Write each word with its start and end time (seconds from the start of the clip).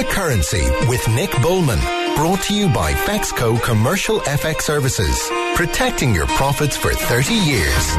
The 0.00 0.06
Currency 0.06 0.62
with 0.88 1.06
Nick 1.08 1.30
Bullman. 1.42 1.78
Brought 2.16 2.40
to 2.44 2.54
you 2.54 2.70
by 2.70 2.94
Fexco 2.94 3.62
Commercial 3.62 4.20
FX 4.20 4.62
Services. 4.62 5.28
Protecting 5.54 6.14
your 6.14 6.26
profits 6.26 6.74
for 6.74 6.94
30 6.94 7.34
years. 7.34 7.96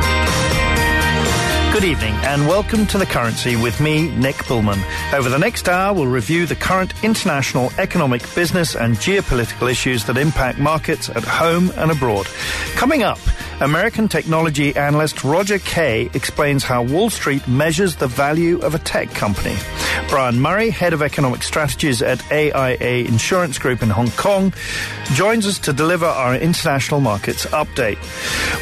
Good 1.72 1.84
evening 1.84 2.16
and 2.24 2.48
welcome 2.48 2.88
to 2.88 2.98
The 2.98 3.06
Currency 3.06 3.56
with 3.56 3.80
me, 3.80 4.10
Nick 4.10 4.48
Bullman. 4.48 4.80
Over 5.14 5.30
the 5.30 5.38
next 5.38 5.70
hour, 5.70 5.94
we'll 5.94 6.08
review 6.08 6.48
the 6.48 6.56
current 6.56 6.92
international 7.04 7.72
economic, 7.78 8.24
business 8.34 8.76
and 8.76 8.96
geopolitical 8.96 9.70
issues 9.70 10.04
that 10.06 10.18
impact 10.18 10.58
markets 10.58 11.08
at 11.10 11.24
home 11.24 11.72
and 11.78 11.92
abroad. 11.92 12.26
Coming 12.74 13.04
up, 13.04 13.20
American 13.62 14.08
technology 14.08 14.76
analyst 14.76 15.24
Roger 15.24 15.60
Kay 15.60 16.10
explains 16.16 16.64
how 16.64 16.82
Wall 16.82 17.12
Street 17.12 17.48
measures 17.48 17.96
the 17.96 18.08
value 18.08 18.60
of 18.62 18.74
a 18.74 18.80
tech 18.80 19.12
company. 19.12 19.56
Brian 20.10 20.40
Murray, 20.40 20.72
head 20.72 20.94
of 20.94 21.04
economic 21.04 21.44
strategies 21.44 22.02
at 22.02 22.20
AIA 22.32 23.06
Insurance 23.06 23.60
Group 23.60 23.84
in 23.84 23.90
Hong 23.92 24.10
Kong, 24.12 24.52
joins 25.14 25.46
us 25.46 25.60
to 25.60 25.74
deliver 25.74 26.08
our 26.08 26.36
international 26.36 27.02
markets 27.02 27.46
update. 27.48 28.00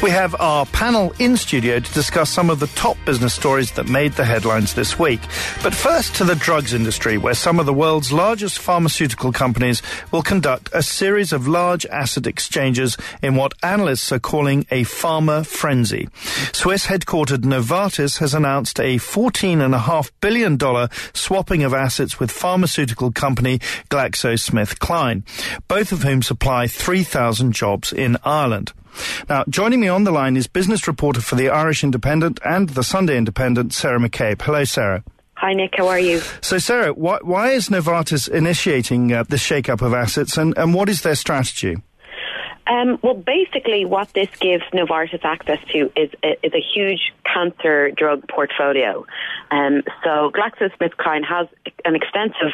We 0.02 0.10
have 0.10 0.38
our 0.38 0.66
panel 0.66 1.14
in 1.18 1.38
studio 1.38 1.80
to 1.80 1.92
discuss 1.94 2.28
some 2.28 2.50
of 2.50 2.60
the 2.60 2.66
top 2.68 2.98
business 3.06 3.32
stories 3.32 3.72
that 3.72 3.88
made 3.88 4.12
the 4.12 4.26
headlines 4.26 4.74
this 4.74 4.98
week. 4.98 5.20
But 5.62 5.74
first 5.74 6.14
to 6.16 6.24
the 6.24 6.34
drugs 6.34 6.74
industry, 6.74 7.16
where 7.16 7.32
some 7.32 7.58
of 7.58 7.64
the 7.64 7.72
world's 7.72 8.12
largest 8.12 8.58
pharmaceutical 8.58 9.32
companies 9.32 9.80
will 10.12 10.22
conduct 10.22 10.68
a 10.74 10.82
series 10.82 11.32
of 11.32 11.48
large 11.48 11.86
asset 11.86 12.26
exchanges 12.26 12.98
in 13.22 13.34
what 13.34 13.54
analysts 13.62 14.12
are 14.12 14.20
calling 14.20 14.66
a 14.70 14.84
pharma 14.90 15.46
frenzy. 15.46 16.08
Swiss 16.52 16.86
headquartered 16.86 17.44
Novartis 17.44 18.18
has 18.18 18.34
announced 18.34 18.78
a 18.80 18.96
$14.5 18.96 20.10
billion 20.20 20.58
swapping 21.12 21.62
of 21.62 21.72
assets 21.72 22.18
with 22.18 22.30
pharmaceutical 22.30 23.12
company 23.12 23.58
GlaxoSmithKline, 23.88 25.22
both 25.68 25.92
of 25.92 26.02
whom 26.02 26.22
supply 26.22 26.66
3,000 26.66 27.52
jobs 27.52 27.92
in 27.92 28.16
Ireland. 28.24 28.72
Now, 29.28 29.44
joining 29.48 29.80
me 29.80 29.88
on 29.88 30.04
the 30.04 30.10
line 30.10 30.36
is 30.36 30.46
business 30.46 30.86
reporter 30.86 31.20
for 31.20 31.36
the 31.36 31.48
Irish 31.48 31.84
Independent 31.84 32.40
and 32.44 32.70
the 32.70 32.82
Sunday 32.82 33.16
Independent, 33.16 33.72
Sarah 33.72 34.00
McCabe. 34.00 34.42
Hello, 34.42 34.64
Sarah. 34.64 35.04
Hi, 35.36 35.54
Nick. 35.54 35.76
How 35.76 35.88
are 35.88 35.98
you? 35.98 36.20
So, 36.42 36.58
Sarah, 36.58 36.92
why, 36.92 37.18
why 37.22 37.52
is 37.52 37.70
Novartis 37.70 38.28
initiating 38.28 39.12
uh, 39.12 39.22
this 39.22 39.40
shake-up 39.40 39.80
of 39.80 39.94
assets, 39.94 40.36
and, 40.36 40.56
and 40.58 40.74
what 40.74 40.90
is 40.90 41.00
their 41.00 41.14
strategy? 41.14 41.76
Um, 42.70 43.00
well, 43.02 43.14
basically, 43.14 43.84
what 43.84 44.12
this 44.14 44.28
gives 44.38 44.62
Novartis 44.72 45.24
access 45.24 45.58
to 45.72 45.90
is, 45.96 46.10
is 46.22 46.52
a 46.54 46.60
huge 46.60 47.12
cancer 47.24 47.90
drug 47.90 48.28
portfolio. 48.28 49.04
Um, 49.50 49.82
so, 50.04 50.30
GlaxoSmithKline 50.30 51.24
has 51.24 51.48
an 51.84 51.96
extensive 51.96 52.52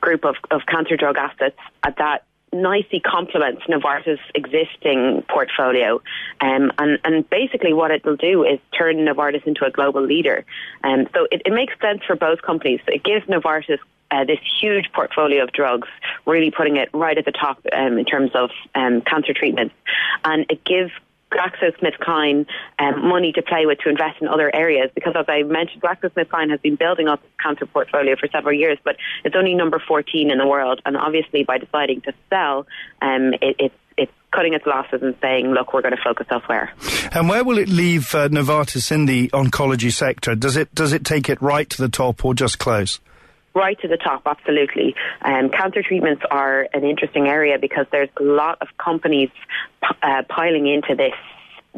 group 0.00 0.24
of, 0.24 0.36
of 0.50 0.62
cancer 0.66 0.96
drug 0.96 1.18
assets 1.18 1.58
that 1.84 2.24
nicely 2.50 3.00
complements 3.00 3.62
Novartis' 3.68 4.18
existing 4.34 5.22
portfolio. 5.28 6.00
Um, 6.40 6.72
and, 6.78 6.98
and 7.04 7.28
basically 7.28 7.74
what 7.74 7.90
it 7.90 8.06
will 8.06 8.16
do 8.16 8.44
is 8.44 8.58
turn 8.76 8.96
Novartis 8.96 9.46
into 9.46 9.66
a 9.66 9.70
global 9.70 10.02
leader. 10.02 10.46
Um, 10.82 11.06
so 11.14 11.26
it, 11.30 11.42
it 11.44 11.52
makes 11.52 11.74
sense 11.78 12.00
for 12.06 12.16
both 12.16 12.40
companies. 12.40 12.80
It 12.86 13.04
gives 13.04 13.26
Novartis 13.26 13.80
uh, 14.10 14.24
this 14.24 14.38
huge 14.60 14.86
portfolio 14.92 15.42
of 15.42 15.52
drugs, 15.52 15.88
really 16.26 16.50
putting 16.50 16.76
it 16.76 16.88
right 16.92 17.18
at 17.18 17.24
the 17.24 17.32
top 17.32 17.58
um, 17.72 17.98
in 17.98 18.04
terms 18.04 18.30
of 18.34 18.50
um, 18.74 19.02
cancer 19.02 19.34
treatment. 19.34 19.72
And 20.24 20.46
it 20.50 20.64
gives 20.64 20.90
GlaxoSmithKline 21.30 22.46
um, 22.78 23.08
money 23.08 23.32
to 23.32 23.42
play 23.42 23.66
with 23.66 23.78
to 23.80 23.90
invest 23.90 24.20
in 24.20 24.28
other 24.28 24.54
areas 24.54 24.90
because, 24.94 25.14
as 25.16 25.26
I 25.28 25.42
mentioned, 25.42 25.82
GlaxoSmithKline 25.82 26.50
has 26.50 26.60
been 26.60 26.76
building 26.76 27.08
up 27.08 27.22
its 27.22 27.32
cancer 27.42 27.66
portfolio 27.66 28.16
for 28.16 28.28
several 28.28 28.54
years, 28.54 28.78
but 28.82 28.96
it's 29.24 29.36
only 29.36 29.54
number 29.54 29.82
14 29.86 30.30
in 30.30 30.38
the 30.38 30.46
world. 30.46 30.80
And 30.86 30.96
obviously, 30.96 31.44
by 31.44 31.58
deciding 31.58 32.00
to 32.02 32.14
sell, 32.30 32.66
um, 33.02 33.34
it, 33.42 33.56
it's 33.58 33.74
it's 33.98 34.12
cutting 34.32 34.54
its 34.54 34.64
losses 34.64 35.02
and 35.02 35.16
saying, 35.20 35.48
look, 35.48 35.74
we're 35.74 35.82
going 35.82 35.96
to 35.96 36.02
focus 36.02 36.28
elsewhere. 36.30 36.72
And 37.12 37.28
where 37.28 37.42
will 37.42 37.58
it 37.58 37.68
leave 37.68 38.14
uh, 38.14 38.28
Novartis 38.28 38.92
in 38.92 39.06
the 39.06 39.28
oncology 39.30 39.92
sector? 39.92 40.34
Does 40.34 40.56
it 40.56 40.74
does 40.74 40.92
it 40.92 41.04
take 41.04 41.28
it 41.28 41.42
right 41.42 41.68
to 41.70 41.82
the 41.82 41.88
top 41.88 42.24
or 42.24 42.32
just 42.32 42.58
close? 42.58 43.00
Right 43.58 43.78
to 43.80 43.88
the 43.88 43.96
top, 43.96 44.22
absolutely. 44.24 44.94
Um, 45.22 45.50
cancer 45.50 45.82
treatments 45.82 46.22
are 46.30 46.68
an 46.72 46.84
interesting 46.84 47.26
area 47.26 47.58
because 47.58 47.86
there's 47.90 48.08
a 48.20 48.22
lot 48.22 48.58
of 48.60 48.68
companies 48.78 49.30
uh, 50.02 50.22
piling 50.28 50.66
into 50.66 50.94
this 50.94 51.14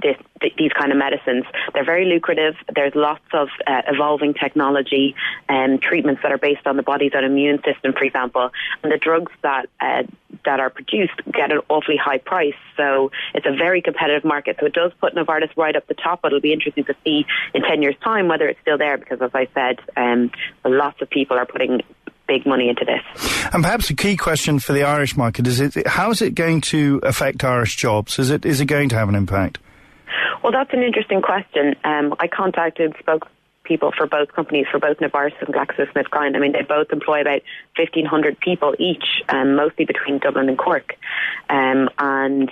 this, 0.03 0.17
these 0.59 0.73
kind 0.73 0.93
of 0.93 0.99
medicines. 0.99 1.45
They're 1.75 1.85
very 1.85 2.07
lucrative. 2.07 2.55
There's 2.75 2.95
lots 2.95 3.25
of 3.33 3.49
uh, 3.67 3.83
evolving 3.87 4.35
technology 4.35 5.15
and 5.49 5.75
um, 5.75 5.79
treatments 5.79 6.23
that 6.23 6.33
are 6.33 6.39
based 6.39 6.67
on 6.67 6.77
the 6.77 6.83
body's 6.83 7.13
own 7.15 7.25
immune 7.25 7.61
system, 7.65 7.93
for 7.93 8.05
example. 8.05 8.51
And 8.83 8.93
the 8.93 8.99
drugs 8.99 9.33
that 9.43 9.69
uh, 9.81 10.03
that 10.45 10.61
are 10.61 10.71
produced 10.71 11.21
get 11.33 11.51
an 11.51 11.61
awfully 11.69 11.97
high 11.97 12.19
price. 12.19 12.55
So 12.77 13.11
it's 13.35 13.47
a 13.47 13.55
very 13.55 13.83
competitive 13.83 14.25
market. 14.25 14.57
So 14.61 14.67
it 14.67 14.73
does 14.73 14.93
put 15.01 15.15
Novartis 15.15 15.55
right 15.57 15.77
up 15.77 15.87
the 15.87 15.95
top. 15.95 16.23
But 16.23 16.29
it'll 16.29 16.41
be 16.41 16.53
interesting 16.53 16.85
to 16.85 16.95
see 17.05 17.27
in 17.55 17.63
10 17.63 17.83
years' 17.83 17.97
time 18.03 18.29
whether 18.29 18.49
it's 18.49 18.61
still 18.61 18.79
there 18.79 18.97
because, 18.97 19.21
as 19.21 19.31
I 19.35 19.49
said, 19.55 19.81
um, 19.97 20.31
lots 20.65 21.01
of 21.03 21.11
people 21.11 21.37
are 21.37 21.47
putting 21.47 21.83
big 22.27 22.47
money 22.47 22.69
into 22.69 22.85
this. 22.85 23.03
And 23.53 23.63
perhaps 23.63 23.91
a 23.91 23.95
key 23.95 24.17
question 24.17 24.61
for 24.61 24.73
the 24.73 24.85
Irish 24.85 25.17
market 25.17 25.47
is: 25.47 25.61
it, 25.61 25.87
how 25.87 26.11
is 26.11 26.23
it 26.23 26.35
going 26.35 26.61
to 26.63 27.01
affect 27.03 27.43
Irish 27.43 27.77
jobs? 27.77 28.19
Is 28.19 28.31
it 28.31 28.47
is 28.47 28.61
it 28.61 28.67
going 28.67 28.89
to 28.91 28.97
have 28.97 29.09
an 29.09 29.15
impact? 29.15 29.59
Well, 30.51 30.65
that's 30.65 30.75
an 30.75 30.83
interesting 30.83 31.23
question. 31.23 31.77
Um, 31.85 32.13
I 32.19 32.27
contacted 32.27 32.95
spokespeople 32.95 33.95
for 33.95 34.09
both 34.09 34.33
companies, 34.33 34.67
for 34.69 34.81
both 34.81 34.99
Novartis 34.99 35.41
and 35.41 35.55
GlaxoSmithKline. 35.55 36.35
I 36.35 36.41
mean, 36.41 36.51
they 36.51 36.63
both 36.63 36.91
employ 36.91 37.21
about 37.21 37.43
1,500 37.77 38.41
people 38.41 38.75
each, 38.81 39.23
um, 39.29 39.55
mostly 39.55 39.85
between 39.85 40.19
Dublin 40.19 40.49
and 40.49 40.59
Cork. 40.59 40.97
Um, 41.51 41.89
and 42.01 42.51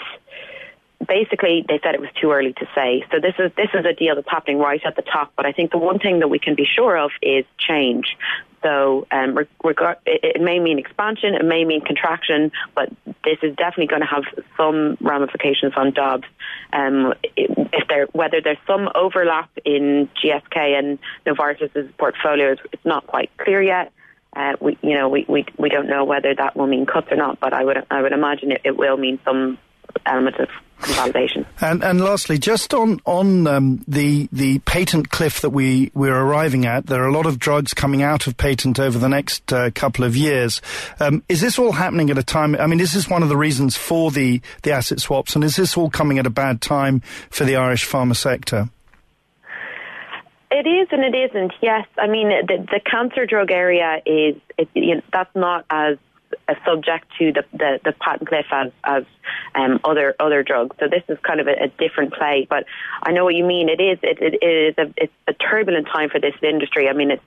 basically 1.06 1.64
they 1.68 1.80
said 1.82 1.94
it 1.94 2.00
was 2.00 2.10
too 2.20 2.32
early 2.32 2.52
to 2.54 2.66
say. 2.74 3.04
So 3.10 3.20
this 3.20 3.34
is 3.38 3.52
this 3.56 3.68
is 3.74 3.84
a 3.84 3.92
deal 3.92 4.14
that's 4.14 4.28
happening 4.28 4.58
right 4.58 4.80
at 4.84 4.96
the 4.96 5.02
top. 5.02 5.32
But 5.36 5.46
I 5.46 5.52
think 5.52 5.70
the 5.70 5.78
one 5.78 5.98
thing 5.98 6.20
that 6.20 6.28
we 6.28 6.38
can 6.38 6.54
be 6.54 6.64
sure 6.64 6.96
of 6.96 7.10
is 7.22 7.44
change. 7.58 8.16
So 8.62 9.06
um, 9.12 9.38
it, 9.38 10.40
may 10.40 10.58
mean 10.58 10.80
expansion, 10.80 11.34
it 11.34 11.44
may 11.44 11.64
mean 11.64 11.80
contraction, 11.80 12.50
but 12.74 12.90
this 13.24 13.38
is 13.42 13.54
definitely 13.54 13.86
going 13.86 14.02
to 14.02 14.06
have 14.06 14.24
some 14.56 14.96
ramifications 15.00 15.74
on 15.76 15.94
jobs. 15.94 16.24
Um, 16.72 17.14
if 17.36 17.86
there, 17.88 18.06
whether 18.12 18.40
there's 18.40 18.58
some 18.66 18.88
overlap 18.94 19.48
in 19.64 20.08
GSK 20.20 20.78
and 20.78 20.98
Novartis's 21.24 21.88
portfolios, 21.98 22.58
it's 22.72 22.84
not 22.84 23.06
quite 23.06 23.30
clear 23.38 23.62
yet. 23.62 23.92
Uh, 24.34 24.54
we, 24.60 24.76
you 24.82 24.94
know, 24.94 25.08
we, 25.08 25.24
we 25.28 25.46
we 25.56 25.68
don't 25.68 25.88
know 25.88 26.04
whether 26.04 26.34
that 26.34 26.54
will 26.54 26.66
mean 26.66 26.84
cuts 26.84 27.10
or 27.10 27.16
not, 27.16 27.40
but 27.40 27.52
I 27.52 27.64
would 27.64 27.86
I 27.90 28.02
would 28.02 28.12
imagine 28.12 28.52
it, 28.52 28.60
it 28.64 28.76
will 28.76 28.96
mean 28.96 29.18
some 29.24 29.58
element 30.06 30.36
of 30.36 30.48
consolidation. 30.80 31.44
And 31.60 31.82
and 31.82 32.00
lastly, 32.00 32.38
just 32.38 32.72
on 32.72 33.00
on 33.04 33.46
um, 33.46 33.84
the 33.88 34.28
the 34.32 34.60
patent 34.60 35.10
cliff 35.10 35.40
that 35.40 35.50
we 35.50 35.90
we're 35.92 36.16
arriving 36.16 36.66
at, 36.66 36.86
there 36.86 37.02
are 37.02 37.08
a 37.08 37.12
lot 37.12 37.26
of 37.26 37.38
drugs 37.38 37.74
coming 37.74 38.00
out 38.00 38.28
of 38.28 38.36
patent 38.36 38.78
over 38.78 38.96
the 38.96 39.08
next 39.08 39.52
uh, 39.52 39.70
couple 39.72 40.04
of 40.04 40.16
years. 40.16 40.62
Um, 41.00 41.24
is 41.28 41.40
this 41.40 41.58
all 41.58 41.72
happening 41.72 42.10
at 42.10 42.18
a 42.18 42.22
time? 42.22 42.54
I 42.54 42.66
mean, 42.68 42.78
is 42.80 42.92
this 42.92 43.08
one 43.08 43.24
of 43.24 43.28
the 43.28 43.36
reasons 43.36 43.76
for 43.76 44.12
the 44.12 44.40
the 44.62 44.70
asset 44.70 45.00
swaps, 45.00 45.34
and 45.34 45.42
is 45.42 45.56
this 45.56 45.76
all 45.76 45.90
coming 45.90 46.18
at 46.18 46.26
a 46.26 46.30
bad 46.30 46.60
time 46.60 47.00
for 47.28 47.44
the 47.44 47.56
Irish 47.56 47.86
pharma 47.86 48.14
sector? 48.14 48.68
It 50.50 50.66
is 50.66 50.88
and 50.92 51.02
it 51.02 51.14
isn't. 51.14 51.52
Yes, 51.60 51.86
I 51.98 52.06
mean 52.06 52.28
the, 52.28 52.66
the 52.70 52.80
cancer 52.80 53.26
drug 53.26 53.50
area 53.50 54.00
is 54.06 54.36
it, 54.56 54.68
you 54.74 54.94
know, 54.94 55.02
that's 55.12 55.34
not 55.34 55.66
as 55.70 55.98
subject 56.64 57.06
to 57.18 57.32
the, 57.32 57.44
the, 57.52 57.80
the 57.84 57.92
patent 57.92 58.28
cliff 58.28 58.46
as, 58.50 58.72
as 58.84 59.04
um, 59.54 59.80
other 59.84 60.14
other 60.18 60.42
drugs. 60.42 60.76
So 60.80 60.88
this 60.88 61.02
is 61.08 61.18
kind 61.22 61.40
of 61.40 61.46
a, 61.46 61.64
a, 61.64 61.68
different 61.68 62.14
play. 62.14 62.46
But 62.48 62.64
I 63.02 63.12
know 63.12 63.24
what 63.24 63.34
you 63.34 63.44
mean. 63.44 63.68
It 63.68 63.80
is 63.80 63.98
it, 64.02 64.18
it, 64.20 64.34
it 64.42 64.46
is 64.46 64.74
a, 64.78 64.92
it's 64.96 65.12
a 65.26 65.32
turbulent 65.34 65.86
time 65.88 66.10
for 66.10 66.20
this 66.20 66.34
industry. 66.42 66.88
I 66.88 66.92
mean, 66.92 67.10
it's 67.10 67.22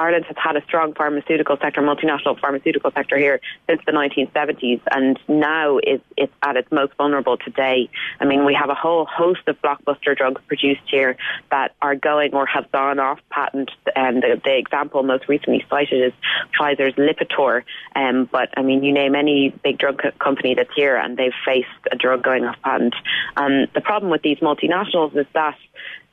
Ireland 0.00 0.24
has 0.28 0.36
had 0.38 0.56
a 0.56 0.64
strong 0.64 0.94
pharmaceutical 0.94 1.58
sector, 1.58 1.82
multinational 1.82 2.40
pharmaceutical 2.40 2.90
sector 2.90 3.18
here 3.18 3.38
since 3.68 3.82
the 3.84 3.92
1970s, 3.92 4.80
and 4.90 5.18
now 5.28 5.76
is 5.76 6.00
it's 6.16 6.32
at 6.42 6.56
its 6.56 6.72
most 6.72 6.94
vulnerable 6.96 7.36
today. 7.36 7.90
I 8.18 8.24
mean, 8.24 8.46
we 8.46 8.54
have 8.54 8.70
a 8.70 8.74
whole 8.74 9.04
host 9.04 9.42
of 9.46 9.60
blockbuster 9.60 10.16
drugs 10.16 10.40
produced 10.48 10.80
here 10.86 11.18
that 11.50 11.74
are 11.82 11.94
going 11.94 12.32
or 12.32 12.46
have 12.46 12.72
gone 12.72 12.98
off 12.98 13.20
patent. 13.28 13.70
And 13.94 14.22
the, 14.22 14.40
the 14.42 14.56
example 14.56 15.02
most 15.02 15.28
recently 15.28 15.66
cited 15.68 16.02
is 16.02 16.12
Pfizer's 16.58 16.94
Lipitor. 16.94 17.64
Um, 17.94 18.26
but 18.32 18.48
I 18.56 18.62
mean, 18.62 18.82
you 18.82 18.92
name 18.94 19.14
any 19.14 19.50
big 19.62 19.76
drug 19.76 20.00
co- 20.00 20.12
company 20.12 20.54
that's 20.54 20.74
here, 20.74 20.96
and 20.96 21.18
they've 21.18 21.34
faced 21.44 21.68
a 21.92 21.96
drug 21.96 22.22
going 22.22 22.46
off 22.46 22.56
patent. 22.62 22.94
And 23.36 23.68
the 23.74 23.82
problem 23.82 24.10
with 24.10 24.22
these 24.22 24.38
multinationals 24.38 25.14
is 25.14 25.26
that 25.34 25.58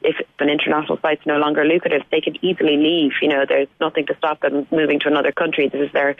if 0.01 0.15
an 0.39 0.49
international 0.49 0.99
site's 1.01 1.25
no 1.25 1.37
longer 1.37 1.65
lucrative, 1.65 2.03
they 2.11 2.21
could 2.21 2.37
easily 2.41 2.77
leave. 2.77 3.13
You 3.21 3.29
know, 3.29 3.45
there's 3.47 3.67
nothing 3.79 4.05
to 4.07 4.15
stop 4.17 4.41
them 4.41 4.67
moving 4.71 4.99
to 5.01 5.07
another 5.07 5.31
country. 5.31 5.69
This 5.69 5.87
is 5.87 5.91
their 5.91 6.15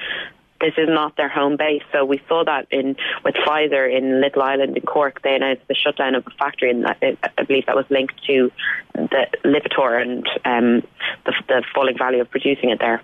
this 0.60 0.74
is 0.78 0.88
not 0.88 1.16
their 1.18 1.30
home 1.30 1.58
base. 1.58 1.84
So 1.92 2.06
we 2.06 2.22
saw 2.28 2.44
that 2.46 2.68
in 2.72 2.96
with 3.24 3.36
Pfizer 3.36 3.96
in 3.96 4.22
Little 4.22 4.42
Island 4.42 4.78
in 4.78 4.84
Cork. 4.84 5.22
They 5.22 5.36
announced 5.36 5.68
the 5.68 5.76
shutdown 5.76 6.16
of 6.16 6.26
a 6.28 6.32
factory, 6.32 6.72
and 6.72 6.86
I 6.86 7.44
believe 7.44 7.66
that 7.68 7.76
was 7.76 7.86
linked 7.90 8.16
to 8.28 8.52
the 8.94 9.28
Lipitor 9.46 10.02
and 10.02 10.28
um, 10.44 10.88
the, 11.26 11.34
the 11.48 11.64
falling 11.74 11.98
value 11.98 12.22
of 12.22 12.30
producing 12.30 12.72
it 12.72 12.80
there. 12.80 13.02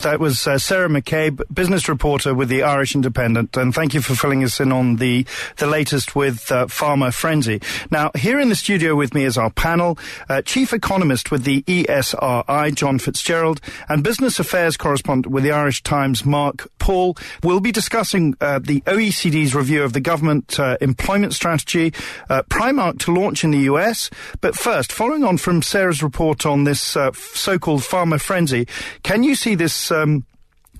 That 0.00 0.20
was 0.20 0.46
uh, 0.46 0.58
Sarah 0.58 0.88
McCabe, 0.88 1.42
business 1.52 1.88
reporter 1.88 2.34
with 2.34 2.48
the 2.48 2.62
Irish 2.62 2.94
Independent, 2.94 3.56
and 3.56 3.74
thank 3.74 3.94
you 3.94 4.02
for 4.02 4.14
filling 4.14 4.44
us 4.44 4.60
in 4.60 4.72
on 4.72 4.96
the 4.96 5.26
the 5.56 5.66
latest 5.66 6.14
with 6.14 6.50
uh, 6.52 6.66
Pharma 6.66 7.12
Frenzy. 7.12 7.60
Now, 7.90 8.10
here 8.14 8.38
in 8.40 8.50
the 8.50 8.54
studio 8.54 8.94
with 8.94 9.14
me 9.14 9.24
is 9.24 9.38
our 9.38 9.50
panel, 9.50 9.98
uh, 10.28 10.42
chief 10.42 10.72
economist 10.72 11.30
with 11.30 11.44
the 11.44 11.62
ESRI, 11.62 12.74
John 12.74 12.98
Fitzgerald, 12.98 13.60
and 13.88 14.04
business 14.04 14.38
affairs 14.38 14.76
correspondent 14.76 15.32
with 15.32 15.44
the 15.44 15.52
Irish 15.52 15.82
Times, 15.82 16.24
Mark 16.24 16.68
Paul. 16.78 16.93
We'll 17.42 17.60
be 17.60 17.72
discussing 17.72 18.36
uh, 18.40 18.60
the 18.60 18.80
OECD's 18.82 19.54
review 19.54 19.82
of 19.82 19.92
the 19.92 20.00
government 20.00 20.58
uh, 20.58 20.76
employment 20.80 21.34
strategy, 21.34 21.92
uh, 22.30 22.42
Primark 22.44 22.98
to 23.00 23.12
launch 23.12 23.44
in 23.44 23.50
the 23.50 23.66
US. 23.70 24.10
But 24.40 24.54
first, 24.54 24.92
following 24.92 25.24
on 25.24 25.38
from 25.38 25.62
Sarah's 25.62 26.02
report 26.02 26.46
on 26.46 26.64
this 26.64 26.80
so-called 26.80 27.80
Pharma 27.80 28.20
Frenzy, 28.20 28.66
can 29.02 29.22
you 29.22 29.34
see 29.34 29.54
this 29.54 29.90
um, 29.90 30.24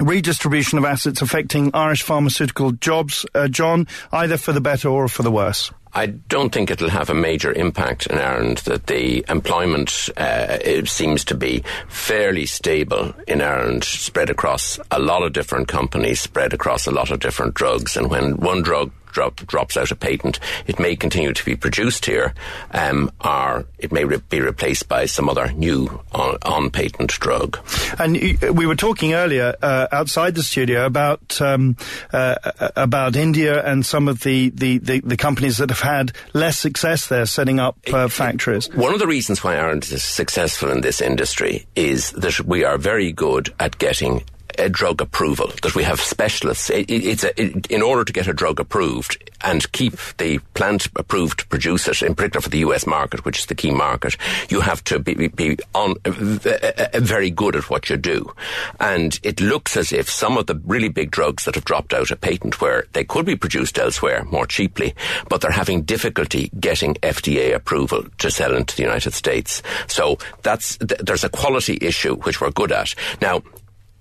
redistribution 0.01 0.79
of 0.79 0.85
assets 0.85 1.23
affecting 1.23 1.71
Irish 1.75 2.03
pharmaceutical 2.03 2.73
jobs, 2.73 3.27
uh, 3.35 3.49
John, 3.49 3.87
either 4.13 4.37
for 4.37 4.53
the 4.53 4.61
better 4.61 4.89
or 4.89 5.09
for 5.09 5.23
the 5.23 5.31
worse? 5.31 5.73
I 5.95 6.07
don't 6.07 6.53
think 6.53 6.71
it'll 6.71 6.91
have 6.91 7.09
a 7.09 7.15
major 7.15 7.53
impact 7.53 8.09
in 8.09 8.19
Ireland. 8.19 8.59
That 8.59 8.89
the 8.89 9.25
employment 9.29 10.11
uh, 10.17 10.85
seems 10.87 11.25
to 11.27 11.35
be 11.35 11.63
fairly 11.89 12.47
stable 12.47 13.15
in 13.29 13.41
Ireland, 13.41 13.85
spread 13.85 14.29
across 14.29 14.81
a 14.91 14.99
lot 14.99 15.23
of 15.23 15.33
different 15.33 15.69
companies, 15.69 16.21
spread 16.21 16.53
across 16.53 16.87
a 16.87 16.91
lot 16.91 17.11
of 17.11 17.21
different 17.21 17.55
drugs. 17.55 17.97
And 17.97 18.11
when 18.11 18.37
one 18.39 18.63
drug 18.63 18.91
drop, 19.15 19.37
drops 19.47 19.77
out 19.77 19.91
of 19.91 19.99
patent, 19.99 20.39
it 20.67 20.79
may 20.79 20.95
continue 20.97 21.33
to 21.33 21.45
be 21.45 21.57
produced 21.57 22.05
here, 22.05 22.35
um, 22.73 23.11
or 23.25 23.65
it 23.79 23.93
may 23.93 24.05
re- 24.05 24.21
be 24.29 24.41
replaced 24.41 24.89
by 24.89 25.07
some 25.07 25.31
other 25.31 25.51
new 25.53 26.03
on, 26.13 26.37
on 26.43 26.71
patent 26.71 27.11
drug. 27.13 27.59
And 27.99 28.17
we 28.55 28.67
were 28.67 28.75
talking 28.75 29.15
earlier 29.15 29.55
uh, 29.63 29.87
outside 29.93 30.35
the 30.35 30.43
studio 30.43 30.85
about 30.85 31.41
um, 31.41 31.77
uh, 32.13 32.35
about 32.77 33.17
India 33.17 33.65
and 33.65 33.87
some 33.87 34.09
of 34.09 34.21
the, 34.21 34.51
the, 34.51 34.79
the, 34.79 35.01
the, 35.01 35.17
companies 35.17 35.59
that 35.59 35.71
have 35.71 35.81
had 35.81 36.13
less 36.33 36.59
success 36.59 37.07
there 37.07 37.25
setting 37.25 37.61
up 37.61 37.79
uh, 37.93 38.09
factories. 38.09 38.69
One 38.75 38.93
of 38.93 38.99
the 38.99 39.07
reasons 39.07 39.43
why 39.43 39.57
Ireland 39.57 39.85
is 39.85 40.03
successful 40.03 40.71
in 40.71 40.81
this 40.81 41.01
industry 41.01 41.67
is 41.77 42.11
that 42.13 42.41
we 42.41 42.65
are 42.65 42.77
very 42.77 43.13
good 43.13 43.55
at 43.61 43.79
getting 43.79 44.25
a 44.59 44.69
drug 44.69 45.01
approval, 45.01 45.51
that 45.63 45.75
we 45.75 45.83
have 45.83 46.01
specialists. 46.01 46.71
It, 46.71 46.91
it's 46.91 47.25
a, 47.25 47.41
it, 47.41 47.67
in 47.67 47.83
order 47.83 48.05
to 48.05 48.13
get 48.13 48.27
a 48.27 48.33
drug 48.33 48.61
approved 48.61 49.31
and 49.43 49.71
keep 49.73 49.95
the 50.19 50.39
plant 50.55 50.89
approved 50.97 51.41
to 51.41 51.47
produce 51.47 51.89
it, 51.89 52.03
in 52.03 52.15
particular 52.15 52.43
for 52.43 52.49
the 52.49 52.59
US 52.59 52.87
market, 52.87 53.25
which 53.25 53.41
is 53.41 53.47
the 53.47 53.55
key 53.55 53.71
market, 53.71 54.17
you 54.49 54.61
have 54.61 54.83
to 54.85 54.99
be, 54.99 55.29
be 55.29 55.57
on 55.75 55.95
uh, 56.05 57.01
very 57.01 57.31
good 57.31 57.57
at 57.57 57.71
what 57.71 57.91
you 57.91 57.97
do. 57.97 58.33
And 58.81 59.19
it 59.23 59.41
looks 59.41 59.77
as 59.77 59.93
if 59.93 60.09
some 60.09 60.39
of 60.39 60.47
the 60.47 60.61
really 60.65 60.89
big 60.89 61.11
drugs 61.11 61.45
that 61.45 61.55
have 61.55 61.65
dropped 61.65 61.93
out 61.93 62.11
of 62.11 62.21
patent, 62.21 62.61
where 62.61 62.87
they 62.93 63.05
could 63.05 63.27
be 63.27 63.37
produced 63.37 63.79
elsewhere 63.79 64.25
more 64.25 64.47
cheaply, 64.47 64.95
but 65.29 65.41
they're 65.41 65.51
having 65.51 65.83
difficulty 65.83 66.51
getting 66.59 66.95
FDA 66.97 67.55
approval 67.55 68.05
to 68.19 68.31
sell 68.31 68.55
into 68.55 68.77
the 68.77 68.83
United 68.83 69.13
States. 69.15 69.63
So 69.87 70.19
that's 70.43 70.77
there's 70.81 71.25
a 71.25 71.29
quality 71.29 71.79
issue 71.81 72.17
which 72.17 72.41
we're 72.41 72.51
good 72.51 72.73
at. 72.73 72.95
Now, 73.21 73.43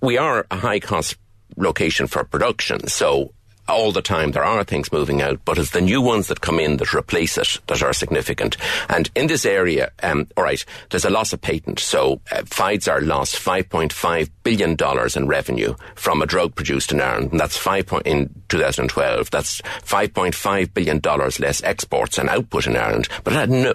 we 0.04 0.18
are 0.18 0.46
a 0.52 0.58
high 0.58 0.82
cost 0.82 1.16
location 1.56 2.08
for 2.08 2.26
production, 2.26 2.88
so 2.88 3.34
all 3.68 3.92
the 3.92 4.02
time 4.02 4.32
there 4.32 4.44
are 4.44 4.64
things 4.64 4.92
moving 4.92 5.22
out, 5.22 5.40
but 5.46 5.58
it's 5.58 5.72
the 5.72 5.82
new 5.82 6.02
ones 6.02 6.28
that 6.28 6.42
come 6.42 6.60
in 6.60 6.78
that 6.78 6.94
replace 6.94 7.38
it 7.38 7.60
that 7.68 7.82
are 7.82 7.94
significant. 7.94 8.58
And 8.90 9.10
in 9.16 9.28
this 9.28 9.46
area, 9.46 9.92
um, 10.02 10.28
all 10.36 10.44
right, 10.44 10.64
there's 10.90 11.06
a 11.06 11.10
loss 11.10 11.34
of 11.34 11.42
patent. 11.42 11.80
So 11.80 12.22
uh, 12.32 12.42
Pfizer 12.42 13.06
lost 13.06 13.36
5.5 13.36 14.30
billion 14.44 14.76
dollars 14.76 15.16
in 15.16 15.28
revenue 15.28 15.76
from 15.96 16.22
a 16.22 16.26
drug 16.26 16.56
produced 16.56 16.92
in 16.92 17.02
Ireland, 17.02 17.32
and 17.32 17.40
that's 17.40 17.58
five 17.58 17.88
point 17.88 18.06
in 18.06 18.30
2012. 18.50 19.32
That's 19.32 19.62
5.5 19.62 20.74
billion 20.74 21.00
dollars 21.00 21.40
less 21.40 21.64
exports 21.64 22.18
and 22.18 22.30
output 22.30 22.68
in 22.68 22.76
Ireland, 22.76 23.08
but 23.24 23.34
it 23.34 23.38
had 23.38 23.50
no, 23.50 23.74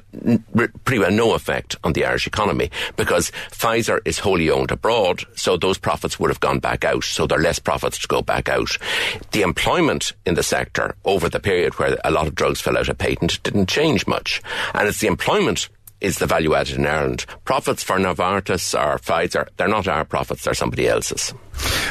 pretty 0.84 0.98
well 0.98 1.10
no 1.10 1.34
effect 1.34 1.76
on 1.82 1.94
the 1.94 2.04
Irish 2.04 2.26
economy 2.26 2.70
because 2.96 3.32
Pfizer 3.50 4.00
is 4.04 4.18
wholly 4.18 4.50
owned 4.50 4.70
abroad, 4.70 5.24
so 5.34 5.56
those 5.56 5.78
profits 5.78 6.20
would 6.20 6.30
have 6.30 6.40
gone 6.40 6.58
back 6.58 6.84
out. 6.84 7.04
So 7.04 7.26
there 7.26 7.38
are 7.38 7.42
less 7.42 7.58
profits 7.58 7.98
to 8.00 8.08
go 8.08 8.22
back 8.22 8.48
out. 8.48 8.76
The 9.32 9.42
employment 9.42 9.77
employment 9.78 10.12
in 10.26 10.34
the 10.34 10.42
sector 10.42 10.96
over 11.04 11.28
the 11.28 11.38
period 11.38 11.78
where 11.78 11.96
a 12.04 12.10
lot 12.10 12.26
of 12.26 12.34
drugs 12.34 12.60
fell 12.60 12.76
out 12.76 12.88
of 12.88 12.98
patent 12.98 13.40
didn't 13.44 13.68
change 13.68 14.08
much. 14.08 14.42
And 14.74 14.88
it's 14.88 14.98
the 14.98 15.06
employment 15.06 15.68
is 16.00 16.18
the 16.18 16.26
value 16.26 16.54
added 16.54 16.78
in 16.78 16.86
Ireland. 16.86 17.26
Profits 17.44 17.84
for 17.84 17.96
Novartis 17.96 18.74
or 18.74 18.98
Pfizer, 18.98 19.46
they're 19.56 19.68
not 19.68 19.86
our 19.86 20.04
profits, 20.04 20.42
they're 20.42 20.54
somebody 20.54 20.88
else's. 20.88 21.32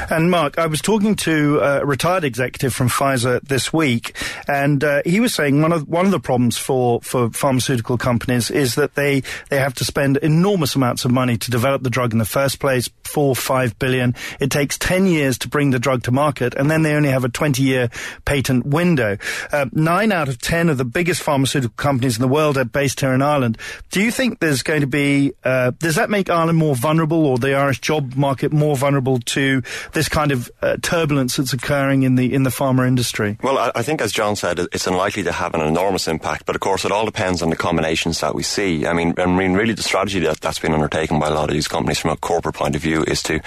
And 0.10 0.32
Mark, 0.32 0.58
I 0.58 0.68
was 0.68 0.82
talking 0.82 1.16
to 1.18 1.60
a 1.60 1.86
retired 1.86 2.24
executive 2.24 2.74
from 2.74 2.88
Pfizer 2.88 3.42
this 3.42 3.74
week, 3.74 4.16
and 4.48 4.84
uh, 4.84 5.02
he 5.06 5.20
was 5.20 5.34
saying 5.34 5.62
one 5.62 5.74
of 5.74 5.88
one 5.88 6.06
of 6.06 6.12
the 6.12 6.20
problems 6.20 6.58
for, 6.58 7.02
for 7.02 7.30
pharmaceutical 7.32 7.98
companies 7.98 8.50
is 8.50 8.76
that 8.76 8.96
they 8.96 9.24
they 9.50 9.60
have 9.60 9.74
to 9.76 9.86
spend 9.86 10.18
enormous 10.18 10.76
amounts 10.76 11.04
of 11.04 11.12
money 11.12 11.38
to 11.38 11.52
develop 11.52 11.84
the 11.84 11.90
drug 11.90 12.14
in 12.14 12.20
the 12.20 12.26
first 12.26 12.60
place, 12.60 12.90
four 13.04 13.36
five 13.36 13.78
billion. 13.80 14.16
It 14.40 14.50
takes 14.50 14.78
ten 14.78 15.08
years 15.08 15.38
to 15.40 15.50
bring 15.50 15.72
the 15.72 15.80
drug 15.80 16.04
to 16.04 16.12
market, 16.12 16.54
and 16.56 16.72
then 16.72 16.84
they 16.84 16.94
only 16.94 17.10
have 17.10 17.26
a 17.26 17.30
twenty 17.30 17.64
year 17.64 17.90
patent 18.24 18.66
window. 18.66 19.18
Uh, 19.52 19.66
nine 19.74 20.12
out 20.12 20.30
of 20.30 20.40
ten 20.40 20.70
of 20.70 20.78
the 20.78 20.86
biggest 20.86 21.22
pharmaceutical 21.22 21.76
companies 21.76 22.16
in 22.16 22.22
the 22.22 22.28
world 22.28 22.58
are 22.58 22.66
based 22.66 23.02
here 23.02 23.14
in 23.14 23.22
Ireland. 23.22 23.58
Do 23.92 24.02
you 24.02 24.12
think 24.12 24.40
there's 24.40 24.64
going 24.64 24.82
to 24.82 24.88
be 24.88 25.34
uh, 25.44 25.72
does 25.72 25.96
that 25.96 26.10
make 26.10 26.30
Ireland 26.30 26.58
more 26.58 26.76
vulnerable, 26.76 27.26
or 27.26 27.38
the 27.38 27.56
Irish 27.56 27.82
job 27.82 28.16
market 28.16 28.54
more 28.54 28.78
vulnerable 28.78 29.20
to 29.20 29.57
this 29.94 30.10
kind 30.10 30.32
of 30.32 30.50
uh, 30.62 30.78
turbulence 30.82 31.38
that's 31.38 31.54
occurring 31.54 32.04
in 32.04 32.16
the 32.16 32.34
in 32.34 32.44
the 32.44 32.50
pharma 32.50 32.88
industry? 32.88 33.38
Well, 33.42 33.58
I, 33.58 33.72
I, 33.76 33.84
think, 33.84 34.02
as 34.02 34.12
John 34.12 34.36
said, 34.36 34.60
it's 34.60 34.88
unlikely 34.88 35.24
to 35.24 35.32
have 35.32 35.54
an 35.54 35.62
enormous 35.62 36.08
impact. 36.08 36.46
But 36.46 36.56
of 36.56 36.62
course, 36.62 36.86
it 36.86 36.92
all 36.92 37.06
depends 37.06 37.42
on 37.42 37.50
the 37.50 37.56
combinations 37.56 38.20
that 38.22 38.36
we 38.36 38.44
see. 38.44 38.86
I 38.86 38.94
mean, 38.94 39.14
I 39.18 39.26
mean, 39.26 39.54
really, 39.54 39.74
the 39.74 39.84
strategy 39.84 40.20
that 40.22 40.42
that's 40.42 40.60
been 40.60 40.74
undertaken 40.74 41.20
by 41.20 41.28
a 41.28 41.34
lot 41.34 41.50
of 41.50 41.54
these 41.54 41.68
companies 41.68 42.00
from 42.00 42.12
a 42.12 42.18
corporate 42.18 42.56
point 42.56 42.76
of 42.76 42.82
view 42.82 43.04
is 43.04 43.22
to 43.24 43.40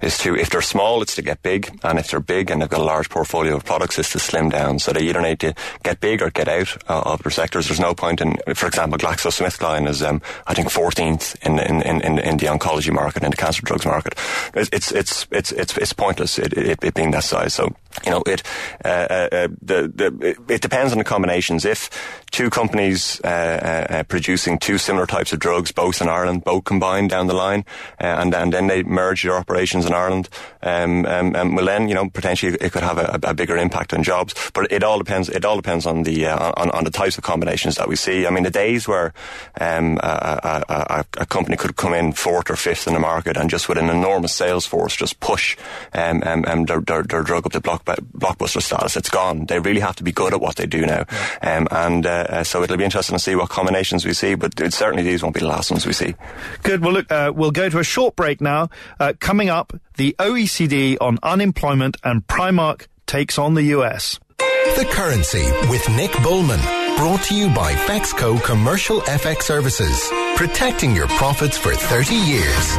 is 0.00 0.18
to 0.18 0.34
if 0.36 0.50
they're 0.50 0.62
small, 0.62 1.02
it's 1.02 1.14
to 1.16 1.22
get 1.22 1.42
big, 1.42 1.78
and 1.82 1.98
if 1.98 2.10
they're 2.10 2.20
big 2.20 2.50
and 2.50 2.62
they've 2.62 2.68
got 2.68 2.80
a 2.80 2.84
large 2.84 3.08
portfolio 3.08 3.56
of 3.56 3.64
products, 3.64 3.98
it's 3.98 4.12
to 4.12 4.18
slim 4.18 4.48
down. 4.48 4.78
So 4.78 4.92
they 4.92 5.02
either 5.02 5.20
need 5.20 5.40
to 5.40 5.54
get 5.82 6.00
big 6.00 6.22
or 6.22 6.30
get 6.30 6.48
out 6.48 6.76
uh, 6.88 7.02
of 7.12 7.22
their 7.22 7.30
sectors. 7.30 7.68
There's 7.68 7.80
no 7.80 7.94
point 7.94 8.20
in, 8.20 8.36
for 8.54 8.66
example, 8.66 8.98
GlaxoSmithKline 8.98 9.88
is, 9.88 10.02
um, 10.02 10.22
I 10.46 10.54
think, 10.54 10.68
14th 10.68 11.36
in, 11.44 11.58
in 11.58 11.82
in, 11.82 12.18
in 12.18 12.36
the 12.36 12.46
oncology 12.46 12.92
market 12.92 13.22
in 13.22 13.30
the 13.30 13.36
cancer 13.36 13.62
drugs 13.62 13.86
market. 13.86 14.14
It's 14.54 14.92
it's 14.92 15.26
it's 15.30 15.52
it's 15.58 15.76
it's 15.76 15.92
pointless 15.92 16.38
it, 16.38 16.52
it, 16.54 16.82
it 16.82 16.94
being 16.94 17.10
that 17.12 17.24
size. 17.24 17.54
So 17.54 17.74
you 18.04 18.10
know 18.10 18.22
it 18.26 18.42
uh, 18.84 18.88
uh, 18.88 19.28
uh 19.32 19.48
the, 19.62 19.92
the 19.94 20.36
it 20.52 20.60
depends 20.60 20.92
on 20.92 20.98
the 20.98 21.04
combinations. 21.04 21.64
If 21.64 21.90
two 22.30 22.50
companies 22.50 23.20
uh, 23.24 23.28
uh, 23.28 23.94
uh, 23.94 24.02
producing 24.04 24.58
two 24.58 24.78
similar 24.78 25.06
types 25.06 25.32
of 25.32 25.38
drugs, 25.38 25.72
both 25.72 26.00
in 26.00 26.08
Ireland, 26.08 26.44
both 26.44 26.64
combined 26.64 27.10
down 27.10 27.26
the 27.26 27.34
line, 27.34 27.64
and, 27.98 28.34
and 28.34 28.52
then 28.52 28.66
they 28.66 28.82
merge 28.82 29.22
their 29.22 29.36
operations 29.36 29.86
in 29.86 29.92
Ireland, 29.92 30.28
um, 30.62 31.06
um, 31.06 31.34
um, 31.34 31.54
well 31.54 31.66
then 31.66 31.88
you 31.88 31.94
know 31.94 32.08
potentially 32.08 32.56
it 32.60 32.72
could 32.72 32.82
have 32.82 32.98
a, 32.98 33.18
a, 33.22 33.34
bigger 33.34 33.56
impact 33.56 33.94
on 33.94 34.02
jobs. 34.02 34.34
But 34.52 34.72
it 34.72 34.82
all 34.82 34.98
depends. 34.98 35.28
It 35.28 35.44
all 35.44 35.56
depends 35.56 35.86
on 35.86 36.02
the 36.02 36.26
on, 36.26 36.70
on 36.70 36.84
the 36.84 36.90
types 36.90 37.18
of 37.18 37.24
combinations 37.24 37.76
that 37.76 37.88
we 37.88 37.96
see. 37.96 38.26
I 38.26 38.30
mean 38.30 38.44
the 38.44 38.50
days 38.50 38.88
where 38.88 39.12
um, 39.60 39.98
a, 40.02 40.64
a, 40.68 41.04
a, 41.18 41.26
company 41.26 41.56
could 41.56 41.76
come 41.76 41.94
in 41.94 42.12
fourth 42.12 42.50
or 42.50 42.56
fifth 42.56 42.86
in 42.86 42.94
the 42.94 43.00
market 43.00 43.36
and 43.36 43.50
just 43.50 43.68
with 43.68 43.78
an 43.78 43.90
enormous 43.90 44.34
sales 44.34 44.66
force 44.66 44.96
just 44.96 45.20
push 45.20 45.56
um, 45.92 46.22
um, 46.24 46.44
um, 46.46 46.64
their, 46.64 46.80
their, 46.80 47.02
their, 47.02 47.22
drug 47.22 47.46
up 47.46 47.52
to 47.52 47.60
block, 47.60 47.84
blockbuster 47.96 48.62
status. 48.62 48.96
It's 48.96 49.10
gone. 49.10 49.46
They 49.46 49.58
really 49.58 49.80
have 49.80 49.96
to 49.96 50.04
be 50.04 50.12
good 50.12 50.32
at 50.34 50.40
what 50.40 50.56
they 50.56 50.66
do 50.66 50.86
now. 50.86 51.04
Um, 51.42 51.68
and 51.70 52.06
uh, 52.06 52.26
uh, 52.28 52.44
so 52.44 52.62
it'll 52.62 52.76
be 52.76 52.84
interesting 52.84 53.14
to 53.16 53.18
see 53.18 53.34
what 53.34 53.48
combinations 53.48 54.04
we 54.04 54.14
see, 54.14 54.34
but 54.34 54.58
it, 54.60 54.72
certainly 54.72 55.02
these 55.02 55.22
won't 55.22 55.34
be 55.34 55.40
the 55.40 55.46
last 55.46 55.70
ones 55.70 55.86
we 55.86 55.92
see. 55.92 56.14
Good. 56.62 56.82
Well, 56.82 56.92
look, 56.92 57.10
uh, 57.10 57.32
we'll 57.34 57.50
go 57.50 57.68
to 57.68 57.78
a 57.78 57.84
short 57.84 58.16
break 58.16 58.40
now. 58.40 58.70
Uh, 59.00 59.12
coming 59.18 59.48
up, 59.48 59.72
the 59.96 60.14
OECD 60.18 60.96
on 61.00 61.18
unemployment 61.22 61.96
and 62.04 62.26
Primark 62.26 62.86
takes 63.06 63.38
on 63.38 63.54
the 63.54 63.62
US. 63.74 64.18
The 64.38 64.86
Currency 64.90 65.44
with 65.68 65.88
Nick 65.96 66.12
Bullman. 66.22 66.60
Brought 66.96 67.22
to 67.24 67.34
you 67.34 67.48
by 67.54 67.72
Fexco 67.72 68.42
Commercial 68.44 69.00
FX 69.02 69.42
Services. 69.42 70.08
Protecting 70.36 70.94
your 70.94 71.08
profits 71.08 71.56
for 71.56 71.74
30 71.74 72.14
years. 72.14 72.76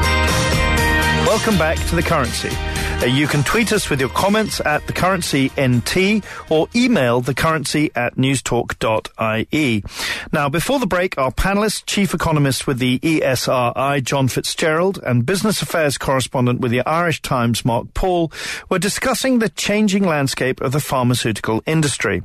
Welcome 1.25 1.57
back 1.57 1.77
to 1.87 1.95
The 1.95 2.01
Currency. 2.01 2.49
Uh, 3.01 3.05
you 3.05 3.27
can 3.27 3.41
tweet 3.43 3.71
us 3.71 3.89
with 3.89 4.01
your 4.01 4.09
comments 4.09 4.59
at 4.65 4.85
The 4.85 4.91
Currency 4.91 5.49
NT 5.57 6.21
or 6.49 6.67
email 6.75 7.21
thecurrency 7.21 7.91
at 7.95 8.17
newstalk.ie. 8.17 9.83
Now, 10.33 10.49
before 10.49 10.79
the 10.79 10.85
break, 10.85 11.17
our 11.17 11.31
panelists, 11.31 11.81
chief 11.85 12.13
economist 12.13 12.67
with 12.67 12.77
the 12.79 12.99
ESRI, 12.99 14.03
John 14.03 14.27
Fitzgerald, 14.27 14.99
and 15.01 15.25
business 15.25 15.61
affairs 15.61 15.97
correspondent 15.97 16.59
with 16.59 16.71
the 16.71 16.85
Irish 16.85 17.21
Times, 17.21 17.63
Mark 17.63 17.93
Paul, 17.93 18.33
were 18.67 18.79
discussing 18.79 19.39
the 19.39 19.47
changing 19.47 20.03
landscape 20.03 20.59
of 20.59 20.73
the 20.73 20.81
pharmaceutical 20.81 21.63
industry. 21.65 22.23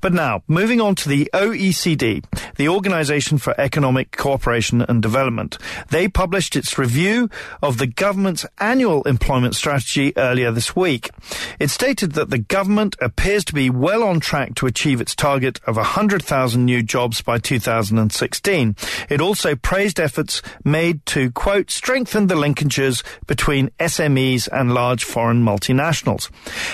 But 0.00 0.12
now, 0.12 0.42
moving 0.46 0.80
on 0.80 0.94
to 0.96 1.08
the 1.08 1.28
OECD, 1.34 2.24
the 2.56 2.68
Organization 2.68 3.38
for 3.38 3.58
Economic 3.60 4.16
Cooperation 4.16 4.82
and 4.82 5.02
Development. 5.02 5.58
They 5.90 6.06
published 6.08 6.54
its 6.54 6.78
review 6.78 7.28
of 7.62 7.78
the 7.78 7.86
government's 7.86 8.46
annual 8.58 9.02
employment 9.02 9.56
strategy 9.56 10.16
earlier 10.16 10.52
this 10.52 10.76
week. 10.76 11.10
It 11.58 11.70
stated 11.70 12.12
that 12.12 12.30
the 12.30 12.38
government 12.38 12.96
appears 13.00 13.44
to 13.46 13.54
be 13.54 13.70
well 13.70 14.04
on 14.04 14.20
track 14.20 14.54
to 14.56 14.66
achieve 14.66 15.00
its 15.00 15.16
target 15.16 15.60
of 15.66 15.76
100,000 15.76 16.64
new 16.64 16.82
jobs 16.82 17.20
by 17.20 17.38
2016. 17.38 18.76
It 19.08 19.20
also 19.20 19.56
praised 19.56 19.98
efforts 19.98 20.42
made 20.64 21.04
to, 21.06 21.30
quote, 21.32 21.70
strengthen 21.70 22.28
the 22.28 22.36
linkages 22.36 23.02
between 23.26 23.70
SMEs 23.80 24.48
and 24.52 24.72
large 24.72 25.02
foreign 25.02 25.44
multinationals. 25.44 26.30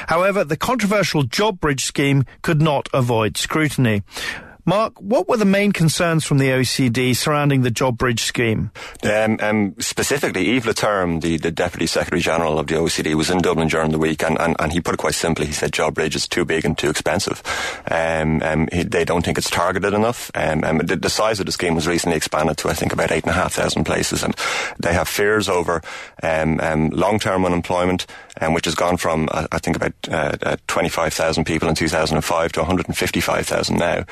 However, 0.09 0.45
the 0.45 0.57
controversial 0.57 1.23
job 1.23 1.61
bridge 1.61 1.85
scheme 1.85 2.25
could 2.43 2.61
not 2.61 2.89
avoid 2.93 3.14
scrutiny. 3.37 4.03
Mark, 4.67 4.99
what 4.99 5.29
were 5.29 5.37
the 5.37 5.45
main 5.45 5.73
concerns 5.73 6.25
from 6.25 6.39
the 6.39 6.49
OECD 6.49 7.15
surrounding 7.15 7.61
the 7.61 7.71
job 7.71 7.99
bridge 7.99 8.23
scheme? 8.23 8.71
Um, 9.03 9.39
um, 9.43 9.75
specifically, 9.79 10.57
Yves 10.57 10.65
Leterme, 10.65 11.21
the, 11.21 11.37
the 11.37 11.51
Deputy 11.51 11.87
Secretary 11.87 12.23
General 12.23 12.59
of 12.59 12.67
the 12.67 12.77
OECD, 12.77 13.15
was 13.15 13.29
in 13.29 13.43
Dublin 13.43 13.69
during 13.69 13.91
the 13.91 13.99
week, 13.99 14.23
and, 14.23 14.41
and, 14.41 14.57
and 14.59 14.73
he 14.73 14.81
put 14.81 14.95
it 14.95 14.97
quite 14.97 15.15
simply. 15.15 15.45
He 15.45 15.53
said 15.53 15.75
job 15.75 15.95
bridge 15.95 16.17
is 16.17 16.27
too 16.27 16.47
big 16.47 16.65
and 16.65 16.79
too 16.79 16.89
expensive. 16.89 17.43
Um, 17.91 18.43
um 18.43 18.69
he, 18.73 18.85
they 18.85 19.05
don't 19.05 19.23
think 19.23 19.37
it's 19.37 19.51
targeted 19.51 19.93
enough. 19.93 20.31
Um, 20.35 20.65
um, 20.65 20.79
the, 20.79 20.97
the, 20.97 21.11
size 21.11 21.41
of 21.41 21.47
the 21.47 21.53
scheme 21.53 21.75
was 21.75 21.87
recently 21.87 22.17
expanded 22.17 22.57
to, 22.59 22.71
I 22.71 22.73
think, 22.73 22.95
about 22.95 23.13
eight 23.13 23.25
and 23.25 23.33
a 23.33 23.35
half 23.35 23.53
thousand 23.53 23.85
places, 23.85 24.23
and 24.23 24.35
they 24.79 24.95
have 24.95 25.09
fears 25.09 25.51
over 25.51 25.83
long-term 26.23 27.45
unemployment, 27.45 28.07
which 28.51 28.65
has 28.65 28.75
gone 28.75 28.97
from, 28.97 29.29
I, 29.33 29.47
I 29.53 29.59
think, 29.59 29.77
about 29.77 29.93
uh, 30.11 30.37
uh, 30.43 30.57
25,000 30.67 31.45
people 31.45 31.69
in 31.69 31.75
2005 31.75 32.53
to 32.53 32.61
155,000 32.61 33.77
now 33.77 34.05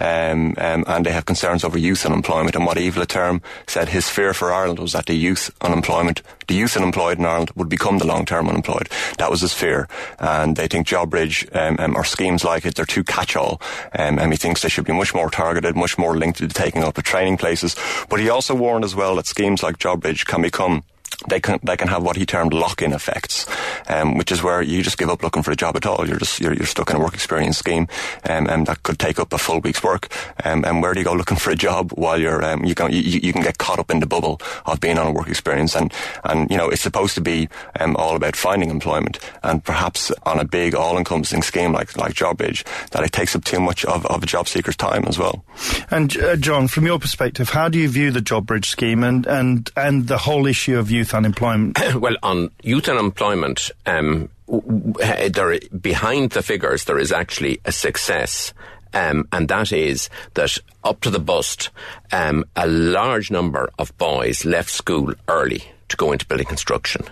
um, 0.00 0.54
um, 0.58 0.84
and 0.86 1.06
they 1.06 1.12
have 1.12 1.26
concerns 1.26 1.64
over 1.64 1.78
youth 1.78 2.04
unemployment. 2.06 2.56
And 2.56 2.66
what 2.66 2.78
Yves 2.78 2.96
Leterme 2.96 3.42
said 3.66 3.88
his 3.88 4.08
fear 4.08 4.34
for 4.34 4.52
Ireland 4.52 4.78
was 4.78 4.92
that 4.92 5.06
the 5.06 5.14
youth 5.14 5.50
unemployment, 5.60 6.22
the 6.46 6.54
youth 6.54 6.76
unemployed 6.76 7.18
in 7.18 7.24
Ireland 7.24 7.50
would 7.56 7.68
become 7.68 7.98
the 7.98 8.06
long-term 8.06 8.48
unemployed. 8.48 8.88
That 9.18 9.30
was 9.30 9.40
his 9.40 9.54
fear, 9.54 9.88
and 10.18 10.56
they 10.56 10.68
think 10.68 10.86
JobBridge 10.86 11.54
um, 11.54 11.76
um, 11.78 11.96
or 11.96 12.04
schemes 12.04 12.44
like 12.44 12.64
it 12.64 12.74
they're 12.74 12.84
too 12.84 13.04
catch-all, 13.04 13.60
um, 13.98 14.18
and 14.18 14.32
he 14.32 14.36
thinks 14.36 14.62
they 14.62 14.68
should 14.68 14.84
be 14.84 14.92
much 14.92 15.14
more 15.14 15.30
targeted, 15.30 15.76
much 15.76 15.98
more 15.98 16.16
linked 16.16 16.38
to 16.38 16.46
the 16.46 16.54
taking 16.54 16.82
up 16.82 16.98
of 16.98 17.04
training 17.04 17.36
places. 17.36 17.76
But 18.08 18.20
he 18.20 18.30
also 18.30 18.54
warned 18.54 18.84
as 18.84 18.94
well 18.94 19.16
that 19.16 19.26
schemes 19.26 19.62
like 19.62 19.78
JobBridge 19.78 20.26
can 20.26 20.42
become 20.42 20.82
they 21.28 21.40
can 21.40 21.58
they 21.62 21.76
can 21.76 21.88
have 21.88 22.02
what 22.02 22.16
he 22.16 22.24
termed 22.24 22.52
lock-in 22.52 22.92
effects, 22.92 23.46
um, 23.88 24.16
which 24.16 24.32
is 24.32 24.42
where 24.42 24.62
you 24.62 24.82
just 24.82 24.98
give 24.98 25.10
up 25.10 25.22
looking 25.22 25.42
for 25.42 25.50
a 25.50 25.56
job 25.56 25.76
at 25.76 25.86
all. 25.86 26.06
You're 26.06 26.18
just 26.18 26.40
you're, 26.40 26.54
you're 26.54 26.66
stuck 26.66 26.90
in 26.90 26.96
a 26.96 27.00
work 27.00 27.14
experience 27.14 27.58
scheme, 27.58 27.88
um, 28.28 28.46
and 28.46 28.66
that 28.66 28.82
could 28.82 28.98
take 28.98 29.18
up 29.18 29.32
a 29.32 29.38
full 29.38 29.60
week's 29.60 29.82
work. 29.82 30.08
Um, 30.44 30.64
and 30.64 30.82
where 30.82 30.94
do 30.94 31.00
you 31.00 31.04
go 31.04 31.12
looking 31.20 31.36
for 31.36 31.50
a 31.50 31.56
job 31.56 31.92
while 31.92 32.18
you're 32.18 32.42
um, 32.44 32.64
you 32.64 32.74
can 32.74 32.92
you, 32.92 33.00
you, 33.00 33.32
can 33.32 33.42
get 33.42 33.58
caught 33.58 33.78
up 33.78 33.90
in 33.90 34.00
the 34.00 34.06
bubble 34.06 34.40
of 34.66 34.80
being 34.80 34.98
on 34.98 35.06
a 35.06 35.12
work 35.12 35.28
experience, 35.28 35.74
and 35.74 35.92
and 36.24 36.50
you 36.50 36.56
know 36.56 36.68
it's 36.68 36.82
supposed 36.82 37.14
to 37.14 37.20
be 37.20 37.48
um, 37.78 37.96
all 37.96 38.16
about 38.16 38.36
finding 38.36 38.70
employment, 38.70 39.18
and 39.42 39.62
perhaps 39.62 40.10
on 40.24 40.40
a 40.40 40.44
big 40.44 40.74
all-encompassing 40.74 41.42
scheme 41.42 41.72
like 41.72 41.96
like 41.96 42.14
JobBridge, 42.14 42.64
that 42.90 43.04
it 43.04 43.12
takes 43.12 43.36
up 43.36 43.44
too 43.44 43.60
much 43.60 43.84
of, 43.84 44.06
of 44.06 44.22
a 44.22 44.26
job 44.26 44.48
seeker's 44.48 44.76
time 44.76 45.04
as 45.04 45.18
well. 45.18 45.44
And 45.90 46.16
uh, 46.16 46.36
John, 46.36 46.68
from 46.68 46.86
your 46.86 46.98
perspective, 46.98 47.50
how 47.50 47.68
do 47.68 47.78
you 47.78 47.88
view 47.88 48.10
the 48.10 48.20
JobBridge 48.20 48.64
scheme 48.64 49.04
and 49.04 49.26
and 49.26 49.70
and 49.76 50.08
the 50.08 50.18
whole 50.18 50.46
issue 50.46 50.78
of 50.78 50.90
youth? 50.90 51.09
Youth 51.10 51.16
unemployment? 51.16 51.94
well, 51.96 52.16
on 52.22 52.50
youth 52.62 52.88
unemployment, 52.88 53.70
um, 53.86 54.28
there, 54.46 55.58
behind 55.80 56.30
the 56.30 56.42
figures, 56.42 56.84
there 56.84 56.98
is 56.98 57.12
actually 57.12 57.60
a 57.64 57.72
success. 57.72 58.52
Um, 58.92 59.28
and 59.32 59.48
that 59.48 59.72
is 59.72 60.08
that 60.34 60.58
up 60.82 61.00
to 61.02 61.10
the 61.10 61.20
bust, 61.20 61.70
um, 62.10 62.44
a 62.56 62.66
large 62.66 63.30
number 63.30 63.70
of 63.78 63.96
boys 63.98 64.44
left 64.44 64.70
school 64.70 65.14
early 65.28 65.62
to 65.90 65.96
go 65.96 66.12
into 66.12 66.26
building 66.26 66.46
construction. 66.46 67.04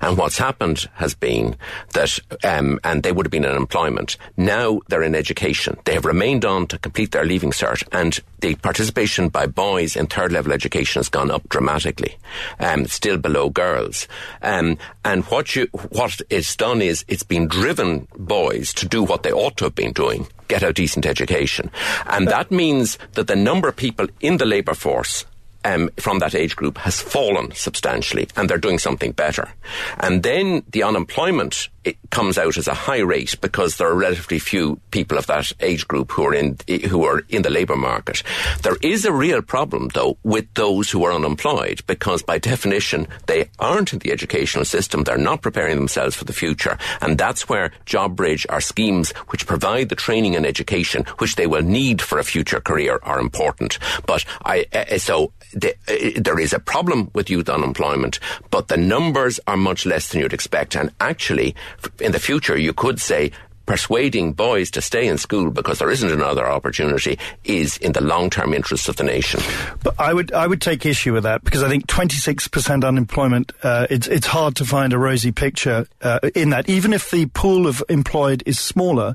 And 0.00 0.16
what's 0.16 0.38
happened 0.38 0.88
has 0.94 1.14
been 1.14 1.56
that, 1.92 2.18
um, 2.44 2.78
and 2.84 3.02
they 3.02 3.12
would 3.12 3.26
have 3.26 3.32
been 3.32 3.44
in 3.44 3.56
employment. 3.56 4.16
Now 4.36 4.80
they're 4.88 5.02
in 5.02 5.14
education. 5.14 5.78
They 5.84 5.94
have 5.94 6.04
remained 6.04 6.44
on 6.44 6.66
to 6.68 6.78
complete 6.78 7.12
their 7.12 7.24
leaving 7.24 7.50
cert, 7.50 7.82
and 7.92 8.18
the 8.40 8.54
participation 8.56 9.28
by 9.28 9.46
boys 9.46 9.96
in 9.96 10.06
third 10.06 10.32
level 10.32 10.52
education 10.52 11.00
has 11.00 11.08
gone 11.08 11.30
up 11.30 11.48
dramatically. 11.48 12.16
Um, 12.60 12.86
still 12.86 13.16
below 13.16 13.50
girls. 13.50 14.06
Um, 14.42 14.78
and 15.04 15.24
what 15.24 15.56
you, 15.56 15.66
what 15.90 16.20
it's 16.30 16.56
done 16.56 16.82
is 16.82 17.04
it's 17.08 17.22
been 17.22 17.48
driven 17.48 18.06
boys 18.16 18.72
to 18.74 18.86
do 18.86 19.02
what 19.02 19.22
they 19.22 19.32
ought 19.32 19.56
to 19.58 19.64
have 19.64 19.74
been 19.74 19.92
doing. 19.92 20.26
Get 20.48 20.62
a 20.62 20.72
decent 20.72 21.06
education. 21.06 21.70
And 22.06 22.28
that 22.28 22.50
means 22.50 22.98
that 23.12 23.26
the 23.26 23.36
number 23.36 23.68
of 23.68 23.76
people 23.76 24.06
in 24.20 24.36
the 24.36 24.44
labour 24.44 24.74
force 24.74 25.24
um, 25.64 25.90
from 25.96 26.18
that 26.18 26.34
age 26.34 26.56
group 26.56 26.78
has 26.78 27.00
fallen 27.00 27.52
substantially 27.52 28.28
and 28.36 28.48
they're 28.48 28.58
doing 28.58 28.78
something 28.78 29.12
better. 29.12 29.52
And 29.98 30.22
then 30.22 30.62
the 30.70 30.82
unemployment 30.82 31.68
it 31.84 31.96
comes 32.10 32.38
out 32.38 32.56
as 32.56 32.66
a 32.66 32.74
high 32.74 33.00
rate 33.00 33.40
because 33.40 33.76
there 33.76 33.88
are 33.88 33.94
relatively 33.94 34.38
few 34.38 34.80
people 34.90 35.18
of 35.18 35.26
that 35.26 35.52
age 35.60 35.86
group 35.86 36.12
who 36.12 36.24
are 36.24 36.34
in 36.34 36.56
who 36.88 37.04
are 37.04 37.22
in 37.28 37.42
the 37.42 37.50
labour 37.50 37.76
market. 37.76 38.22
There 38.62 38.76
is 38.82 39.04
a 39.04 39.12
real 39.12 39.42
problem 39.42 39.88
though 39.88 40.16
with 40.22 40.52
those 40.54 40.90
who 40.90 41.04
are 41.04 41.12
unemployed 41.12 41.82
because 41.86 42.22
by 42.22 42.38
definition 42.38 43.06
they 43.26 43.50
aren't 43.58 43.92
in 43.92 43.98
the 43.98 44.12
educational 44.12 44.64
system. 44.64 45.04
They're 45.04 45.18
not 45.18 45.42
preparing 45.42 45.76
themselves 45.76 46.16
for 46.16 46.24
the 46.24 46.32
future, 46.32 46.78
and 47.00 47.18
that's 47.18 47.48
where 47.48 47.72
JobBridge 47.86 48.46
are 48.48 48.60
schemes 48.60 49.10
which 49.28 49.46
provide 49.46 49.88
the 49.88 49.94
training 49.94 50.36
and 50.36 50.46
education 50.46 51.04
which 51.18 51.36
they 51.36 51.46
will 51.46 51.62
need 51.62 52.00
for 52.00 52.18
a 52.18 52.24
future 52.24 52.60
career 52.60 52.98
are 53.02 53.20
important. 53.20 53.78
But 54.06 54.24
I 54.44 54.66
uh, 54.72 54.98
so 54.98 55.32
the, 55.52 55.74
uh, 55.88 56.20
there 56.20 56.38
is 56.38 56.52
a 56.52 56.58
problem 56.58 57.10
with 57.14 57.30
youth 57.30 57.48
unemployment, 57.48 58.18
but 58.50 58.68
the 58.68 58.76
numbers 58.76 59.38
are 59.46 59.56
much 59.56 59.86
less 59.86 60.08
than 60.08 60.20
you'd 60.20 60.32
expect, 60.32 60.76
and 60.76 60.90
actually 61.00 61.54
in 62.00 62.12
the 62.12 62.20
future, 62.20 62.56
you 62.56 62.72
could 62.72 63.00
say 63.00 63.32
persuading 63.66 64.32
boys 64.32 64.70
to 64.72 64.82
stay 64.82 65.06
in 65.06 65.18
school 65.18 65.50
because 65.50 65.78
there 65.78 65.90
isn't 65.90 66.10
another 66.10 66.46
opportunity 66.46 67.18
is 67.44 67.76
in 67.78 67.92
the 67.92 68.02
long-term 68.02 68.52
interests 68.52 68.88
of 68.88 68.96
the 68.96 69.04
nation. 69.04 69.40
But 69.82 69.98
I 69.98 70.12
would 70.12 70.32
I 70.32 70.46
would 70.46 70.60
take 70.60 70.84
issue 70.86 71.12
with 71.12 71.22
that 71.22 71.44
because 71.44 71.62
I 71.62 71.68
think 71.68 71.86
26% 71.86 72.84
unemployment 72.84 73.52
uh, 73.62 73.86
it's 73.90 74.06
it's 74.06 74.26
hard 74.26 74.56
to 74.56 74.64
find 74.64 74.92
a 74.92 74.98
rosy 74.98 75.32
picture 75.32 75.86
uh, 76.02 76.20
in 76.34 76.50
that 76.50 76.68
even 76.68 76.92
if 76.92 77.10
the 77.10 77.26
pool 77.26 77.66
of 77.66 77.82
employed 77.88 78.42
is 78.46 78.58
smaller 78.58 79.14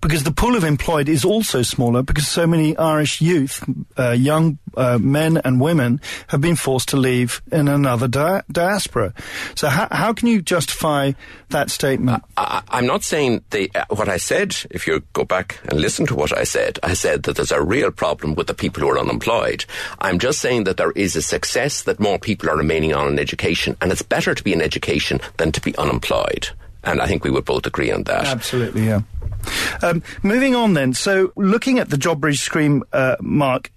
because 0.00 0.24
the 0.24 0.32
pool 0.32 0.56
of 0.56 0.64
employed 0.64 1.08
is 1.08 1.24
also 1.24 1.62
smaller 1.62 2.02
because 2.02 2.26
so 2.26 2.46
many 2.46 2.76
Irish 2.76 3.20
youth 3.20 3.64
uh, 3.98 4.10
young 4.10 4.58
uh, 4.76 4.98
men 4.98 5.36
and 5.38 5.60
women 5.60 6.00
have 6.28 6.40
been 6.40 6.56
forced 6.56 6.88
to 6.90 6.96
leave 6.96 7.42
in 7.50 7.68
another 7.68 8.08
di- 8.08 8.42
diaspora. 8.50 9.12
So 9.54 9.68
how 9.68 9.88
how 9.90 10.12
can 10.12 10.28
you 10.28 10.42
justify 10.42 11.12
that 11.50 11.70
statement? 11.70 12.22
I, 12.36 12.62
am 12.70 12.86
not 12.86 13.02
saying 13.02 13.44
the 13.50 13.70
what 13.90 14.08
I 14.08 14.16
said, 14.16 14.56
if 14.70 14.86
you 14.86 15.02
go 15.12 15.24
back 15.24 15.58
and 15.64 15.80
listen 15.80 16.06
to 16.06 16.14
what 16.14 16.36
I 16.36 16.44
said, 16.44 16.78
I 16.82 16.94
said 16.94 17.24
that 17.24 17.36
there's 17.36 17.52
a 17.52 17.62
real 17.62 17.90
problem 17.90 18.34
with 18.34 18.46
the 18.46 18.54
people 18.54 18.82
who 18.82 18.88
are 18.88 18.98
unemployed. 18.98 19.64
I'm 20.00 20.18
just 20.18 20.40
saying 20.40 20.64
that 20.64 20.76
there 20.76 20.92
is 20.92 21.16
a 21.16 21.22
success 21.22 21.82
that 21.82 22.00
more 22.00 22.18
people 22.18 22.48
are 22.50 22.56
remaining 22.56 22.94
on 22.94 23.08
in 23.08 23.18
education, 23.18 23.76
and 23.80 23.92
it's 23.92 24.02
better 24.02 24.34
to 24.34 24.44
be 24.44 24.52
in 24.52 24.62
education 24.62 25.20
than 25.36 25.52
to 25.52 25.60
be 25.60 25.76
unemployed. 25.76 26.48
And 26.82 27.00
I 27.00 27.06
think 27.06 27.24
we 27.24 27.30
would 27.30 27.44
both 27.44 27.66
agree 27.66 27.90
on 27.92 28.04
that. 28.04 28.26
Absolutely, 28.26 28.86
yeah. 28.86 29.00
Um, 29.82 30.02
moving 30.22 30.54
on 30.54 30.74
then, 30.74 30.92
so 30.92 31.32
looking 31.36 31.78
at 31.78 31.90
the 31.90 31.96
JobBridge 31.96 32.38
scheme, 32.38 32.84
uh, 32.92 33.16
Mark, 33.20 33.70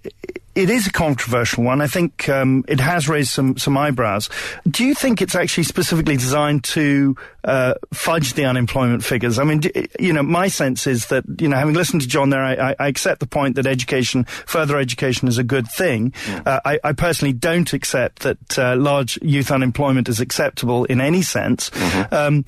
it 0.56 0.70
is 0.70 0.88
a 0.88 0.92
controversial 0.92 1.64
one. 1.64 1.82
I 1.82 1.88
think 1.88 2.30
um, 2.30 2.64
it 2.68 2.80
has 2.80 3.10
raised 3.10 3.32
some 3.32 3.58
some 3.58 3.78
eyebrows. 3.78 4.30
Do 4.70 4.86
you 4.86 4.94
think 4.94 5.22
it's 5.22 5.36
actually 5.36 5.64
specifically 5.64 6.16
designed 6.16 6.64
to 6.66 7.16
uh, 7.44 7.74
fudge 7.92 8.34
the 8.34 8.46
unemployment 8.46 9.04
figures? 9.04 9.40
I 9.40 9.46
mean, 9.46 9.60
do, 9.60 9.72
you 10.00 10.14
know, 10.14 10.22
my 10.22 10.48
sense 10.48 10.86
is 10.86 11.08
that 11.08 11.24
you 11.40 11.48
know, 11.50 11.58
having 11.58 11.74
listened 11.74 12.04
to 12.04 12.08
John 12.08 12.30
there, 12.30 12.44
I, 12.44 12.76
I 12.80 12.88
accept 12.88 13.20
the 13.20 13.26
point 13.26 13.56
that 13.56 13.66
education, 13.66 14.26
further 14.26 14.78
education, 14.78 15.28
is 15.28 15.40
a 15.40 15.44
good 15.44 15.68
thing. 15.68 16.12
Mm. 16.12 16.48
Uh, 16.48 16.60
I, 16.64 16.80
I, 16.84 16.94
personally 16.94 17.34
don't 17.34 17.74
accept 17.74 18.20
that 18.20 18.60
uh, 18.60 18.76
large 18.76 19.18
youth 19.22 19.50
unemployment 19.50 20.08
is 20.08 20.20
acceptable 20.20 20.86
in 20.86 21.02
any 21.02 21.24
sense. 21.24 21.72
Mm-hmm. 21.72 22.14
Um, 22.14 22.46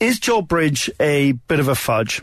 is 0.00 0.18
JobBridge 0.20 0.88
a 1.00 1.32
bit 1.32 1.60
of 1.60 1.68
a 1.68 1.74
fudge? 1.74 2.15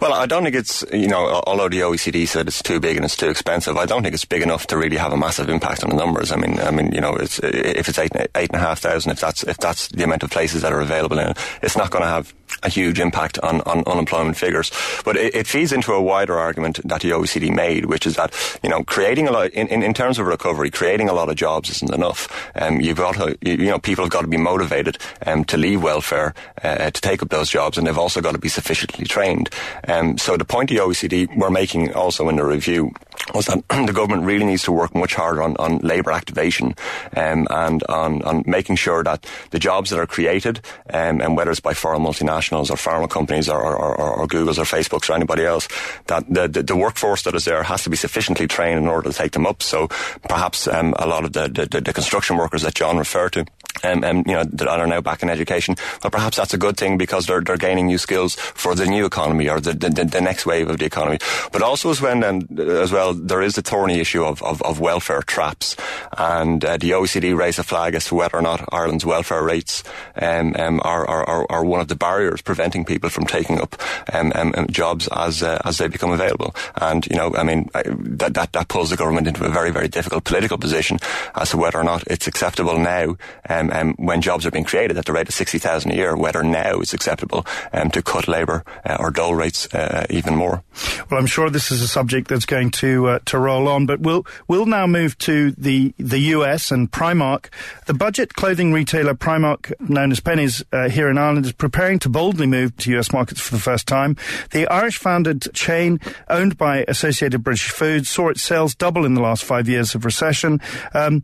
Well, 0.00 0.12
I 0.12 0.26
don't 0.26 0.42
think 0.44 0.54
it's 0.54 0.84
you 0.92 1.08
know, 1.08 1.42
although 1.46 1.68
the 1.68 1.80
OECD 1.80 2.26
said 2.26 2.48
it's 2.48 2.62
too 2.62 2.80
big 2.80 2.96
and 2.96 3.04
it's 3.04 3.16
too 3.16 3.28
expensive, 3.28 3.76
I 3.76 3.86
don't 3.86 4.02
think 4.02 4.14
it's 4.14 4.24
big 4.24 4.42
enough 4.42 4.66
to 4.68 4.76
really 4.76 4.96
have 4.96 5.12
a 5.12 5.16
massive 5.16 5.48
impact 5.48 5.84
on 5.84 5.90
the 5.90 5.96
numbers. 5.96 6.32
I 6.32 6.36
mean, 6.36 6.58
I 6.60 6.70
mean, 6.70 6.92
you 6.92 7.00
know, 7.00 7.14
it's, 7.14 7.38
if 7.40 7.88
it's 7.88 7.98
eight, 7.98 8.12
eight 8.34 8.50
and 8.50 8.56
a 8.56 8.64
half 8.64 8.80
thousand, 8.80 9.12
if 9.12 9.20
that's 9.20 9.42
if 9.44 9.58
that's 9.58 9.88
the 9.88 10.04
amount 10.04 10.22
of 10.22 10.30
places 10.30 10.62
that 10.62 10.72
are 10.72 10.80
available 10.80 11.18
in 11.18 11.28
it, 11.30 11.38
it's 11.62 11.76
not 11.76 11.90
going 11.90 12.02
to 12.02 12.08
have 12.08 12.34
a 12.62 12.68
huge 12.68 13.00
impact 13.00 13.38
on, 13.40 13.60
on 13.62 13.84
unemployment 13.86 14.36
figures. 14.36 14.70
But 15.04 15.16
it, 15.16 15.34
it, 15.34 15.46
feeds 15.46 15.72
into 15.72 15.92
a 15.92 16.02
wider 16.02 16.38
argument 16.38 16.80
that 16.84 17.00
the 17.02 17.10
OECD 17.10 17.54
made, 17.54 17.86
which 17.86 18.06
is 18.06 18.16
that, 18.16 18.34
you 18.62 18.68
know, 18.68 18.84
creating 18.84 19.28
a 19.28 19.32
lot, 19.32 19.50
in, 19.50 19.66
in, 19.68 19.82
in 19.82 19.94
terms 19.94 20.18
of 20.18 20.26
recovery, 20.26 20.70
creating 20.70 21.08
a 21.08 21.12
lot 21.12 21.28
of 21.28 21.36
jobs 21.36 21.70
isn't 21.70 21.92
enough. 21.92 22.50
Um, 22.54 22.80
you've 22.80 22.96
got 22.96 23.14
to, 23.14 23.38
you, 23.42 23.56
know, 23.68 23.78
people 23.78 24.04
have 24.04 24.12
got 24.12 24.22
to 24.22 24.28
be 24.28 24.36
motivated 24.36 24.98
um, 25.26 25.44
to 25.44 25.56
leave 25.56 25.82
welfare, 25.82 26.34
uh, 26.62 26.90
to 26.90 27.00
take 27.00 27.22
up 27.22 27.30
those 27.30 27.50
jobs, 27.50 27.78
and 27.78 27.86
they've 27.86 27.98
also 27.98 28.20
got 28.20 28.32
to 28.32 28.38
be 28.38 28.48
sufficiently 28.48 29.04
trained. 29.04 29.50
Um, 29.86 30.18
so 30.18 30.36
the 30.36 30.44
point 30.44 30.70
the 30.70 30.76
OECD 30.76 31.34
were 31.36 31.50
making 31.50 31.94
also 31.94 32.28
in 32.28 32.36
the 32.36 32.44
review 32.44 32.92
was 33.34 33.46
that 33.46 33.62
the 33.86 33.92
government 33.92 34.24
really 34.24 34.44
needs 34.44 34.62
to 34.64 34.72
work 34.72 34.94
much 34.94 35.14
harder 35.14 35.42
on, 35.42 35.56
on 35.56 35.78
labour 35.78 36.12
activation 36.12 36.74
um, 37.16 37.46
and 37.50 37.82
on, 37.84 38.22
on 38.22 38.44
making 38.46 38.76
sure 38.76 39.02
that 39.04 39.26
the 39.50 39.58
jobs 39.58 39.90
that 39.90 39.98
are 39.98 40.06
created, 40.06 40.60
um, 40.90 41.20
and 41.20 41.36
whether 41.36 41.50
it's 41.50 41.60
by 41.60 41.74
foreign 41.74 42.02
multinationals 42.02 42.37
or 42.70 42.76
pharma 42.76 43.08
companies 43.08 43.48
or, 43.48 43.60
or, 43.60 43.76
or, 43.76 44.14
or 44.20 44.26
Googles 44.26 44.58
or 44.58 44.64
Facebooks 44.64 45.08
or 45.10 45.14
anybody 45.14 45.44
else, 45.44 45.68
that 46.06 46.24
the, 46.28 46.48
the, 46.48 46.62
the, 46.62 46.76
workforce 46.76 47.22
that 47.22 47.34
is 47.34 47.44
there 47.44 47.62
has 47.62 47.82
to 47.82 47.90
be 47.90 47.96
sufficiently 47.96 48.46
trained 48.46 48.78
in 48.78 48.86
order 48.86 49.10
to 49.10 49.16
take 49.16 49.32
them 49.32 49.46
up. 49.46 49.62
So 49.62 49.88
perhaps 50.28 50.68
um, 50.68 50.94
a 50.98 51.06
lot 51.06 51.24
of 51.24 51.32
the, 51.32 51.48
the, 51.48 51.80
the 51.80 51.92
construction 51.92 52.36
workers 52.36 52.62
that 52.62 52.74
John 52.74 52.98
referred 52.98 53.32
to 53.32 53.46
um, 53.84 54.04
and 54.04 54.26
you 54.26 54.34
know 54.34 54.44
that 54.44 54.68
are 54.68 54.86
now 54.86 55.00
back 55.00 55.22
in 55.22 55.30
education. 55.30 55.76
Well, 56.02 56.10
perhaps 56.10 56.36
that's 56.36 56.54
a 56.54 56.58
good 56.58 56.76
thing 56.76 56.98
because 56.98 57.26
they're 57.26 57.40
they're 57.40 57.56
gaining 57.56 57.86
new 57.86 57.98
skills 57.98 58.34
for 58.34 58.74
the 58.74 58.86
new 58.86 59.04
economy 59.06 59.48
or 59.48 59.60
the 59.60 59.72
the, 59.72 60.04
the 60.04 60.20
next 60.20 60.46
wave 60.46 60.68
of 60.68 60.78
the 60.78 60.84
economy. 60.84 61.18
But 61.52 61.62
also 61.62 61.90
as 61.90 62.00
when 62.00 62.20
then 62.20 62.48
as 62.58 62.92
well 62.92 63.14
there 63.14 63.42
is 63.42 63.54
the 63.54 63.62
thorny 63.62 64.00
issue 64.00 64.24
of 64.24 64.42
of, 64.42 64.62
of 64.62 64.80
welfare 64.80 65.22
traps, 65.22 65.76
and 66.16 66.64
uh, 66.64 66.76
the 66.76 66.90
OECD 66.90 67.36
raised 67.36 67.58
a 67.58 67.62
flag 67.62 67.94
as 67.94 68.06
to 68.06 68.14
whether 68.14 68.36
or 68.36 68.42
not 68.42 68.68
Ireland's 68.72 69.06
welfare 69.06 69.42
rates 69.42 69.84
um, 70.16 70.54
um, 70.58 70.80
are, 70.84 71.06
are 71.06 71.46
are 71.48 71.64
one 71.64 71.80
of 71.80 71.88
the 71.88 71.96
barriers 71.96 72.27
preventing 72.36 72.84
people 72.84 73.10
from 73.10 73.24
taking 73.24 73.60
up 73.60 73.80
um, 74.12 74.32
um, 74.34 74.54
um, 74.56 74.66
jobs 74.68 75.08
as 75.08 75.42
uh, 75.42 75.60
as 75.64 75.78
they 75.78 75.88
become 75.88 76.10
available. 76.10 76.54
And 76.76 77.06
you 77.06 77.16
know, 77.16 77.34
I 77.34 77.42
mean, 77.42 77.68
that 77.74 78.34
that 78.34 78.52
that 78.52 78.68
pulls 78.68 78.90
the 78.90 78.96
government 78.96 79.26
into 79.26 79.44
a 79.44 79.48
very 79.48 79.70
very 79.70 79.88
difficult 79.88 80.24
political 80.24 80.58
position 80.58 80.98
as 81.34 81.50
to 81.50 81.56
whether 81.56 81.78
or 81.78 81.84
not 81.84 82.04
it's 82.06 82.26
acceptable 82.26 82.78
now. 82.78 83.16
Um, 83.48 83.70
um, 83.70 83.94
when 83.98 84.20
jobs 84.20 84.44
are 84.46 84.50
being 84.50 84.64
created 84.64 84.98
at 84.98 85.04
the 85.04 85.12
rate 85.12 85.28
of 85.28 85.34
60,000 85.34 85.90
a 85.90 85.94
year, 85.94 86.16
whether 86.16 86.42
now 86.42 86.80
it's 86.80 86.94
acceptable 86.94 87.46
um, 87.72 87.90
to 87.90 88.02
cut 88.02 88.28
labour 88.28 88.64
uh, 88.84 88.96
or 88.98 89.10
dole 89.10 89.34
rates 89.34 89.72
uh, 89.74 90.06
even 90.10 90.34
more. 90.34 90.62
Well, 91.10 91.18
I'm 91.18 91.26
sure 91.26 91.50
this 91.50 91.70
is 91.70 91.82
a 91.82 91.88
subject 91.88 92.28
that's 92.28 92.46
going 92.46 92.70
to 92.72 93.08
uh, 93.08 93.18
to 93.26 93.38
roll 93.38 93.68
on, 93.68 93.86
but 93.86 94.00
we'll 94.00 94.26
we'll 94.46 94.66
now 94.66 94.86
move 94.86 95.16
to 95.18 95.52
the 95.52 95.94
the 95.98 96.18
US 96.36 96.70
and 96.70 96.90
Primark. 96.90 97.46
The 97.86 97.94
budget 97.94 98.34
clothing 98.34 98.72
retailer 98.72 99.14
Primark, 99.14 99.72
known 99.80 100.12
as 100.12 100.20
Penneys 100.20 100.62
uh, 100.72 100.88
here 100.88 101.08
in 101.08 101.18
Ireland, 101.18 101.46
is 101.46 101.52
preparing 101.52 101.98
to 102.00 102.08
boldly 102.18 102.48
moved 102.48 102.80
to 102.80 102.98
US 102.98 103.12
markets 103.12 103.40
for 103.40 103.54
the 103.54 103.62
first 103.62 103.86
time. 103.86 104.16
The 104.50 104.66
Irish-founded 104.66 105.54
chain, 105.54 106.00
owned 106.28 106.58
by 106.58 106.84
Associated 106.88 107.44
British 107.44 107.70
Foods, 107.70 108.08
saw 108.08 108.28
its 108.28 108.42
sales 108.42 108.74
double 108.74 109.04
in 109.04 109.14
the 109.14 109.20
last 109.20 109.44
five 109.44 109.68
years 109.68 109.94
of 109.94 110.04
recession. 110.04 110.60
Um, 110.94 111.22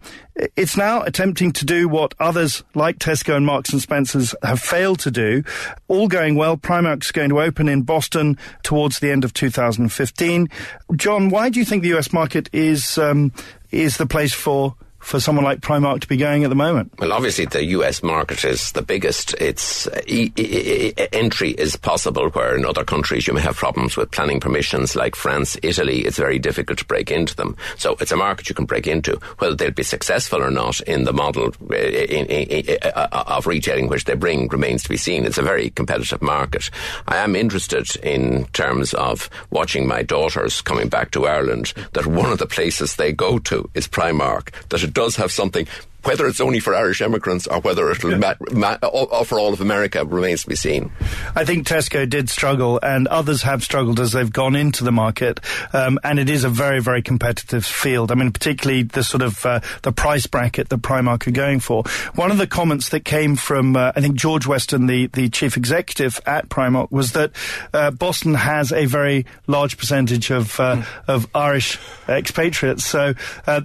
it's 0.54 0.76
now 0.76 1.02
attempting 1.02 1.50
to 1.50 1.64
do 1.64 1.88
what 1.88 2.14
others 2.20 2.62
like 2.76 3.00
Tesco 3.00 3.36
and 3.36 3.44
Marks 3.44 3.72
and 3.72 3.82
Spencers 3.82 4.36
have 4.44 4.60
failed 4.60 5.00
to 5.00 5.10
do. 5.10 5.42
All 5.88 6.06
going 6.06 6.36
well. 6.36 6.56
Primark's 6.56 7.10
going 7.10 7.30
to 7.30 7.40
open 7.42 7.68
in 7.68 7.82
Boston 7.82 8.38
towards 8.62 9.00
the 9.00 9.10
end 9.10 9.24
of 9.24 9.34
2015. 9.34 10.48
John, 10.94 11.28
why 11.28 11.50
do 11.50 11.58
you 11.58 11.64
think 11.64 11.82
the 11.82 11.96
US 11.96 12.12
market 12.12 12.48
is 12.52 12.98
um, 12.98 13.32
is 13.72 13.96
the 13.96 14.06
place 14.06 14.32
for 14.32 14.76
for 15.04 15.20
someone 15.20 15.44
like 15.44 15.60
Primark 15.60 16.00
to 16.00 16.08
be 16.08 16.16
going 16.16 16.44
at 16.44 16.48
the 16.50 16.56
moment? 16.56 16.92
Well, 16.98 17.12
obviously 17.12 17.44
the 17.44 17.64
US 17.66 18.02
market 18.02 18.44
is 18.44 18.72
the 18.72 18.82
biggest. 18.82 19.34
Its 19.34 19.86
e- 20.06 20.32
e- 20.36 20.92
e- 20.96 21.06
entry 21.12 21.50
is 21.50 21.76
possible 21.76 22.30
where 22.30 22.56
in 22.56 22.64
other 22.64 22.84
countries 22.84 23.26
you 23.26 23.34
may 23.34 23.42
have 23.42 23.56
problems 23.56 23.96
with 23.96 24.10
planning 24.10 24.40
permissions 24.40 24.96
like 24.96 25.14
France, 25.14 25.56
Italy. 25.62 26.00
It's 26.00 26.16
very 26.16 26.38
difficult 26.38 26.78
to 26.78 26.84
break 26.86 27.10
into 27.10 27.36
them. 27.36 27.56
So 27.76 27.96
it's 28.00 28.12
a 28.12 28.16
market 28.16 28.48
you 28.48 28.54
can 28.54 28.64
break 28.64 28.86
into. 28.86 29.16
Whether 29.38 29.54
they'll 29.54 29.70
be 29.70 29.82
successful 29.82 30.42
or 30.42 30.50
not 30.50 30.80
in 30.80 31.04
the 31.04 31.12
model 31.12 31.52
uh, 31.70 31.74
uh, 31.74 33.24
of 33.26 33.46
retailing 33.46 33.88
which 33.88 34.04
they 34.04 34.14
bring 34.14 34.48
remains 34.48 34.82
to 34.84 34.88
be 34.88 34.96
seen. 34.96 35.26
It's 35.26 35.38
a 35.38 35.42
very 35.42 35.70
competitive 35.70 36.22
market. 36.22 36.70
I 37.06 37.18
am 37.18 37.36
interested 37.36 37.94
in 37.96 38.46
terms 38.46 38.94
of 38.94 39.28
watching 39.50 39.86
my 39.86 40.02
daughters 40.02 40.62
coming 40.62 40.88
back 40.88 41.10
to 41.12 41.26
Ireland 41.26 41.74
that 41.92 42.06
one 42.06 42.32
of 42.32 42.38
the 42.38 42.46
places 42.46 42.96
they 42.96 43.12
go 43.12 43.38
to 43.40 43.68
is 43.74 43.86
Primark. 43.86 44.50
That 44.70 44.82
does 44.94 45.16
have 45.16 45.30
something 45.30 45.66
whether 46.04 46.26
it's 46.26 46.40
only 46.40 46.60
for 46.60 46.74
Irish 46.74 47.00
immigrants 47.00 47.46
or 47.46 47.60
whether 47.60 47.90
it'll 47.90 48.12
yeah. 48.12 48.18
ma- 48.18 48.34
ma- 48.52 48.78
offer 48.82 49.38
all 49.38 49.52
of 49.52 49.60
America 49.60 50.04
remains 50.04 50.42
to 50.42 50.48
be 50.48 50.56
seen. 50.56 50.90
I 51.34 51.44
think 51.44 51.66
Tesco 51.66 52.08
did 52.08 52.30
struggle, 52.30 52.78
and 52.82 53.08
others 53.08 53.42
have 53.42 53.62
struggled 53.62 54.00
as 54.00 54.12
they've 54.12 54.32
gone 54.32 54.56
into 54.56 54.84
the 54.84 54.92
market, 54.92 55.40
um, 55.72 55.98
and 56.04 56.18
it 56.18 56.28
is 56.28 56.44
a 56.44 56.48
very, 56.48 56.80
very 56.80 57.02
competitive 57.02 57.64
field. 57.64 58.10
I 58.10 58.14
mean, 58.14 58.32
particularly 58.32 58.82
the 58.82 59.02
sort 59.02 59.22
of 59.22 59.44
uh, 59.46 59.60
the 59.82 59.92
price 59.92 60.26
bracket 60.26 60.68
that 60.68 60.82
Primark 60.82 61.26
are 61.26 61.32
going 61.32 61.60
for. 61.60 61.84
One 62.14 62.30
of 62.30 62.38
the 62.38 62.46
comments 62.46 62.90
that 62.90 63.04
came 63.04 63.36
from 63.36 63.76
uh, 63.76 63.92
I 63.96 64.00
think 64.00 64.16
George 64.16 64.46
Weston, 64.46 64.86
the 64.86 65.06
the 65.08 65.28
chief 65.28 65.56
executive 65.56 66.20
at 66.26 66.48
Primark, 66.48 66.90
was 66.90 67.12
that 67.12 67.32
uh, 67.72 67.90
Boston 67.90 68.34
has 68.34 68.72
a 68.72 68.86
very 68.86 69.26
large 69.46 69.76
percentage 69.78 70.30
of 70.30 70.52
mm. 70.56 70.86
of 71.08 71.28
Irish 71.34 71.78
expatriates. 72.08 72.84
So, 72.84 73.14
uh, 73.46 73.60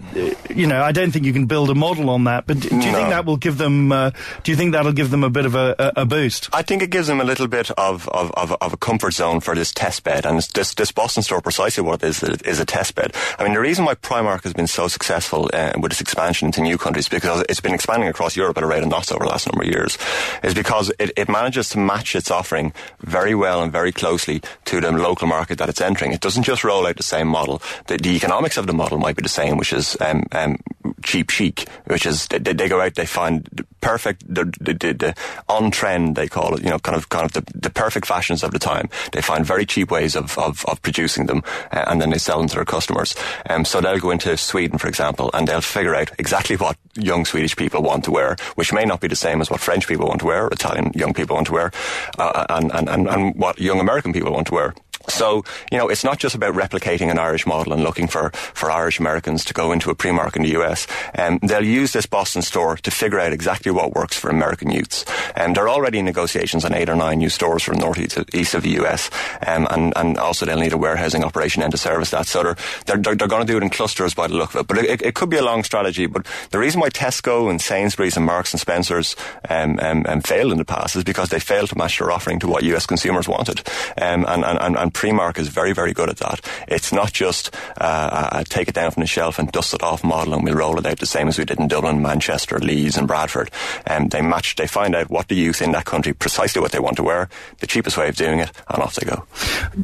you 0.50 0.68
know, 0.68 0.82
I 0.82 0.92
don't 0.92 1.12
think 1.12 1.26
you 1.26 1.34
can 1.34 1.46
build 1.46 1.70
a 1.70 1.76
model 1.76 2.10
on 2.10 2.24
that 2.26 2.29
that. 2.30 2.48
But 2.48 2.60
do, 2.62 2.70
you 2.70 2.92
no. 2.92 2.94
think 2.94 3.10
that 3.10 3.26
will 3.26 3.38
give 3.38 3.58
them? 3.58 3.92
Uh, 3.92 4.12
do 4.44 4.52
you 4.52 4.58
think 4.58 4.72
that'll 4.74 4.94
give 4.94 5.10
them 5.10 5.24
a 5.24 5.30
bit 5.30 5.46
of 5.46 5.56
a, 5.56 5.76
a, 5.78 6.02
a, 6.02 6.06
boost? 6.06 6.50
I 6.54 6.62
think 6.62 6.82
it 6.82 6.90
gives 6.90 7.08
them 7.08 7.20
a 7.20 7.24
little 7.24 7.48
bit 7.48 7.72
of, 7.72 8.08
of, 8.10 8.32
of, 8.34 8.56
of, 8.62 8.74
a 8.74 8.78
comfort 8.78 9.14
zone 9.14 9.40
for 9.40 9.56
this 9.56 9.72
test 9.72 10.04
bed, 10.04 10.26
and 10.26 10.42
this 10.42 10.74
this 10.74 10.92
Boston 10.92 11.24
store 11.24 11.42
precisely 11.42 11.84
what 11.84 12.04
it 12.04 12.08
is 12.08 12.24
is 12.24 12.60
a 12.60 12.66
test 12.66 12.96
bed. 12.96 13.14
I 13.38 13.44
mean, 13.44 13.54
the 13.54 13.60
reason 13.60 13.86
why 13.86 13.96
Primark 13.96 14.44
has 14.44 14.54
been 14.54 14.68
so 14.68 14.88
successful 14.88 15.50
uh, 15.54 15.74
with 15.80 15.92
its 15.92 16.02
expansion 16.02 16.48
into 16.48 16.62
new 16.62 16.78
countries 16.78 17.10
because 17.10 17.44
it's 17.50 17.60
been 17.62 17.74
expanding 17.74 18.10
across 18.10 18.36
Europe 18.36 18.58
at 18.58 18.64
a 18.64 18.68
rate 18.68 18.84
of 18.84 18.90
knots 18.90 19.12
over 19.12 19.24
the 19.24 19.30
last 19.30 19.48
number 19.48 19.64
of 19.64 19.70
years, 19.70 19.98
is 20.44 20.54
because 20.54 20.92
it, 21.00 21.12
it 21.18 21.30
manages 21.30 21.70
to 21.70 21.78
match 21.78 22.16
its 22.16 22.32
offering 22.32 22.74
very 23.02 23.36
well 23.36 23.62
and 23.62 23.72
very 23.72 23.92
closely 23.92 24.42
to 24.66 24.80
the 24.80 24.92
local 24.92 25.28
market 25.28 25.58
that 25.58 25.70
it's 25.70 25.82
entering. 25.82 26.12
It 26.12 26.22
doesn't 26.22 26.44
just 26.44 26.64
roll 26.64 26.86
out 26.86 26.98
the 26.98 27.04
same 27.04 27.28
model. 27.28 27.62
The, 27.88 27.98
the 27.98 28.16
economics 28.16 28.58
of 28.58 28.68
the 28.68 28.74
model 28.74 28.98
might 28.98 29.16
be 29.16 29.24
the 29.24 29.30
same, 29.30 29.58
which 29.58 29.74
is 29.74 29.98
um, 30.02 30.24
um, 30.32 30.58
cheap 31.04 31.30
chic, 31.30 31.68
which 31.86 32.06
is 32.06 32.19
they, 32.28 32.40
they 32.40 32.68
go 32.68 32.82
out, 32.82 32.96
they 32.96 33.06
find 33.06 33.66
perfect, 33.82 34.24
the, 34.28 34.46
the, 34.60 34.74
the, 34.74 34.94
the, 34.94 35.16
on 35.48 35.72
trend, 35.72 36.16
they 36.16 36.28
call 36.28 36.56
it, 36.56 36.64
you 36.64 36.70
know, 36.70 36.80
kind 36.80 36.98
of, 36.98 37.10
kind 37.10 37.26
of 37.26 37.34
the, 37.34 37.44
the 37.58 37.70
perfect 37.70 38.06
fashions 38.06 38.44
of 38.44 38.52
the 38.52 38.60
time. 38.60 38.90
They 39.12 39.22
find 39.22 39.46
very 39.46 39.66
cheap 39.66 39.92
ways 39.92 40.16
of, 40.16 40.38
of, 40.38 40.66
of 40.66 40.82
producing 40.82 41.28
them, 41.28 41.44
uh, 41.72 41.86
and 41.88 42.02
then 42.02 42.10
they 42.10 42.18
sell 42.18 42.40
them 42.40 42.48
to 42.50 42.56
their 42.56 42.66
customers. 42.66 43.16
Um, 43.50 43.66
so 43.66 43.82
they'll 43.82 44.00
go 44.00 44.12
into 44.12 44.36
Sweden, 44.38 44.78
for 44.78 44.88
example, 44.88 45.30
and 45.34 45.48
they'll 45.48 45.62
figure 45.62 45.96
out 45.96 46.12
exactly 46.20 46.56
what 46.56 46.78
young 46.96 47.26
Swedish 47.26 47.56
people 47.56 47.82
want 47.82 48.04
to 48.06 48.12
wear, 48.12 48.36
which 48.56 48.74
may 48.74 48.86
not 48.86 49.02
be 49.02 49.08
the 49.08 49.16
same 49.16 49.42
as 49.42 49.50
what 49.50 49.60
French 49.60 49.88
people 49.88 50.08
want 50.08 50.20
to 50.20 50.26
wear, 50.26 50.48
Italian 50.48 50.92
young 50.94 51.14
people 51.14 51.36
want 51.36 51.48
to 51.48 51.54
wear, 51.54 51.72
uh, 52.18 52.46
and, 52.50 52.72
and, 52.72 52.90
and, 52.90 53.08
and 53.08 53.36
what 53.36 53.60
young 53.60 53.80
American 53.80 54.14
people 54.14 54.34
want 54.34 54.48
to 54.48 54.54
wear. 54.54 54.74
So, 55.10 55.44
you 55.72 55.78
know, 55.78 55.90
it's 55.90 56.04
not 56.04 56.20
just 56.20 56.36
about 56.36 56.54
replicating 56.54 57.12
an 57.12 57.20
Irish 57.20 57.46
model 57.46 57.74
and 57.74 57.84
looking 57.84 58.08
for, 58.08 58.32
for 58.32 58.72
Irish 58.72 59.00
Americans 59.00 59.44
to 59.46 59.54
go 59.54 59.72
into 59.72 59.90
a 59.90 59.96
Primark 59.96 60.36
in 60.36 60.44
the 60.44 60.60
US. 60.60 60.88
Um, 61.18 61.40
they'll 61.42 61.66
use 61.66 61.94
this 61.94 62.06
Boston 62.06 62.42
store 62.42 62.78
to 62.78 62.92
figure 62.92 63.20
out 63.20 63.34
exactly 63.34 63.72
what 63.72 63.94
works 63.94 64.18
for 64.18 64.30
American 64.30 64.72
youths. 64.72 65.06
And 65.36 65.48
um, 65.48 65.54
they're 65.54 65.70
already 65.70 66.00
in 66.00 66.06
negotiations 66.06 66.66
on 66.66 66.74
eight 66.74 66.90
or 66.90 66.96
nine 66.96 67.20
new 67.20 67.30
stores 67.30 67.64
from 67.64 67.78
northeast 67.78 68.18
east 68.34 68.54
of 68.54 68.64
the 68.64 68.82
US. 68.82 69.10
Um, 69.46 69.68
and, 69.70 69.94
and 69.96 70.18
also 70.18 70.46
they'll 70.46 70.60
need 70.60 70.74
a 70.74 70.78
warehousing 70.78 71.24
operation 71.24 71.62
and 71.64 71.72
to 71.72 71.78
service 71.78 72.12
that. 72.12 72.28
So 72.28 72.44
they're, 72.44 72.56
they're, 72.86 73.16
they're, 73.16 73.28
going 73.28 73.46
to 73.46 73.52
do 73.52 73.58
it 73.58 73.64
in 73.64 73.70
clusters 73.70 74.14
by 74.14 74.28
the 74.28 74.34
look 74.34 74.56
of 74.56 74.62
it. 74.62 74.68
But 74.68 74.78
it, 74.80 75.02
it, 75.02 75.16
could 75.16 75.30
be 75.30 75.38
a 75.38 75.44
long 75.44 75.64
strategy. 75.64 76.06
But 76.06 76.26
the 76.52 76.60
reason 76.60 76.82
why 76.82 76.90
Tesco 76.90 77.50
and 77.50 77.62
Sainsbury's 77.62 78.18
and 78.18 78.26
Marks 78.26 78.54
and 78.54 78.60
Spencer's 78.60 79.16
um, 79.50 79.80
um, 79.80 80.06
um, 80.08 80.22
failed 80.22 80.52
in 80.52 80.58
the 80.58 80.66
past 80.66 80.96
is 80.96 81.04
because 81.04 81.30
they 81.30 81.40
failed 81.40 81.70
to 81.70 81.78
match 81.78 82.00
their 82.00 82.12
offering 82.12 82.40
to 82.40 82.48
what 82.48 82.64
US 82.64 82.86
consumers 82.86 83.28
wanted. 83.28 83.62
Um, 84.02 84.26
and, 84.28 84.44
and, 84.44 84.78
and 84.78 84.94
Primark 85.00 85.38
is 85.38 85.48
very, 85.48 85.72
very 85.72 85.94
good 85.94 86.10
at 86.10 86.18
that. 86.18 86.42
It's 86.68 86.92
not 86.92 87.14
just 87.14 87.56
uh, 87.78 88.44
take 88.50 88.68
it 88.68 88.76
down 88.76 88.92
from 88.92 89.00
the 89.00 89.08
shelf 89.08 89.40
and 89.40 89.50
dust 89.50 89.74
it 89.74 89.82
off 89.82 90.04
model 90.04 90.34
and 90.34 90.44
we'll 90.44 90.56
roll 90.56 90.78
it 90.78 90.86
out 90.86 91.00
the 91.00 91.06
same 91.06 91.30
as 91.30 91.38
we 91.38 91.46
did 91.46 91.58
in 91.58 91.70
Dublin, 91.70 92.02
Manchester, 92.02 92.60
Leeds 92.60 92.98
and 92.98 93.08
Bradford. 93.08 93.50
Um, 93.88 94.10
they 94.10 94.22
match, 94.22 94.58
they 94.58 94.68
find 94.68 94.94
out 94.94 95.10
what 95.10 95.30
the 95.30 95.36
youth 95.36 95.62
in 95.62 95.72
that 95.72 95.86
country, 95.86 96.12
precisely 96.12 96.62
what 96.62 96.74
they 96.74 96.80
want 96.80 96.98
to 96.98 97.04
wear, 97.04 97.30
the 97.60 97.68
cheapest 97.68 97.98
way 97.98 98.10
of 98.10 98.18
doing 98.18 98.40
it, 98.40 98.52
and 98.68 98.84
off 98.84 98.96
they 98.96 99.10
go. 99.10 99.26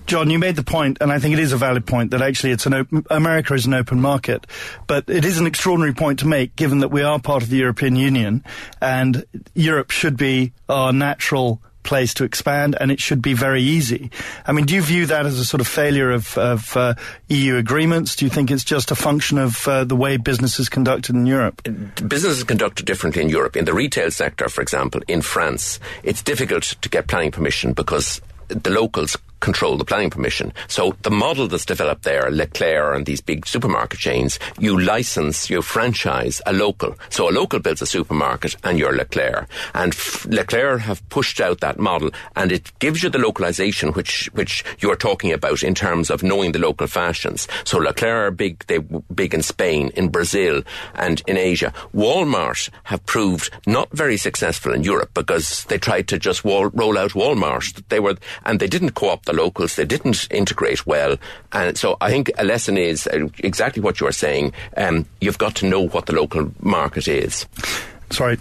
John, 0.06 0.30
you 0.30 0.38
made 0.38 0.58
the 0.58 0.64
point, 0.64 0.98
and 1.00 1.14
I 1.14 1.20
think 1.20 1.32
it 1.32 1.40
is 1.40 1.54
a 1.54 1.58
valid 1.58 1.86
point, 1.86 2.12
that 2.12 2.22
actually 2.22 2.52
it's 2.52 2.66
an 2.66 2.86
America 3.10 3.54
is 3.54 3.66
an 3.66 3.74
open 3.74 4.02
market. 4.02 4.46
But 4.86 5.10
it 5.10 5.24
is 5.24 5.40
an 5.40 5.48
extraordinary 5.48 5.94
point 5.94 6.20
to 6.20 6.28
make, 6.28 6.58
given 6.58 6.80
that 6.80 6.90
we 6.90 7.04
are 7.04 7.20
part 7.20 7.42
of 7.42 7.50
the 7.50 7.58
European 7.58 7.96
Union, 7.96 8.44
and 8.82 9.24
Europe 9.54 9.92
should 9.92 10.18
be 10.18 10.52
our 10.68 10.92
natural 10.92 11.62
place 11.86 12.14
to 12.16 12.26
expand, 12.26 12.76
and 12.80 12.92
it 12.92 13.00
should 13.00 13.22
be 13.22 13.34
very 13.34 13.62
easy. 13.62 14.12
I 14.46 14.52
mean, 14.52 14.66
do 14.66 14.76
you 14.76 14.82
view 14.82 15.06
that 15.06 15.26
as 15.26 15.40
a 15.40 15.46
sort 15.46 15.62
of 15.62 15.68
failure 15.68 16.12
of, 16.12 16.38
of 16.38 16.76
uh, 16.76 16.96
EU 17.30 17.56
agreements? 17.56 18.16
Do 18.16 18.26
you 18.26 18.32
think 18.32 18.52
it's 18.52 18.66
just 18.66 18.92
a 18.92 18.96
function 18.96 19.38
of 19.38 19.68
uh, 19.68 19.86
the 19.86 19.96
way 19.96 20.18
business 20.18 20.60
is 20.60 20.68
conducted 20.68 21.16
in 21.16 21.26
Europe? 21.26 21.64
Business 21.64 22.38
is 22.38 22.44
conducted 22.44 22.86
differently 22.86 23.22
in 23.22 23.30
Europe. 23.30 23.56
In 23.56 23.66
the 23.66 23.74
retail 23.74 24.12
sector, 24.12 24.50
for 24.50 24.62
example, 24.62 25.02
in 25.08 25.22
France, 25.22 25.80
it's 26.04 26.22
difficult 26.22 26.64
to 26.82 26.90
get 26.90 27.08
planning 27.08 27.32
permission 27.32 27.74
because 27.74 28.20
the 28.48 28.70
locals 28.70 29.18
control 29.46 29.78
the 29.78 29.86
planning 29.86 30.10
permission. 30.10 30.52
So 30.68 30.96
the 31.04 31.12
model 31.12 31.48
that's 31.48 31.66
developed 31.66 32.02
there, 32.02 32.32
Leclerc 32.32 32.96
and 32.96 33.06
these 33.06 33.22
big 33.22 33.46
supermarket 33.46 34.00
chains, 34.00 34.40
you 34.58 34.80
license, 34.82 35.52
you 35.52 35.62
franchise 35.62 36.42
a 36.48 36.52
local. 36.52 36.96
So 37.12 37.30
a 37.30 37.32
local 37.32 37.60
builds 37.60 37.84
a 37.84 37.86
supermarket 37.86 38.56
and 38.64 38.80
you're 38.80 38.98
Leclerc. 38.98 39.48
And 39.76 39.94
F- 39.94 40.26
Leclerc 40.26 40.82
have 40.82 41.08
pushed 41.10 41.40
out 41.40 41.60
that 41.60 41.78
model 41.78 42.10
and 42.36 42.52
it 42.52 42.72
gives 42.80 43.04
you 43.04 43.10
the 43.12 43.20
localization 43.20 43.94
which, 43.94 44.32
which 44.34 44.66
you're 44.80 44.96
talking 44.96 45.32
about 45.32 45.62
in 45.62 45.76
terms 45.76 46.10
of 46.10 46.24
knowing 46.24 46.52
the 46.52 46.60
local 46.60 46.88
fashions. 46.88 47.48
So 47.66 47.78
Leclerc 47.78 48.28
are 48.28 48.32
big, 48.32 48.66
they 48.66 48.80
big 49.14 49.36
in 49.36 49.44
Spain, 49.44 49.92
in 49.96 50.10
Brazil 50.10 50.64
and 50.96 51.22
in 51.28 51.38
Asia. 51.38 51.72
Walmart 51.94 52.72
have 52.86 53.06
proved 53.06 53.52
not 53.68 53.92
very 53.92 54.18
successful 54.18 54.74
in 54.74 54.84
Europe 54.84 55.12
because 55.14 55.66
they 55.66 55.78
tried 55.78 56.08
to 56.08 56.18
just 56.18 56.44
wall, 56.44 56.70
roll 56.74 56.98
out 56.98 57.12
Walmart. 57.12 57.84
They 57.90 58.00
were, 58.00 58.18
and 58.44 58.60
they 58.60 58.68
didn't 58.68 58.96
co-opt 58.96 59.26
the 59.26 59.35
locals. 59.36 59.76
They 59.76 59.86
didn't 59.86 60.28
integrate 60.32 60.86
well. 60.86 61.18
And 61.52 61.78
so 61.78 61.98
I 62.02 62.10
think 62.10 62.32
a 62.38 62.44
lesson 62.44 62.78
is 62.78 63.08
uh, 63.08 63.28
exactly 63.40 63.82
what 63.82 64.00
you 64.00 64.08
are 64.08 64.12
saying. 64.12 64.54
Um, 64.78 65.06
you've 65.22 65.38
got 65.38 65.56
to 65.56 65.68
know 65.68 65.88
what 65.88 66.06
the 66.06 66.14
local 66.14 66.52
market 66.62 67.08
is. 67.08 67.46
Sorry. 68.10 68.38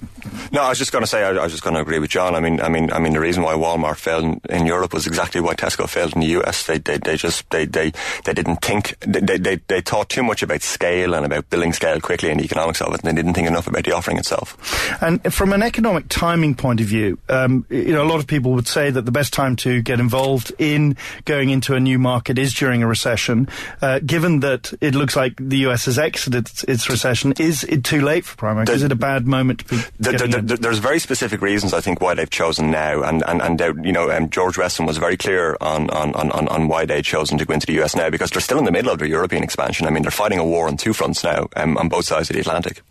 No, 0.53 0.63
I 0.63 0.69
was 0.69 0.79
just 0.79 0.93
going 0.93 1.03
to 1.03 1.07
say 1.07 1.23
I, 1.23 1.31
I, 1.31 1.43
was 1.43 1.53
just 1.53 1.63
going 1.63 1.75
to 1.75 1.81
agree 1.81 1.99
with 1.99 2.11
John. 2.11 2.35
I 2.35 2.41
mean, 2.41 2.61
I 2.61 2.69
mean, 2.69 2.93
I 2.93 2.99
mean, 2.99 3.13
the 3.13 3.21
reason 3.21 3.43
why 3.43 3.55
Walmart 3.55 3.97
failed 3.97 4.25
in, 4.25 4.41
in 4.51 4.67
Europe 4.67 4.93
was 4.93 5.07
exactly 5.07 5.41
why 5.41 5.55
Tesco 5.55 5.89
failed 5.89 6.15
in 6.15 6.21
the 6.21 6.39
US. 6.39 6.67
They, 6.67 6.79
they, 6.79 6.99
they 6.99 7.17
just, 7.17 7.49
they, 7.51 7.65
they, 7.65 7.93
they 8.25 8.35
didn't 8.35 8.57
think, 8.57 8.99
they, 9.01 9.39
they, 9.39 9.57
they 9.69 9.81
thought 9.81 10.09
too 10.09 10.23
much 10.23 10.43
about 10.43 10.63
scale 10.63 11.15
and 11.15 11.25
about 11.27 11.51
building 11.51 11.73
scale 11.73 12.01
quickly 12.01 12.31
and 12.31 12.41
the 12.41 12.45
economics 12.45 12.81
of 12.81 12.95
it, 12.95 13.03
and 13.03 13.11
they 13.11 13.21
didn't 13.21 13.35
think 13.35 13.49
enough 13.49 13.67
about 13.67 13.85
the 13.85 13.93
offering 13.93 14.19
itself. 14.19 14.57
And 15.03 15.33
from 15.33 15.53
an 15.53 15.63
economic 15.63 16.09
timing 16.09 16.55
point 16.55 16.81
of 16.81 16.87
view, 16.87 17.19
um, 17.29 17.67
you 17.71 17.93
know, 17.93 18.03
a 18.03 18.09
lot 18.09 18.21
of 18.21 18.27
people 18.27 18.53
would 18.53 18.69
say 18.69 18.91
that 18.91 19.03
the 19.03 19.13
best 19.13 19.33
time 19.33 19.57
to 19.57 19.83
get 19.83 20.01
involved 20.01 20.53
in 20.59 20.97
going 21.25 21.51
into 21.51 21.75
a 21.75 21.81
new 21.81 21.99
market 21.99 22.39
is 22.39 22.53
during 22.55 22.83
a 22.83 22.87
recession. 22.87 23.49
Uh, 23.81 23.99
given 24.01 24.41
that 24.41 24.73
it 24.81 24.95
looks 24.95 25.17
like 25.17 25.35
the 25.39 25.59
US 25.69 25.87
has 25.87 25.99
exited 25.99 26.51
its 26.69 26.89
recession, 26.89 27.35
is 27.39 27.65
it 27.65 27.85
too 27.85 28.01
late 28.01 28.25
for 28.25 28.37
Primark? 28.37 28.69
is 28.69 28.83
it 28.83 28.93
a 28.93 28.97
bad 28.97 29.27
moment? 29.27 29.54
The, 29.59 29.91
the, 29.99 30.43
the, 30.43 30.57
there's 30.57 30.79
very 30.79 30.99
specific 30.99 31.41
reasons, 31.41 31.73
I 31.73 31.81
think, 31.81 32.01
why 32.01 32.15
they've 32.15 32.31
chosen 32.31 32.71
now, 32.71 33.03
and 33.03 33.23
and 33.27 33.43
and 33.43 33.85
you 33.85 33.93
know, 33.93 34.11
um, 34.11 34.31
George 34.31 34.59
Weston 34.59 34.87
was 34.87 34.99
very 34.99 35.17
clear 35.17 35.57
on, 35.61 35.91
on, 35.91 36.15
on, 36.15 36.49
on 36.49 36.69
why 36.69 36.85
they'd 36.85 37.05
chosen 37.05 37.39
to 37.39 37.45
go 37.45 37.55
into 37.55 37.67
the 37.67 37.81
US 37.83 37.95
now 37.95 38.11
because 38.11 38.31
they're 38.31 38.41
still 38.41 38.59
in 38.59 38.65
the 38.65 38.73
middle 38.73 38.91
of 38.91 38.99
their 38.99 39.09
European 39.09 39.43
expansion. 39.43 39.87
I 39.87 39.91
mean, 39.91 40.03
they're 40.03 40.11
fighting 40.11 40.39
a 40.39 40.45
war 40.45 40.69
on 40.69 40.77
two 40.77 40.93
fronts 40.93 41.25
now, 41.25 41.49
um, 41.57 41.77
on 41.77 41.89
both 41.89 42.05
sides 42.05 42.31
of 42.31 42.35
the 42.35 42.41
Atlantic. 42.41 42.83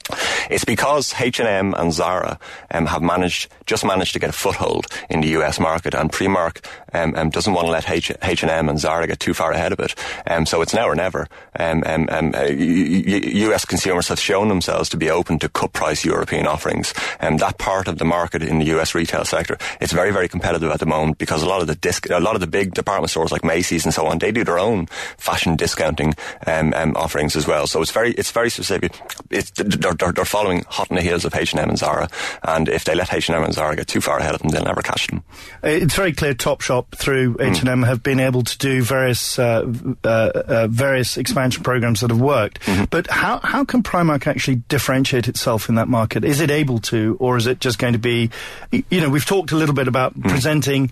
It's 0.50 0.66
because 0.66 1.14
H 1.20 1.40
and 1.40 1.48
M 1.48 1.74
and 1.74 1.94
Zara 1.94 2.40
um, 2.72 2.86
have 2.86 3.02
managed 3.02 3.52
just 3.66 3.86
managed 3.86 4.14
to 4.14 4.20
get 4.20 4.30
a 4.30 4.34
foothold 4.34 4.88
in 5.10 5.22
the 5.22 5.30
US 5.30 5.60
market, 5.60 5.94
and 5.94 6.12
Primark 6.12 6.64
um, 6.94 7.16
um, 7.16 7.30
doesn't 7.30 7.54
want 7.54 7.68
to 7.68 7.72
let 7.72 7.90
H 7.90 8.12
and 8.44 8.52
M 8.52 8.70
and 8.70 8.80
Zara 8.80 9.08
get 9.08 9.20
too 9.20 9.34
far 9.34 9.52
ahead 9.52 9.72
of 9.72 9.80
it. 9.80 9.96
Um, 10.28 10.46
so 10.46 10.62
it's 10.62 10.74
now 10.74 10.88
or 10.88 10.96
never. 10.96 11.28
Um, 11.60 11.84
um, 11.86 12.08
um, 12.12 12.34
uh, 12.36 12.44
US 12.44 13.66
consumers 13.66 14.08
have 14.10 14.20
shown 14.20 14.48
themselves 14.48 14.90
to 14.90 14.98
be 14.98 15.10
open 15.10 15.40
to 15.40 15.50
cut 15.50 15.74
price 15.74 16.06
European 16.06 16.48
offerings. 16.54 16.94
And 17.20 17.40
that 17.40 17.58
part 17.58 17.88
of 17.88 17.98
the 17.98 18.06
market 18.06 18.44
in 18.44 18.60
the 18.60 18.66
US 18.78 18.94
retail 18.94 19.26
sector, 19.26 19.58
it's 19.82 19.92
very, 19.92 20.12
very 20.12 20.28
competitive 20.28 20.72
at 20.72 20.80
the 20.80 20.86
moment 20.86 21.18
because 21.18 21.42
a 21.42 21.50
lot 21.50 21.62
of 21.62 21.68
the 21.68 21.76
disc, 21.76 22.10
a 22.10 22.20
lot 22.20 22.36
of 22.36 22.42
the 22.42 22.48
big 22.48 22.74
department 22.74 23.10
stores 23.10 23.32
like 23.32 23.44
Macy's 23.44 23.86
and 23.86 23.94
so 23.94 24.06
on, 24.06 24.20
they 24.20 24.32
do 24.32 24.44
their 24.44 24.60
own 24.60 24.86
fashion 25.18 25.56
discounting 25.56 26.14
um, 26.48 26.74
um, 26.74 26.96
offerings 26.96 27.36
as 27.36 27.48
well. 27.48 27.66
So 27.68 27.82
it's 27.82 27.92
very, 27.92 28.12
it's 28.14 28.32
very 28.32 28.50
specific. 28.50 28.94
It's, 29.30 29.52
they're, 29.52 29.94
they're, 29.94 30.12
they're 30.12 30.26
following 30.26 30.64
hot 30.70 30.90
in 30.90 30.96
the 30.96 31.02
heels 31.02 31.26
of 31.26 31.36
H&M 31.36 31.68
and 31.68 31.78
Zara. 31.78 32.08
And 32.44 32.70
if 32.70 32.84
they 32.86 32.96
let 32.96 33.14
H&M 33.14 33.44
and 33.44 33.54
Zara 33.54 33.76
get 33.76 33.88
too 33.88 34.02
far 34.02 34.20
ahead 34.20 34.36
of 34.36 34.42
them, 34.42 34.50
they'll 34.50 34.64
never 34.64 34.82
catch 34.82 35.08
them. 35.08 35.24
It's 35.64 35.96
very 35.96 36.14
clear 36.14 36.34
Topshop 36.34 36.96
through 36.96 37.38
H&M 37.40 37.82
mm. 37.82 37.88
have 37.88 38.04
been 38.04 38.20
able 38.20 38.44
to 38.44 38.58
do 38.58 38.84
various, 38.84 39.40
uh, 39.40 39.66
uh, 40.04 40.08
uh, 40.08 40.68
various 40.68 41.18
expansion 41.18 41.64
programs 41.64 42.02
that 42.02 42.10
have 42.10 42.22
worked. 42.22 42.62
Mm-hmm. 42.62 42.86
But 42.90 43.10
how, 43.10 43.40
how 43.40 43.66
can 43.66 43.84
Primark 43.84 44.28
actually 44.28 44.58
differentiate 44.68 45.28
itself 45.28 45.70
in 45.70 45.76
that 45.76 45.88
market? 45.88 46.26
Is 46.26 46.42
it 46.44 46.52
able 46.52 46.80
to, 46.80 47.18
or 47.20 47.38
is 47.38 47.48
it 47.48 47.60
just 47.60 47.80
going 47.80 47.94
to 47.94 48.00
be, 48.00 48.30
you 48.72 49.02
know, 49.02 49.10
we've 49.10 49.26
talked 49.26 49.52
a 49.52 49.56
little 49.56 49.76
bit 49.76 49.88
about 49.88 50.18
mm. 50.18 50.30
presenting 50.30 50.92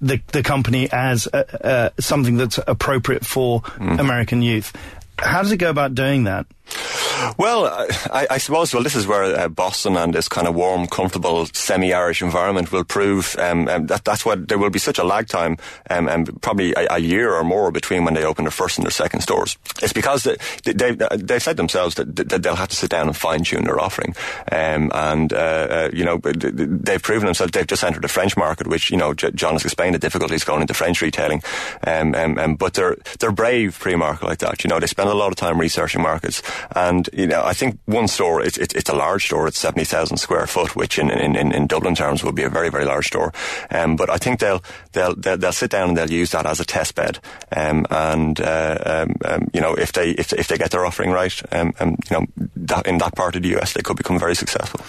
the 0.00 0.20
the 0.28 0.42
company 0.42 0.88
as 0.90 1.26
uh, 1.32 1.44
uh, 1.62 1.90
something 1.98 2.36
that's 2.36 2.58
appropriate 2.66 3.24
for 3.24 3.62
mm. 3.62 3.98
American 3.98 4.42
youth. 4.42 4.76
How 5.18 5.42
does 5.42 5.52
it 5.52 5.56
go 5.56 5.70
about 5.70 5.94
doing 5.94 6.24
that? 6.24 6.46
Well, 7.38 7.66
I, 8.12 8.26
I, 8.30 8.38
suppose, 8.38 8.74
well, 8.74 8.82
this 8.82 8.94
is 8.94 9.06
where 9.06 9.24
uh, 9.24 9.48
Boston 9.48 9.96
and 9.96 10.14
this 10.14 10.28
kind 10.28 10.46
of 10.46 10.54
warm, 10.54 10.86
comfortable, 10.86 11.46
semi-Irish 11.46 12.22
environment 12.22 12.72
will 12.72 12.84
prove 12.84 13.36
um, 13.38 13.68
um, 13.68 13.86
that 13.86 14.04
that's 14.04 14.24
what 14.24 14.48
there 14.48 14.58
will 14.58 14.70
be 14.70 14.78
such 14.78 14.98
a 14.98 15.04
lag 15.04 15.26
time, 15.28 15.56
um, 15.90 16.08
and 16.08 16.40
probably 16.42 16.72
a, 16.74 16.86
a, 16.90 16.98
year 16.98 17.34
or 17.34 17.44
more 17.44 17.70
between 17.70 18.04
when 18.04 18.14
they 18.14 18.24
open 18.24 18.44
their 18.44 18.52
first 18.52 18.78
and 18.78 18.84
their 18.84 18.90
second 18.90 19.20
stores. 19.20 19.56
It's 19.82 19.92
because 19.92 20.24
they, 20.24 20.36
they, 20.64 20.92
they've 21.16 21.42
said 21.42 21.56
themselves 21.56 21.94
that, 21.96 22.16
that, 22.16 22.42
they'll 22.42 22.56
have 22.56 22.68
to 22.68 22.76
sit 22.76 22.90
down 22.90 23.06
and 23.06 23.16
fine-tune 23.16 23.64
their 23.64 23.80
offering. 23.80 24.14
Um, 24.50 24.90
and, 24.94 25.32
uh, 25.32 25.36
uh, 25.36 25.90
you 25.92 26.04
know, 26.04 26.18
they've 26.18 27.02
proven 27.02 27.26
themselves, 27.26 27.52
they've 27.52 27.66
just 27.66 27.84
entered 27.84 28.02
the 28.02 28.08
French 28.08 28.36
market, 28.36 28.66
which, 28.66 28.90
you 28.90 28.96
know, 28.96 29.14
John 29.14 29.54
has 29.54 29.64
explained 29.64 29.94
the 29.94 29.98
difficulties 29.98 30.44
going 30.44 30.60
into 30.60 30.74
French 30.74 31.00
retailing. 31.00 31.42
Um, 31.86 32.14
um, 32.14 32.56
but 32.56 32.74
they're, 32.74 32.96
they're 33.18 33.32
brave 33.32 33.78
Primark 33.78 34.22
like 34.22 34.38
that. 34.38 34.64
You 34.64 34.68
know, 34.68 34.80
they 34.80 34.86
spend 34.86 35.08
a 35.08 35.14
lot 35.14 35.28
of 35.28 35.36
time 35.36 35.60
researching 35.60 36.02
markets. 36.02 36.42
And, 36.74 37.08
you 37.12 37.26
know, 37.26 37.42
I 37.44 37.52
think 37.52 37.78
one 37.86 38.08
store, 38.08 38.42
it's, 38.42 38.58
it, 38.58 38.74
it's 38.74 38.90
a 38.90 38.94
large 38.94 39.26
store. 39.26 39.46
It's 39.46 39.58
70,000 39.58 40.16
square 40.16 40.46
foot, 40.46 40.76
which 40.76 40.98
in, 40.98 41.10
in, 41.10 41.36
in, 41.36 41.52
in, 41.52 41.66
Dublin 41.66 41.94
terms 41.94 42.22
would 42.22 42.34
be 42.34 42.44
a 42.44 42.48
very, 42.48 42.70
very 42.70 42.84
large 42.84 43.08
store. 43.08 43.32
Um, 43.70 43.96
but 43.96 44.08
I 44.10 44.18
think 44.18 44.40
they'll, 44.40 44.62
they'll, 44.92 45.14
they'll, 45.14 45.36
they'll, 45.36 45.52
sit 45.52 45.70
down 45.70 45.88
and 45.88 45.96
they'll 45.96 46.10
use 46.10 46.30
that 46.32 46.46
as 46.46 46.60
a 46.60 46.64
test 46.64 46.94
bed. 46.94 47.18
Um, 47.54 47.86
and, 47.90 48.40
uh, 48.40 48.78
um, 48.86 49.16
um 49.24 49.48
you 49.52 49.60
know, 49.60 49.74
if 49.74 49.92
they, 49.92 50.10
if, 50.10 50.32
if 50.32 50.48
they 50.48 50.58
get 50.58 50.70
their 50.70 50.84
offering 50.84 51.10
right, 51.10 51.40
um, 51.52 51.72
um, 51.80 51.96
you 52.10 52.16
know, 52.16 52.26
that, 52.56 52.86
in 52.86 52.98
that 52.98 53.14
part 53.14 53.36
of 53.36 53.42
the 53.42 53.56
US, 53.56 53.72
they 53.72 53.82
could 53.82 53.96
become 53.96 54.18
very 54.18 54.34
successful. 54.34 54.80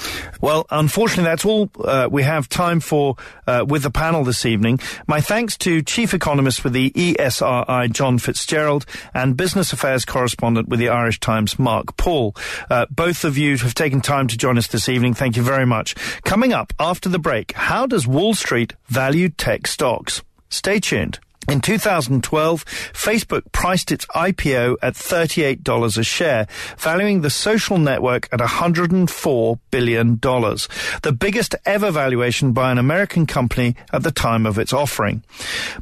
Well, 0.41 0.65
unfortunately, 0.69 1.25
that's 1.25 1.45
all 1.45 1.69
uh, 1.84 2.08
we 2.12 2.23
have 2.23 2.49
time 2.49 2.80
for 2.80 3.15
uh, 3.45 3.65
with 3.67 3.84
the 3.84 3.91
panel 3.91 4.23
this 4.23 4.45
evening. 4.45 4.80
My 5.08 5.21
thanks 5.21 5.58
to 5.60 5.82
Chief 5.82 6.13
Economist 6.13 6.63
with 6.63 6.73
the 6.73 6.91
ESRI, 6.91 7.91
John 7.91 8.19
Fitzgerald, 8.19 8.86
and 9.13 9.38
Business 9.38 9.73
Affairs 9.73 10.06
Correspondent 10.06 10.67
with 10.67 10.80
the 10.80 10.89
Irish 10.89 11.19
Times, 11.19 11.56
Mark 11.59 11.97
Paul. 11.97 12.35
Uh, 12.69 12.85
both 12.89 13.23
of 13.23 13.37
you 13.37 13.57
have 13.57 13.73
taken 13.73 14.01
time 14.01 14.27
to 14.27 14.37
join 14.37 14.57
us 14.57 14.67
this 14.67 14.89
evening. 14.89 15.13
Thank 15.13 15.37
you 15.37 15.43
very 15.43 15.65
much. 15.65 15.95
Coming 16.23 16.53
up 16.53 16.73
after 16.79 17.09
the 17.09 17.19
break, 17.19 17.53
how 17.53 17.85
does 17.85 18.07
Wall 18.07 18.33
Street 18.33 18.73
value 18.87 19.29
tech 19.29 19.67
stocks? 19.67 20.23
Stay 20.49 20.79
tuned. 20.79 21.19
In 21.49 21.62
2012, 21.62 22.65
Facebook 22.91 23.49
priced 23.53 23.89
its 23.89 24.05
IPO 24.07 24.75
at 24.81 24.95
$38 24.95 25.97
a 25.97 26.03
share, 26.03 26.45
valuing 26.77 27.21
the 27.21 27.29
social 27.29 27.77
network 27.77 28.27
at 28.33 28.41
$104 28.41 29.60
billion, 29.71 30.17
the 30.19 31.15
biggest 31.17 31.55
ever 31.65 31.89
valuation 31.89 32.51
by 32.51 32.69
an 32.69 32.77
American 32.77 33.25
company 33.25 33.77
at 33.93 34.03
the 34.03 34.12
time 34.12 34.45
of 34.45 34.60
its 34.60 34.73
offering. 34.73 35.23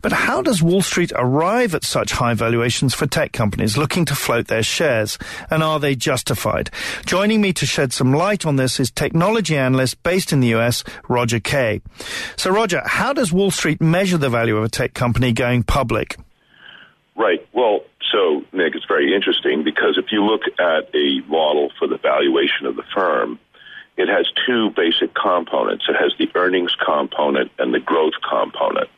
But 0.04 0.12
how 0.12 0.44
does 0.44 0.62
Wall 0.62 0.84
Street 0.84 1.12
arrive 1.16 1.74
at 1.74 1.84
such 1.84 2.12
high 2.12 2.36
valuations 2.36 2.94
for 2.94 3.08
tech 3.08 3.32
companies 3.32 3.76
looking 3.76 4.06
to 4.06 4.14
float 4.14 4.46
their 4.46 4.62
shares? 4.62 5.18
And 5.50 5.64
are 5.64 5.80
they 5.80 5.96
justified? 5.96 6.70
Joining 7.08 7.42
me 7.42 7.54
to 7.54 7.66
shed 7.66 7.92
some 7.92 8.14
light 8.14 8.46
on 8.46 8.58
this 8.58 8.80
is 8.80 8.92
technology 8.92 9.58
analyst 9.58 10.04
based 10.04 10.32
in 10.32 10.42
the 10.42 10.54
US, 10.54 10.84
Roger 11.10 11.40
Kay. 11.40 11.82
So 12.38 12.52
Roger, 12.52 12.84
how 12.86 13.14
does 13.14 13.34
Wall 13.34 13.50
Street 13.50 13.82
measure 13.82 14.20
the 14.20 14.30
value 14.30 14.58
of 14.58 14.64
a 14.64 14.70
tech 14.70 14.94
company 14.94 15.34
going 15.34 15.55
public? 15.64 16.18
Right. 17.16 17.48
Well, 17.54 17.82
so, 18.12 18.44
Nick, 18.52 18.76
it's 18.76 18.86
very 18.86 19.16
interesting 19.16 19.64
because 19.64 19.98
if 19.98 20.12
you 20.12 20.24
look 20.24 20.42
at 20.60 20.94
a 20.94 21.22
model 21.28 21.72
for 21.80 21.88
the 21.88 21.98
valuation 21.98 22.66
of 22.66 22.76
the 22.76 22.84
firm, 22.94 23.40
it 23.98 24.10
has 24.10 24.28
two 24.46 24.70
basic 24.72 25.14
components. 25.14 25.86
It 25.88 25.96
has 25.96 26.14
the 26.20 26.30
earnings 26.36 26.76
component 26.86 27.52
and 27.58 27.74
the 27.74 27.80
growth 27.80 28.14
component. 28.30 28.90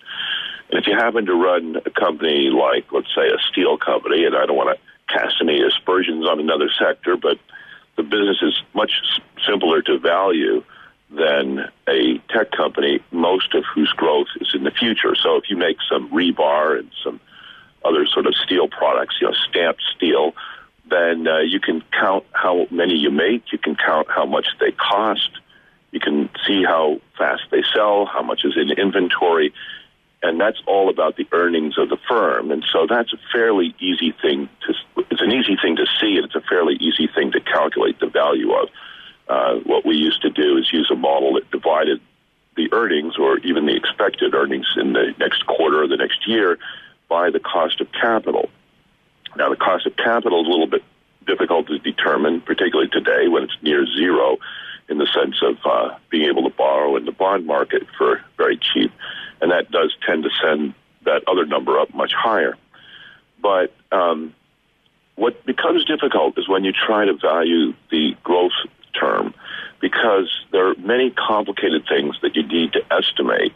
And 0.70 0.80
if 0.80 0.88
you 0.88 0.94
happen 0.98 1.26
to 1.28 1.34
run 1.34 1.78
a 1.86 1.90
company 1.90 2.50
like, 2.50 2.92
let's 2.92 3.14
say, 3.16 3.28
a 3.28 3.38
steel 3.52 3.78
company, 3.78 4.26
and 4.26 4.36
I 4.36 4.46
don't 4.46 4.58
want 4.58 4.78
to 4.78 5.14
cast 5.14 5.36
any 5.42 5.62
aspersions 5.62 6.28
on 6.28 6.40
another 6.40 6.70
sector, 6.78 7.16
but 7.16 7.38
the 7.96 8.04
business 8.04 8.38
is 8.42 8.62
much 8.74 8.92
simpler 9.46 9.82
to 9.84 10.00
value 10.00 10.64
than 11.10 11.70
a 11.88 12.18
tech 12.30 12.52
company, 12.52 13.00
most 13.12 13.54
of 13.56 13.64
whose 13.74 13.92
growth 13.94 14.28
is 14.42 14.54
in 14.54 14.64
the 14.64 14.72
future. 14.72 15.16
So 15.16 15.38
if 15.38 15.50
you 15.50 15.56
make 15.56 15.78
some 15.90 16.10
rebar 16.10 16.80
and 16.80 16.92
some 17.04 17.20
other 17.86 18.06
sort 18.06 18.26
of 18.26 18.36
steel 18.36 18.68
products, 18.68 19.16
you 19.22 19.28
know, 19.28 19.34
stamped 19.50 19.82
steel, 19.96 20.34
then 20.90 21.28
uh, 21.28 21.40
you 21.40 21.60
can 21.60 21.82
count 21.98 22.26
how 22.34 22.68
many 22.72 22.96
you 22.96 23.12
make, 23.12 23.52
you 23.52 23.58
can 23.58 23.76
count 23.76 24.08
how 24.10 24.26
much 24.26 24.48
they 24.60 24.72
cost, 24.72 25.30
You 25.92 26.00
can 26.00 26.30
see 26.46 26.64
how 26.64 27.00
fast 27.18 27.44
they 27.52 27.64
sell, 27.74 28.06
how 28.06 28.22
much 28.22 28.44
is 28.44 28.58
in 28.58 28.72
inventory, 28.72 29.54
and 30.22 30.40
that's 30.40 30.62
all 30.68 30.90
about 30.90 31.16
the 31.16 31.28
earnings 31.32 31.78
of 31.78 31.90
the 31.90 31.98
firm. 32.08 32.52
And 32.52 32.66
so 32.72 32.86
that's 32.90 33.14
a 33.14 33.18
fairly 33.32 33.74
easy 33.80 34.14
thing 34.22 34.50
to. 34.66 35.04
It's 35.10 35.22
an 35.22 35.32
easy 35.32 35.56
thing 35.62 35.76
to 35.78 35.86
see, 36.00 36.18
and 36.18 36.26
it's 36.26 36.36
a 36.36 36.42
fairly 36.42 36.76
easy 36.76 37.08
thing 37.08 37.32
to 37.32 37.40
calculate 37.40 38.00
the 38.00 38.08
value 38.08 38.52
of. 38.52 38.70
Uh, 39.30 39.56
what 39.66 39.86
we 39.86 39.96
used 39.96 40.22
to 40.22 40.30
do 40.30 40.58
is 40.58 40.72
use 40.72 40.90
a 40.92 40.96
model 40.96 41.34
that 41.34 41.50
divided 41.52 42.00
the 42.56 42.72
earnings 42.72 43.16
or 43.18 43.38
even 43.40 43.66
the 43.66 43.76
expected 43.76 44.34
earnings 44.34 44.66
in 44.78 44.94
the 44.94 45.14
next 45.20 45.46
quarter 45.46 45.84
or 45.84 45.88
the 45.88 45.98
next 45.98 46.28
year 46.28 46.58
by 47.10 47.30
the 47.30 47.40
cost 47.40 47.82
of 47.82 47.92
capital. 47.92 48.50
Now, 49.36 49.50
the 49.50 49.56
cost 49.56 49.86
of 49.86 49.96
capital 49.96 50.42
is 50.42 50.48
a 50.48 50.50
little 50.50 50.68
bit 50.68 50.84
difficult 51.26 51.68
to 51.68 51.78
determine, 51.80 52.42
particularly 52.42 52.90
today 52.90 53.28
when 53.28 53.44
it's 53.44 53.58
near 53.62 53.86
zero 53.86 54.38
in 54.90 54.98
the 54.98 55.08
sense 55.08 55.36
of 55.42 55.58
uh, 55.66 55.98
being 56.10 56.30
able 56.30 56.50
to 56.50 56.56
borrow 56.56 56.96
in 56.96 57.06
the 57.06 57.12
bond 57.12 57.46
market 57.46 57.84
for 57.98 58.22
very 58.38 58.58
cheap. 58.58 58.92
And 59.42 59.52
that 59.52 59.70
does 59.70 59.94
tend 60.06 60.24
to 60.24 60.30
send 60.42 60.74
that 61.04 61.24
other 61.28 61.46
number 61.46 61.80
up 61.80 61.94
much 61.94 62.14
higher. 62.14 62.58
But 63.42 63.74
um, 63.92 64.34
what 65.16 65.46
becomes 65.46 65.84
difficult 65.86 66.38
is 66.38 66.48
when 66.48 66.64
you 66.64 66.72
try 66.72 67.06
to 67.06 67.14
value 67.14 67.74
the 67.92 68.16
growth 68.24 68.54
term 69.00 69.34
because 69.80 70.30
there 70.52 70.68
are 70.68 70.76
many 70.76 71.12
complicated 71.12 71.86
things 71.88 72.16
that 72.22 72.36
you 72.36 72.44
need 72.44 72.74
to 72.74 72.82
estimate 72.92 73.54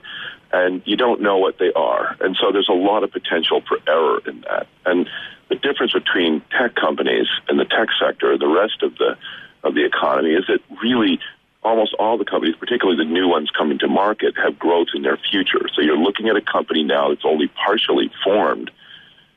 and 0.54 0.82
you 0.86 0.96
don't 0.96 1.22
know 1.22 1.38
what 1.38 1.58
they 1.58 1.72
are. 1.74 2.16
And 2.20 2.36
so 2.40 2.52
there's 2.52 2.70
a 2.70 2.74
lot 2.74 3.04
of 3.04 3.12
potential 3.12 3.62
for 3.68 3.80
error 3.88 4.22
in 4.28 4.42
that. 4.42 4.68
And 4.86 5.10
the 5.50 5.56
difference 5.56 5.94
between 5.94 6.42
tech 6.58 6.76
companies 6.76 7.28
and 7.48 7.60
the 7.60 7.66
tech 7.66 7.90
sector, 8.00 8.38
the 8.38 8.48
rest 8.48 8.84
of 8.84 8.98
the 8.98 9.18
of 9.64 9.76
the 9.76 9.86
economy, 9.86 10.32
is 10.32 10.46
that 10.48 10.60
really 10.82 11.20
almost 11.64 11.94
all 12.00 12.18
the 12.18 12.26
companies, 12.26 12.56
particularly 12.56 12.98
the 12.98 13.10
new 13.10 13.28
ones 13.28 13.50
coming 13.56 13.78
to 13.80 13.88
market, 13.88 14.34
have 14.36 14.58
growth 14.58 14.88
in 14.96 15.04
their 15.04 15.18
future. 15.18 15.70
So 15.74 15.82
you're 15.82 15.98
looking 15.98 16.28
at 16.30 16.36
a 16.36 16.42
company 16.42 16.84
now 16.84 17.10
that's 17.10 17.24
only 17.24 17.48
partially 17.48 18.12
formed, 18.24 18.72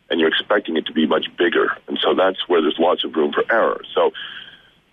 and 0.09 0.19
you're 0.19 0.31
expecting 0.31 0.77
it 0.77 0.87
to 0.87 0.93
be 0.93 1.07
much 1.07 1.27
bigger. 1.37 1.77
And 1.89 1.99
so 2.01 2.15
that's 2.15 2.49
where 2.49 2.63
there's 2.63 2.79
lots 2.79 3.05
of 3.05 3.15
room 3.15 3.33
for 3.33 3.45
error. 3.53 3.83
So 3.95 4.13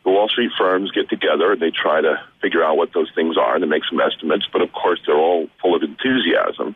the 0.04 0.10
Wall 0.10 0.28
Street 0.30 0.52
firms 0.58 0.92
get 0.92 1.10
together 1.10 1.52
and 1.52 1.62
they 1.62 1.72
try 1.72 2.02
to 2.02 2.22
figure 2.42 2.64
out 2.64 2.78
what 2.78 2.94
those 2.94 3.12
things 3.14 3.38
are 3.38 3.54
and 3.56 3.64
they 3.64 3.68
make 3.68 3.84
some 3.90 4.00
estimates, 4.00 4.48
but 4.52 4.62
of 4.62 4.72
course 4.72 5.00
they're 5.06 5.16
all 5.16 5.48
full 5.62 5.76
of 5.76 5.84
enthusiasm. 5.84 6.76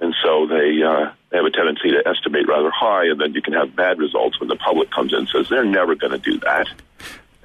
And 0.00 0.14
so 0.22 0.46
they, 0.46 0.80
uh, 0.82 1.10
they 1.30 1.36
have 1.36 1.46
a 1.46 1.50
tendency 1.50 1.90
to 1.90 2.06
estimate 2.06 2.46
rather 2.46 2.70
high, 2.70 3.06
and 3.06 3.20
then 3.20 3.34
you 3.34 3.42
can 3.42 3.52
have 3.52 3.74
bad 3.74 3.98
results 3.98 4.38
when 4.38 4.48
the 4.48 4.56
public 4.56 4.90
comes 4.90 5.12
in 5.12 5.20
and 5.20 5.28
says 5.28 5.48
they're 5.48 5.64
never 5.64 5.96
going 5.96 6.12
to 6.12 6.18
do 6.18 6.38
that 6.40 6.68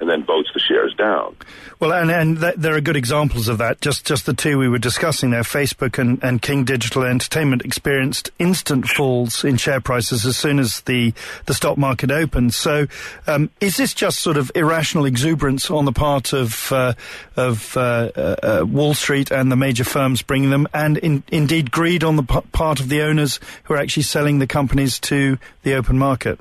and 0.00 0.08
then 0.08 0.24
votes 0.24 0.50
shares 0.66 0.94
down. 0.96 1.36
Well, 1.80 1.92
and, 1.92 2.10
and 2.10 2.40
th- 2.40 2.54
there 2.56 2.74
are 2.74 2.80
good 2.80 2.96
examples 2.96 3.48
of 3.48 3.58
that. 3.58 3.80
Just 3.80 4.06
just 4.06 4.26
the 4.26 4.32
two 4.32 4.58
we 4.58 4.68
were 4.68 4.78
discussing 4.78 5.30
there, 5.30 5.42
Facebook 5.42 5.98
and, 5.98 6.22
and 6.22 6.40
King 6.40 6.64
Digital 6.64 7.02
Entertainment 7.02 7.62
experienced 7.62 8.30
instant 8.38 8.88
falls 8.88 9.44
in 9.44 9.56
share 9.56 9.80
prices 9.80 10.24
as 10.24 10.36
soon 10.36 10.58
as 10.58 10.80
the, 10.82 11.12
the 11.46 11.54
stock 11.54 11.76
market 11.76 12.10
opened. 12.10 12.54
So 12.54 12.86
um, 13.26 13.50
is 13.60 13.76
this 13.76 13.92
just 13.92 14.20
sort 14.20 14.36
of 14.36 14.50
irrational 14.54 15.04
exuberance 15.04 15.70
on 15.70 15.84
the 15.84 15.92
part 15.92 16.32
of, 16.32 16.72
uh, 16.72 16.94
of 17.36 17.76
uh, 17.76 18.10
uh, 18.16 18.36
uh 18.42 18.64
Wall 18.66 18.94
Street 18.94 19.30
and 19.30 19.50
the 19.50 19.56
major 19.56 19.84
firms 19.84 20.22
bringing 20.22 20.50
them, 20.50 20.68
and 20.72 20.98
in, 20.98 21.22
indeed 21.28 21.70
greed 21.70 22.04
on 22.04 22.16
the 22.16 22.22
p- 22.22 22.40
part 22.52 22.80
of 22.80 22.88
the 22.88 23.02
owners 23.02 23.40
who 23.64 23.74
are 23.74 23.78
actually 23.78 24.04
selling 24.04 24.38
the 24.38 24.46
companies 24.46 24.98
to 25.00 25.38
the 25.62 25.74
open 25.74 25.98
market? 25.98 26.38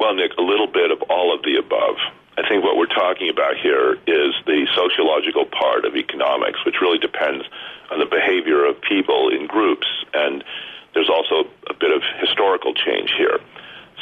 Well, 0.00 0.14
Nick, 0.14 0.32
a 0.36 0.42
little 0.42 0.66
bit 0.66 0.90
of 0.90 1.00
all 1.08 1.32
of 1.32 1.42
the 1.42 1.56
above. 1.60 1.96
I 2.36 2.41
think 2.52 2.64
what 2.64 2.76
we're 2.76 2.84
talking 2.84 3.30
about 3.30 3.56
here 3.56 3.94
is 4.06 4.34
the 4.44 4.68
sociological 4.76 5.46
part 5.46 5.86
of 5.86 5.96
economics, 5.96 6.62
which 6.66 6.82
really 6.82 6.98
depends 6.98 7.46
on 7.90 7.98
the 7.98 8.04
behavior 8.04 8.66
of 8.66 8.78
people 8.82 9.30
in 9.30 9.46
groups. 9.46 9.86
And 10.12 10.44
there's 10.92 11.08
also 11.08 11.48
a 11.70 11.72
bit 11.72 11.90
of 11.96 12.02
historical 12.20 12.74
change 12.74 13.10
here. 13.16 13.40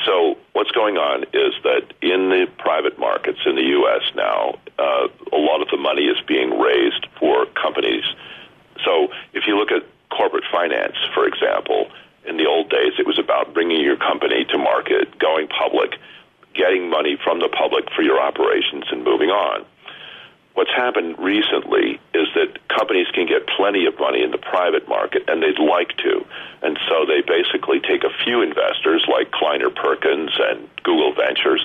So, 0.04 0.36
what's 0.54 0.72
going 0.72 0.96
on 0.96 1.24
is 1.32 1.54
that 1.62 1.92
in 2.02 2.30
the 2.30 2.48
private 2.58 2.98
markets 2.98 3.38
in 3.46 3.54
the 3.54 3.68
U.S. 3.78 4.02
now, 4.16 4.58
uh, 4.78 5.06
a 5.30 5.36
lot 5.36 5.60
of 5.60 5.68
the 5.70 5.76
money 5.76 6.06
is 6.06 6.16
being 6.26 6.58
raised 6.58 7.06
for 7.20 7.46
companies. 7.54 8.04
So, 8.84 9.12
if 9.34 9.46
you 9.46 9.58
look 9.58 9.70
at 9.70 9.84
corporate 10.08 10.44
finance, 10.50 10.96
for 11.14 11.28
example, 11.28 11.90
in 12.26 12.38
the 12.38 12.46
old 12.46 12.70
days, 12.70 12.94
it 12.98 13.06
was 13.06 13.18
about 13.18 13.52
bringing 13.52 13.80
your 13.84 13.96
company 13.96 14.44
to 14.46 14.58
market, 14.58 15.18
going 15.18 15.48
public, 15.48 16.00
getting 16.60 16.90
money 16.90 17.16
from 17.24 17.40
the 17.40 17.48
public 17.48 17.88
for 17.96 18.02
your 18.02 18.20
operations, 18.20 18.84
and 18.92 19.02
moving 19.02 19.30
on. 19.30 19.64
What's 20.52 20.74
happened 20.76 21.16
recently 21.18 21.98
is 22.12 22.28
that 22.34 22.58
companies 22.68 23.06
can 23.14 23.24
get 23.24 23.46
plenty 23.46 23.86
of 23.86 23.98
money 23.98 24.22
in 24.22 24.30
the 24.30 24.42
private 24.52 24.86
market, 24.88 25.22
and 25.26 25.42
they'd 25.42 25.58
like 25.58 25.96
to. 25.98 26.26
And 26.60 26.78
so 26.86 27.06
they 27.06 27.22
basically 27.22 27.80
take 27.80 28.04
a 28.04 28.12
few 28.24 28.42
investors 28.42 29.06
like 29.08 29.30
Kleiner 29.30 29.70
Perkins 29.70 30.32
and 30.38 30.68
Google 30.82 31.14
Ventures, 31.14 31.64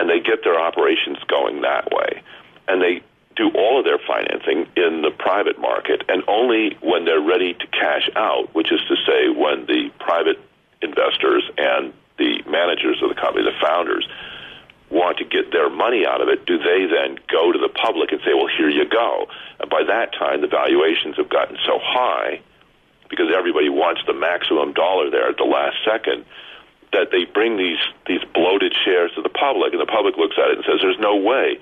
and 0.00 0.10
they 0.10 0.18
get 0.18 0.42
their 0.42 0.58
operations 0.58 1.18
going 1.28 1.62
that 1.62 1.92
way. 1.92 2.22
And 2.66 2.82
they 2.82 3.02
do 3.36 3.50
all 3.50 3.78
of 3.78 3.84
their 3.84 3.98
financing 3.98 4.66
in 4.74 5.02
the 5.02 5.12
private 5.16 5.60
market, 5.60 6.02
and 6.08 6.24
only 6.26 6.76
when 6.80 7.04
they're 7.04 7.20
ready 7.20 7.54
to 7.54 7.66
cash 7.68 8.10
out, 8.16 8.52
which 8.54 8.72
is 8.72 8.80
to 8.88 8.96
say, 9.06 9.28
when 9.28 9.66
the 9.66 9.90
private 10.00 10.40
investors 10.82 11.44
and 11.58 11.92
the 12.16 12.42
managers 12.48 13.02
of 13.02 13.08
the 13.10 13.14
company, 13.14 13.44
the 13.44 13.58
founders, 13.60 14.08
want 14.90 15.18
to 15.18 15.24
get 15.24 15.43
their 15.54 15.70
money 15.70 16.04
out 16.04 16.20
of 16.20 16.28
it, 16.28 16.44
do 16.44 16.58
they 16.58 16.90
then 16.90 17.18
go 17.30 17.52
to 17.52 17.58
the 17.58 17.70
public 17.70 18.10
and 18.10 18.20
say, 18.26 18.34
well, 18.34 18.50
here 18.50 18.68
you 18.68 18.84
go? 18.88 19.26
And 19.60 19.70
by 19.70 19.84
that 19.86 20.12
time, 20.12 20.42
the 20.42 20.50
valuations 20.50 21.16
have 21.16 21.30
gotten 21.30 21.56
so 21.64 21.78
high 21.80 22.42
because 23.08 23.30
everybody 23.34 23.68
wants 23.68 24.02
the 24.06 24.12
maximum 24.12 24.72
dollar 24.74 25.10
there 25.10 25.28
at 25.28 25.36
the 25.38 25.46
last 25.46 25.76
second 25.86 26.24
that 26.92 27.10
they 27.10 27.24
bring 27.24 27.56
these, 27.56 27.78
these 28.06 28.22
bloated 28.34 28.74
shares 28.84 29.12
to 29.14 29.22
the 29.22 29.28
public, 29.28 29.72
and 29.72 29.80
the 29.80 29.86
public 29.86 30.16
looks 30.16 30.36
at 30.38 30.50
it 30.50 30.56
and 30.58 30.64
says, 30.66 30.78
there's 30.82 30.98
no 30.98 31.16
way 31.16 31.58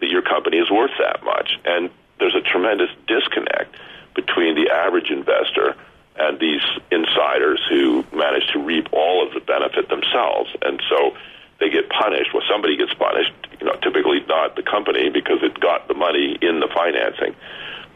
that 0.00 0.10
your 0.10 0.22
company 0.22 0.58
is 0.58 0.70
worth 0.70 0.92
that 0.98 1.22
much. 1.24 1.58
And 1.64 1.90
there's 2.18 2.34
a 2.34 2.40
tremendous 2.40 2.90
disconnect 3.06 3.74
between 4.14 4.54
the 4.54 4.70
average 4.70 5.10
investor 5.10 5.76
and 6.18 6.40
these 6.40 6.62
insiders 6.90 7.60
who 7.68 8.04
manage 8.12 8.46
to 8.52 8.58
reap 8.58 8.88
all 8.92 9.26
of 9.26 9.34
the 9.34 9.40
benefit 9.40 9.88
themselves. 9.88 10.50
And 10.62 10.82
so 10.88 11.16
they 11.60 11.70
get 11.70 11.88
punished. 11.88 12.30
Well, 12.34 12.42
somebody 12.50 12.76
gets 12.76 12.94
punished, 12.94 13.32
you 13.60 13.66
know, 13.66 13.76
typically 13.82 14.20
not 14.28 14.56
the 14.56 14.62
company 14.62 15.10
because 15.10 15.38
it 15.42 15.58
got 15.60 15.88
the 15.88 15.94
money 15.94 16.36
in 16.40 16.60
the 16.60 16.68
financing, 16.74 17.34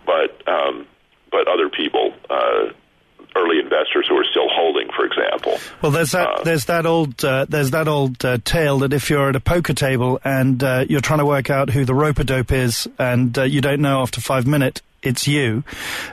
but 0.07 0.47
um, 0.49 0.87
but 1.31 1.47
other 1.49 1.69
people 1.69 2.15
uh, 2.29 2.73
early 3.37 3.59
investors 3.61 4.07
who 4.09 4.17
are 4.17 4.25
still 4.25 4.49
holding, 4.49 4.89
for 4.95 5.05
example. 5.05 5.59
Well, 5.83 5.93
there's 5.93 6.13
that 6.13 6.29
uh, 6.29 6.43
there's 6.43 6.65
that 6.67 6.87
old 6.87 7.25
uh, 7.25 7.47
there's 7.49 7.71
that 7.71 7.89
old 7.89 8.25
uh, 8.25 8.39
tale 8.45 8.81
that 8.81 8.93
if 8.93 9.11
you're 9.11 9.29
at 9.29 9.37
a 9.37 9.41
poker 9.41 9.75
table 9.75 10.21
and 10.25 10.63
uh, 10.63 10.85
you're 10.89 11.01
trying 11.01 11.21
to 11.21 11.27
work 11.27 11.51
out 11.51 11.71
who 11.71 11.85
the 11.85 11.95
rope 11.95 12.17
dope 12.17 12.53
is, 12.53 12.89
and 12.99 13.37
uh, 13.39 13.43
you 13.43 13.61
don't 13.61 13.81
know 13.81 14.01
after 14.01 14.21
five 14.21 14.47
minutes, 14.47 14.83
it's 15.03 15.27
you. 15.27 15.65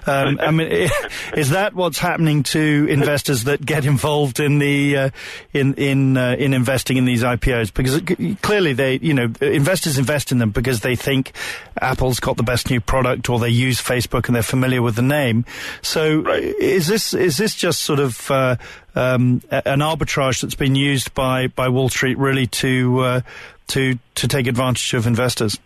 Um, 0.05 0.39
I 0.41 0.51
mean, 0.51 0.89
is 1.35 1.49
that 1.49 1.73
what's 1.73 1.99
happening 1.99 2.43
to 2.43 2.87
investors 2.89 3.43
that 3.43 3.65
get 3.65 3.85
involved 3.85 4.39
in 4.39 4.59
the 4.59 4.97
uh, 4.97 5.09
in 5.53 5.73
in 5.73 6.17
uh, 6.17 6.35
in 6.39 6.53
investing 6.53 6.97
in 6.97 7.05
these 7.05 7.23
IPOs? 7.23 7.73
Because 7.73 8.01
clearly, 8.41 8.73
they 8.73 8.99
you 8.99 9.13
know 9.13 9.31
investors 9.41 9.97
invest 9.97 10.31
in 10.31 10.37
them 10.37 10.51
because 10.51 10.81
they 10.81 10.95
think 10.95 11.33
Apple's 11.81 12.19
got 12.19 12.37
the 12.37 12.43
best 12.43 12.69
new 12.69 12.79
product, 12.79 13.29
or 13.29 13.39
they 13.39 13.49
use 13.49 13.81
Facebook 13.81 14.27
and 14.27 14.35
they're 14.35 14.43
familiar 14.43 14.81
with 14.81 14.95
the 14.95 15.01
name. 15.01 15.45
So, 15.81 16.21
right. 16.21 16.43
is 16.43 16.87
this 16.87 17.13
is 17.13 17.37
this 17.37 17.55
just 17.55 17.81
sort 17.81 17.99
of 17.99 18.31
uh, 18.31 18.55
um, 18.95 19.41
an 19.51 19.79
arbitrage 19.79 20.41
that's 20.41 20.55
been 20.55 20.75
used 20.75 21.13
by 21.13 21.47
by 21.47 21.67
Wall 21.67 21.89
Street 21.89 22.17
really 22.17 22.47
to 22.47 22.99
uh, 22.99 23.21
to 23.67 23.99
to 24.15 24.27
take 24.27 24.47
advantage 24.47 24.93
of 24.93 25.07
investors? 25.07 25.59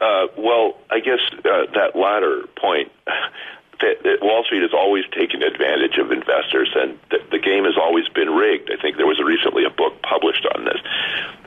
Uh, 0.00 0.26
well, 0.36 0.78
I 0.90 1.00
guess 1.00 1.20
uh, 1.32 1.66
that 1.74 1.96
latter 1.96 2.46
point, 2.56 2.92
that, 3.80 4.02
that 4.02 4.18
Wall 4.22 4.44
Street 4.44 4.62
has 4.62 4.72
always 4.74 5.04
taken 5.10 5.42
advantage 5.42 5.98
of 5.98 6.10
investors, 6.10 6.70
and 6.74 6.98
the, 7.10 7.18
the 7.30 7.38
game 7.38 7.64
has 7.64 7.76
always 7.76 8.08
been 8.08 8.30
rigged. 8.30 8.70
I 8.70 8.80
think 8.80 8.96
there 8.96 9.06
was 9.06 9.20
recently 9.20 9.64
a 9.64 9.70
book 9.70 10.02
published 10.02 10.46
on 10.54 10.64
this. 10.64 10.78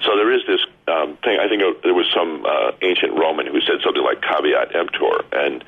So 0.04 0.16
there 0.16 0.32
is 0.32 0.42
this 0.48 0.62
um, 0.88 1.18
thing. 1.24 1.40
I 1.40 1.48
think 1.48 1.62
there 1.84 1.94
was 1.94 2.08
some 2.14 2.46
uh, 2.46 2.72
ancient 2.82 3.14
Roman 3.14 3.48
who 3.48 3.60
said 3.62 3.84
something 3.84 4.04
like 4.04 4.22
caveat 4.22 4.76
emptor, 4.76 5.24
and 5.32 5.64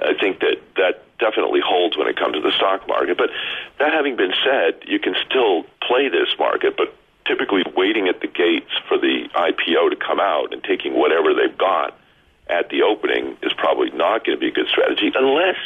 I 0.00 0.14
think 0.14 0.40
that 0.40 0.62
that 0.76 1.02
definitely 1.18 1.60
holds 1.64 1.96
when 1.96 2.06
it 2.08 2.16
comes 2.16 2.34
to 2.34 2.40
the 2.40 2.52
stock 2.52 2.86
market. 2.86 3.16
But 3.16 3.30
that 3.78 3.92
having 3.92 4.16
been 4.16 4.34
said, 4.44 4.82
you 4.86 4.98
can 4.98 5.14
still 5.28 5.64
play 5.82 6.08
this 6.08 6.28
market, 6.38 6.76
but 6.76 6.94
typically 7.26 7.64
waiting 7.76 8.08
at 8.08 8.20
the 8.20 8.26
gates 8.26 8.70
for 8.88 8.98
the 8.98 9.28
IPO 9.34 9.90
to 9.90 9.96
come 9.96 10.20
out 10.20 10.52
and 10.52 10.62
taking 10.62 10.94
whatever 10.94 11.34
they've 11.34 11.56
got 11.56 11.98
at 12.48 12.68
the 12.70 12.82
opening 12.82 13.36
is 13.42 13.52
probably 13.56 13.90
not 13.90 14.24
going 14.24 14.36
to 14.36 14.40
be 14.40 14.48
a 14.48 14.52
good 14.52 14.68
strategy 14.68 15.12
unless 15.14 15.56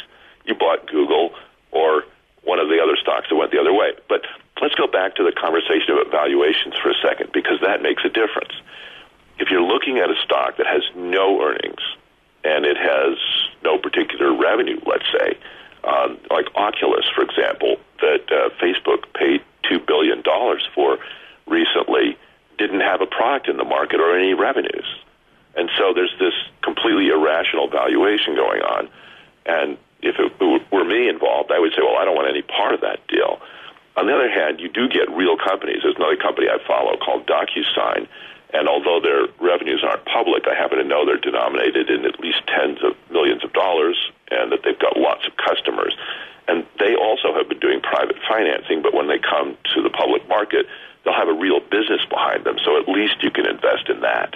you 0.45 0.55
bought 0.55 0.87
Google 0.87 1.31
or 1.71 2.03
one 2.43 2.59
of 2.59 2.69
the 2.69 2.79
other 2.81 2.97
stocks 2.99 3.27
that 3.29 3.35
went 3.35 3.51
the 3.51 3.59
other 3.59 3.73
way. 3.73 3.93
But 4.09 4.25
let's 4.61 4.75
go 4.75 4.87
back 4.87 5.15
to 5.15 5.23
the 5.23 5.31
conversation 5.31 5.93
about 5.93 6.11
valuations 6.11 6.75
for 6.81 6.89
a 6.89 6.95
second 7.01 7.31
because 7.33 7.59
that 7.61 7.81
makes 7.81 8.03
a 8.03 8.09
difference. 8.09 8.53
If 9.39 9.49
you're 9.49 9.61
looking 9.61 9.99
at 9.99 10.09
a 10.09 10.15
stock 10.23 10.57
that 10.57 10.67
has 10.67 10.83
no 10.95 11.41
earnings 11.41 11.81
and 12.43 12.65
it 12.65 12.77
has 12.77 13.17
no 13.63 13.77
particular 13.77 14.33
revenue, 14.33 14.79
let's 14.85 15.05
say, 15.11 15.37
um, 15.83 16.17
like 16.29 16.45
Oculus, 16.55 17.05
for 17.13 17.23
example, 17.23 17.77
that 18.01 18.25
uh, 18.31 18.49
Facebook 18.61 19.05
paid 19.13 19.41
$2 19.63 19.85
billion 19.85 20.23
for 20.75 20.97
recently, 21.47 22.17
didn't 22.57 22.81
have 22.81 23.01
a 23.01 23.07
product 23.07 23.47
in 23.47 23.57
the 23.57 23.63
market 23.63 23.99
or 23.99 24.15
any 24.15 24.33
revenues. 24.33 24.85
And 25.55 25.69
so 25.77 25.93
there's 25.93 26.13
this 26.19 26.33
completely 26.63 27.09
irrational 27.09 27.67
valuation 27.67 28.35
going 28.35 28.61
on. 28.61 28.89
And 29.45 29.77
if 30.01 30.15
it 30.17 30.31
were 30.71 30.85
me 30.85 31.09
involved, 31.09 31.51
I 31.51 31.59
would 31.59 31.71
say, 31.73 31.81
well, 31.81 31.97
I 31.97 32.05
don't 32.05 32.15
want 32.15 32.29
any 32.29 32.41
part 32.41 32.73
of 32.73 32.81
that 32.81 33.05
deal. 33.07 33.41
On 33.97 34.07
the 34.07 34.15
other 34.15 34.31
hand, 34.31 34.59
you 34.59 34.69
do 34.69 34.87
get 34.87 35.11
real 35.11 35.37
companies. 35.37 35.83
There's 35.83 35.97
another 35.97 36.15
company 36.15 36.47
I 36.47 36.57
follow 36.65 36.95
called 36.97 37.27
DocuSign, 37.27 38.07
and 38.53 38.67
although 38.67 38.99
their 38.99 39.27
revenues 39.39 39.83
aren't 39.83 40.05
public, 40.05 40.47
I 40.47 40.55
happen 40.55 40.77
to 40.77 40.83
know 40.83 41.05
they're 41.05 41.17
denominated 41.17 41.89
in 41.89 42.05
at 42.05 42.19
least 42.19 42.43
tens 42.47 42.79
of 42.83 42.95
millions 43.09 43.43
of 43.43 43.53
dollars, 43.53 43.97
and 44.29 44.51
that 44.51 44.63
they've 44.63 44.79
got 44.79 44.97
lots 44.97 45.25
of 45.27 45.35
customers. 45.37 45.95
And 46.47 46.65
they 46.79 46.95
also 46.95 47.33
have 47.33 47.47
been 47.47 47.59
doing 47.59 47.81
private 47.81 48.17
financing, 48.27 48.81
but 48.81 48.93
when 48.93 49.07
they 49.07 49.19
come 49.19 49.57
to 49.75 49.81
the 49.81 49.89
public 49.89 50.27
market, 50.27 50.65
they'll 51.03 51.13
have 51.13 51.29
a 51.29 51.33
real 51.33 51.59
business 51.59 52.03
behind 52.09 52.43
them. 52.43 52.57
So 52.63 52.79
at 52.79 52.89
least 52.89 53.23
you 53.23 53.31
can 53.31 53.45
invest 53.45 53.89
in 53.89 54.01
that. 54.01 54.35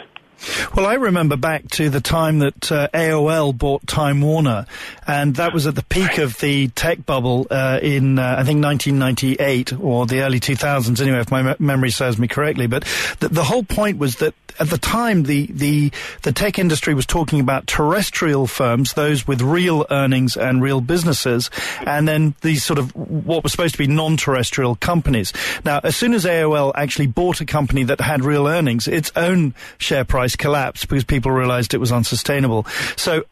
Well, 0.76 0.86
I 0.86 0.96
remember 0.96 1.38
back 1.38 1.70
to 1.72 1.90
the 1.90 2.02
time 2.02 2.40
that 2.40 2.72
uh, 2.72 2.88
AOL 2.94 3.58
bought 3.58 3.88
Time 3.88 4.22
Warner, 4.22 4.66
and 5.08 5.36
that 5.36 5.54
was 5.54 5.68
at 5.68 5.76
the 5.76 5.84
peak 5.84 6.18
of 6.18 6.40
the 6.40 6.68
tech 6.70 7.06
bubble 7.06 7.48
uh, 7.50 7.80
in, 7.82 8.20
uh, 8.20 8.36
I 8.38 8.44
think, 8.44 8.64
1998 8.64 9.74
or 9.80 10.06
the 10.06 10.22
early 10.22 10.40
2000s, 10.40 11.02
anyway, 11.02 11.20
if 11.20 11.32
my 11.32 11.42
me- 11.42 11.56
memory 11.60 11.92
serves 11.92 12.18
me 12.18 12.28
correctly. 12.28 12.68
But 12.68 12.84
th- 13.20 13.32
the 13.32 13.44
whole 13.44 13.64
point 13.64 13.98
was 13.98 14.18
that 14.18 14.34
at 14.60 14.70
the 14.70 14.78
time, 14.78 15.24
the, 15.24 15.48
the, 15.48 15.92
the 16.22 16.32
tech 16.32 16.58
industry 16.58 16.94
was 16.94 17.06
talking 17.06 17.40
about 17.40 17.68
terrestrial 17.68 18.48
firms, 18.48 18.94
those 18.94 19.28
with 19.28 19.42
real 19.42 19.86
earnings 19.92 20.38
and 20.38 20.62
real 20.62 20.82
businesses, 20.82 21.50
and 21.86 22.08
then 22.08 22.36
these 22.42 22.64
sort 22.64 22.80
of 22.80 22.96
what 22.96 23.44
was 23.44 23.52
supposed 23.52 23.74
to 23.74 23.78
be 23.78 23.88
non-terrestrial 23.88 24.76
companies. 24.76 25.34
Now, 25.64 25.82
as 25.84 25.96
soon 25.96 26.14
as 26.14 26.26
AOL 26.26 26.72
actually 26.76 27.08
bought 27.08 27.42
a 27.42 27.46
company 27.46 27.84
that 27.84 28.00
had 28.00 28.24
real 28.24 28.48
earnings, 28.48 28.88
its 28.88 29.12
own 29.16 29.54
share 29.78 30.06
price 30.06 30.25
collapsed 30.34 30.88
because 30.88 31.04
people 31.04 31.32
realized 31.32 31.74
it 31.74 31.80
was 31.80 31.92
unsustainable. 31.92 32.66
So 32.96 33.26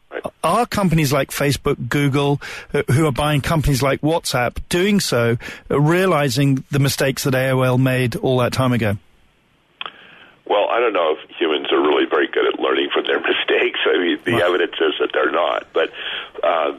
are 0.44 0.66
companies 0.66 1.14
like 1.14 1.32
Facebook, 1.32 1.90
Google, 1.90 2.42
uh, 2.74 2.84
who 2.92 3.06
are 3.08 3.12
buying 3.12 3.42
companies 3.42 3.82
like 3.82 4.02
WhatsApp, 4.02 4.58
doing 4.70 5.00
so, 5.00 5.38
uh, 5.72 5.80
realizing 5.80 6.64
the 6.72 6.80
mistakes 6.80 7.24
that 7.24 7.34
AOL 7.34 7.80
made 7.80 8.16
all 8.18 8.38
that 8.40 8.54
time 8.54 8.74
ago? 8.74 8.98
Well, 10.46 10.68
I 10.70 10.80
don't 10.80 10.94
know 10.94 11.16
if 11.18 11.30
humans 11.38 11.72
are 11.72 11.80
really 11.80 12.06
very 12.06 12.28
good 12.28 12.46
at 12.46 12.60
learning 12.60 12.90
from 12.94 13.06
their 13.06 13.20
mistakes. 13.22 13.80
I 13.86 13.98
mean, 13.98 14.20
the 14.26 14.34
well, 14.34 14.50
evidence 14.50 14.76
is 14.80 14.94
that 15.00 15.10
they're 15.14 15.32
not. 15.32 15.68
But 15.74 15.90
uh, 16.44 16.78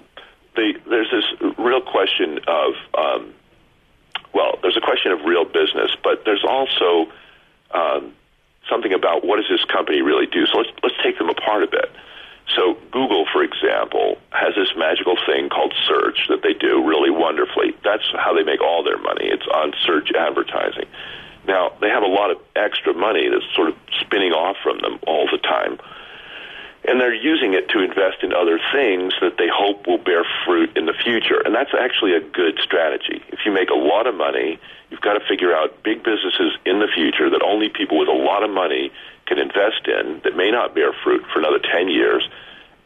the, 0.54 0.74
there's 0.88 1.10
this 1.10 1.54
real 1.58 1.80
question 1.80 2.38
of, 2.46 2.74
um, 2.96 3.34
well, 4.32 4.58
there's 4.62 4.76
a 4.76 4.80
question 4.80 5.12
of 5.12 5.22
real 5.24 5.44
business, 5.44 5.90
but 6.02 6.24
there's 6.24 6.44
also 6.46 7.10
um, 7.70 8.12
something 8.68 8.92
about 8.92 9.24
what 9.24 9.36
does 9.36 9.48
this 9.48 9.64
company 9.64 10.02
really 10.02 10.26
do. 10.26 10.46
So 10.46 10.58
let's 10.58 10.70
let's 10.82 10.96
take 11.02 11.18
them 11.18 11.28
apart 11.28 11.62
a 11.62 11.66
bit. 11.66 11.90
So 12.54 12.76
Google, 12.92 13.24
for 13.32 13.42
example, 13.42 14.18
has 14.30 14.54
this 14.54 14.68
magical 14.76 15.16
thing 15.26 15.48
called 15.48 15.72
search 15.88 16.28
that 16.28 16.42
they 16.42 16.52
do 16.52 16.84
really 16.84 17.10
wonderfully. 17.10 17.74
That's 17.82 18.04
how 18.12 18.34
they 18.34 18.42
make 18.42 18.60
all 18.60 18.82
their 18.84 18.98
money. 18.98 19.26
It's 19.26 19.46
on 19.48 19.72
search 19.80 20.12
advertising. 20.12 20.84
Now, 21.46 21.72
they 21.80 21.88
have 21.88 22.02
a 22.02 22.08
lot 22.08 22.30
of 22.30 22.38
extra 22.56 22.92
money 22.94 23.28
that's 23.28 23.44
sort 23.54 23.68
of 23.68 23.76
spinning 24.00 24.32
off 24.32 24.56
from 24.62 24.78
them 24.80 24.98
all 25.06 25.26
the 25.30 25.38
time. 25.38 25.78
And 26.86 27.00
they're 27.00 27.14
using 27.14 27.54
it 27.54 27.68
to 27.70 27.80
invest 27.80 28.22
in 28.22 28.34
other 28.34 28.60
things 28.72 29.14
that 29.20 29.38
they 29.38 29.48
hope 29.48 29.86
will 29.86 29.98
bear 29.98 30.24
fruit 30.44 30.76
in 30.76 30.84
the 30.84 30.92
future. 30.92 31.40
And 31.40 31.54
that's 31.54 31.72
actually 31.72 32.14
a 32.14 32.20
good 32.20 32.58
strategy. 32.60 33.24
If 33.28 33.40
you 33.46 33.52
make 33.52 33.70
a 33.70 33.78
lot 33.78 34.06
of 34.06 34.14
money, 34.14 34.60
you've 34.90 35.00
got 35.00 35.14
to 35.14 35.24
figure 35.26 35.54
out 35.56 35.82
big 35.82 36.04
businesses 36.04 36.52
in 36.66 36.80
the 36.80 36.88
future 36.92 37.30
that 37.30 37.42
only 37.42 37.70
people 37.70 37.98
with 37.98 38.08
a 38.08 38.12
lot 38.12 38.44
of 38.44 38.50
money 38.50 38.92
can 39.26 39.38
invest 39.38 39.88
in 39.88 40.20
that 40.24 40.36
may 40.36 40.50
not 40.50 40.74
bear 40.74 40.92
fruit 40.92 41.24
for 41.32 41.38
another 41.38 41.58
10 41.58 41.88
years. 41.88 42.28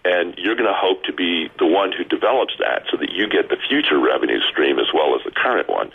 And 0.05 0.39
you're 0.39 0.55
going 0.55 0.71
to 0.71 0.79
hope 0.79 1.03
to 1.05 1.13
be 1.13 1.51
the 1.59 1.67
one 1.67 1.91
who 1.91 2.05
develops 2.05 2.55
that 2.61 2.87
so 2.91 2.97
that 2.99 3.11
you 3.11 3.29
get 3.29 3.49
the 3.51 3.59
future 3.69 3.99
revenue 3.99 4.39
stream 4.49 4.79
as 4.79 4.87
well 4.95 5.17
as 5.19 5.25
the 5.25 5.33
current 5.33 5.69
one. 5.69 5.91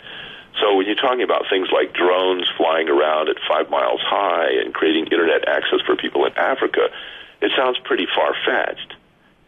So 0.60 0.76
when 0.76 0.86
you're 0.86 0.94
talking 0.94 1.22
about 1.22 1.48
things 1.48 1.68
like 1.72 1.94
drones 1.94 2.46
flying 2.56 2.88
around 2.88 3.28
at 3.28 3.36
five 3.48 3.70
miles 3.70 4.00
high 4.04 4.52
and 4.62 4.72
creating 4.72 5.06
internet 5.06 5.48
access 5.48 5.80
for 5.84 5.96
people 5.96 6.26
in 6.26 6.36
Africa, 6.36 6.92
it 7.40 7.52
sounds 7.56 7.78
pretty 7.84 8.06
far 8.14 8.34
fetched, 8.44 8.94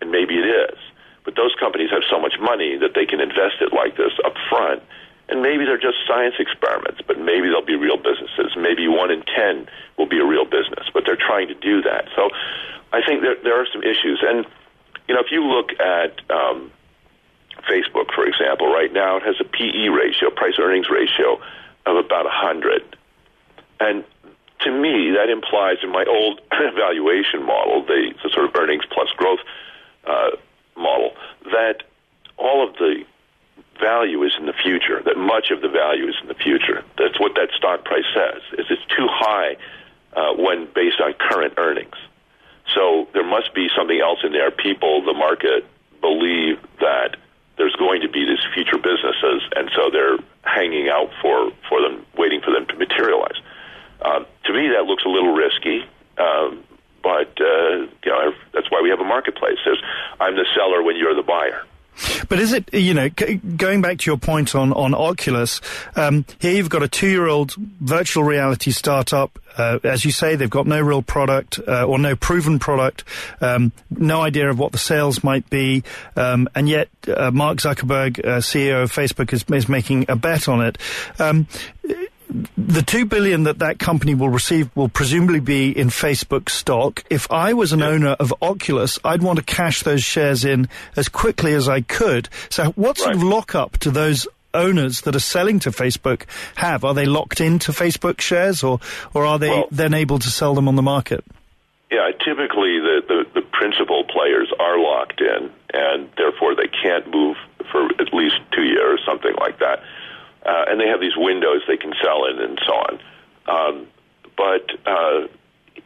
and 0.00 0.10
maybe 0.10 0.34
it 0.34 0.46
is. 0.46 0.78
But 1.24 1.34
those 1.34 1.54
companies 1.58 1.90
have 1.90 2.02
so 2.08 2.20
much 2.20 2.34
money 2.40 2.78
that 2.78 2.94
they 2.94 3.06
can 3.06 3.20
invest 3.20 3.60
it 3.60 3.72
like 3.72 3.96
this 3.96 4.12
up 4.24 4.34
front, 4.48 4.82
and 5.28 5.42
maybe 5.42 5.64
they're 5.64 5.78
just 5.80 5.98
science 6.06 6.36
experiments, 6.38 7.00
but 7.06 7.18
maybe 7.18 7.48
they'll 7.48 7.64
be 7.64 7.74
real 7.74 7.96
businesses. 7.96 8.54
Maybe 8.56 8.86
one 8.86 9.10
in 9.10 9.22
ten 9.22 9.66
will 9.98 10.06
be 10.06 10.20
a 10.20 10.24
real 10.24 10.44
business, 10.44 10.86
but 10.94 11.04
they're 11.04 11.18
trying 11.18 11.48
to 11.48 11.54
do 11.54 11.82
that. 11.82 12.06
So 12.14 12.30
I 12.92 13.02
think 13.04 13.22
there, 13.22 13.36
there 13.42 13.60
are 13.60 13.66
some 13.72 13.82
issues, 13.82 14.22
and 14.22 14.46
you 15.08 15.14
know, 15.14 15.20
if 15.20 15.30
you 15.30 15.42
look 15.42 15.70
at 15.80 16.20
um, 16.30 16.70
Facebook, 17.68 18.14
for 18.14 18.26
example, 18.26 18.72
right 18.72 18.92
now 18.92 19.16
it 19.16 19.22
has 19.22 19.36
a 19.40 19.44
PE 19.44 19.88
ratio, 19.88 20.30
price 20.30 20.54
earnings 20.58 20.88
ratio, 20.90 21.40
of 21.86 21.96
about 21.96 22.24
100. 22.24 22.96
And 23.78 24.04
to 24.60 24.70
me, 24.70 25.12
that 25.12 25.28
implies 25.28 25.78
in 25.82 25.90
my 25.90 26.04
old 26.04 26.40
valuation 26.50 27.44
model, 27.44 27.84
the, 27.84 28.14
the 28.22 28.30
sort 28.30 28.46
of 28.46 28.56
earnings 28.56 28.84
plus 28.90 29.08
growth 29.16 29.40
uh, 30.06 30.30
model, 30.76 31.12
that 31.44 31.82
all 32.36 32.66
of 32.66 32.74
the 32.76 33.04
value 33.80 34.22
is 34.22 34.32
in 34.38 34.46
the 34.46 34.52
future, 34.52 35.02
that 35.04 35.16
much 35.16 35.50
of 35.50 35.60
the 35.60 35.68
value 35.68 36.08
is 36.08 36.14
in 36.22 36.28
the 36.28 36.34
future. 36.34 36.84
That's 36.98 37.18
what 37.20 37.34
that 37.34 37.50
stock 37.56 37.84
price 37.84 38.06
says, 38.14 38.42
is 38.58 38.66
it's 38.70 38.84
too 38.96 39.06
high 39.08 39.56
uh, 40.14 40.32
when 40.34 40.68
based 40.74 41.00
on 41.00 41.12
current 41.14 41.54
earnings. 41.58 41.96
So 42.74 43.06
there 43.12 43.26
must 43.26 43.54
be 43.54 43.68
something 43.76 44.00
else 44.00 44.20
in 44.24 44.32
there. 44.32 44.50
People, 44.50 45.04
the 45.04 45.12
market, 45.12 45.64
believe 46.00 46.58
that 46.80 47.16
there's 47.56 47.76
going 47.76 48.02
to 48.02 48.08
be 48.08 48.24
these 48.24 48.44
future 48.52 48.78
businesses, 48.78 49.42
and 49.54 49.70
so 49.74 49.90
they're 49.90 50.18
hanging 50.42 50.88
out 50.88 51.10
for, 51.22 51.50
for 51.68 51.80
them, 51.80 52.04
waiting 52.16 52.40
for 52.40 52.50
them 52.52 52.66
to 52.66 52.76
materialize. 52.76 53.36
Um, 54.02 54.26
to 54.44 54.52
me, 54.52 54.68
that 54.68 54.84
looks 54.84 55.04
a 55.04 55.08
little 55.08 55.34
risky, 55.34 55.82
um, 56.18 56.62
but 57.02 57.32
uh, 57.40 57.86
you 58.04 58.12
know 58.12 58.32
that's 58.52 58.70
why 58.70 58.80
we 58.82 58.90
have 58.90 59.00
a 59.00 59.04
marketplace. 59.04 59.58
There's, 59.64 59.82
I'm 60.20 60.34
the 60.34 60.46
seller 60.54 60.82
when 60.82 60.96
you're 60.96 61.14
the 61.14 61.22
buyer. 61.22 61.62
But 62.28 62.38
is 62.38 62.52
it, 62.52 62.72
you 62.74 62.94
know, 62.94 63.08
g- 63.08 63.36
going 63.36 63.80
back 63.80 63.98
to 63.98 64.10
your 64.10 64.18
point 64.18 64.54
on, 64.54 64.72
on 64.72 64.94
Oculus, 64.94 65.60
um, 65.94 66.24
here 66.38 66.52
you've 66.52 66.68
got 66.68 66.82
a 66.82 66.88
two 66.88 67.08
year 67.08 67.26
old 67.26 67.54
virtual 67.54 68.24
reality 68.24 68.70
startup. 68.70 69.38
Uh, 69.56 69.78
as 69.82 70.04
you 70.04 70.10
say, 70.10 70.36
they've 70.36 70.50
got 70.50 70.66
no 70.66 70.80
real 70.80 71.00
product 71.00 71.58
uh, 71.66 71.84
or 71.84 71.98
no 71.98 72.14
proven 72.14 72.58
product, 72.58 73.04
um, 73.40 73.72
no 73.90 74.20
idea 74.20 74.50
of 74.50 74.58
what 74.58 74.72
the 74.72 74.78
sales 74.78 75.24
might 75.24 75.48
be, 75.48 75.82
um, 76.14 76.46
and 76.54 76.68
yet 76.68 76.90
uh, 77.08 77.30
Mark 77.30 77.58
Zuckerberg, 77.58 78.18
uh, 78.18 78.38
CEO 78.38 78.82
of 78.82 78.92
Facebook, 78.92 79.32
is, 79.32 79.44
is 79.48 79.66
making 79.66 80.04
a 80.10 80.16
bet 80.16 80.46
on 80.46 80.60
it 80.60 80.76
um, 81.18 81.46
the 82.56 82.82
two 82.82 83.06
billion 83.06 83.44
that 83.44 83.60
that 83.60 83.78
company 83.78 84.14
will 84.14 84.28
receive 84.28 84.74
will 84.74 84.88
presumably 84.88 85.40
be 85.40 85.76
in 85.76 85.88
Facebook 85.88 86.48
stock. 86.48 87.04
If 87.10 87.30
I 87.30 87.52
was 87.52 87.72
an 87.72 87.82
owner 87.82 88.16
of 88.18 88.34
Oculus, 88.42 88.98
I'd 89.04 89.22
want 89.22 89.38
to 89.38 89.44
cash 89.44 89.82
those 89.82 90.02
shares 90.02 90.44
in 90.44 90.68
as 90.96 91.08
quickly 91.08 91.54
as 91.54 91.68
I 91.68 91.80
could. 91.80 92.28
So, 92.50 92.72
what 92.72 92.98
sort 92.98 93.08
right. 93.08 93.16
of 93.16 93.22
lockup 93.22 93.78
do 93.78 93.90
those 93.90 94.26
owners 94.54 95.02
that 95.02 95.14
are 95.14 95.20
selling 95.20 95.60
to 95.60 95.70
Facebook 95.70 96.24
have? 96.56 96.84
Are 96.84 96.94
they 96.94 97.06
locked 97.06 97.40
into 97.40 97.72
Facebook 97.72 98.20
shares, 98.20 98.62
or 98.62 98.80
or 99.14 99.24
are 99.24 99.38
they 99.38 99.50
well, 99.50 99.68
then 99.70 99.94
able 99.94 100.18
to 100.18 100.28
sell 100.28 100.54
them 100.54 100.68
on 100.68 100.76
the 100.76 100.82
market? 100.82 101.24
Yeah, 101.90 102.10
typically 102.24 102.80
the, 102.80 103.02
the, 103.06 103.40
the 103.40 103.42
principal 103.52 104.02
players 104.04 104.52
are 104.58 104.76
locked 104.78 105.20
in, 105.20 105.50
and 105.72 106.08
therefore 106.16 106.56
they 106.56 106.66
can't 106.66 107.06
move 107.12 107.36
for 107.70 107.84
at 108.00 108.12
least 108.12 108.36
two 108.52 108.64
years, 108.64 109.00
something 109.06 109.34
like 109.38 109.60
that 109.60 109.82
uh, 110.46 110.64
and 110.68 110.80
they 110.80 110.86
have 110.86 111.00
these 111.00 111.16
windows 111.16 111.62
they 111.66 111.76
can 111.76 111.92
sell 112.02 112.24
in 112.26 112.40
and 112.40 112.60
so 112.64 112.72
on. 112.72 113.00
Um, 113.46 113.86
but 114.36 114.70
uh, 114.86 115.26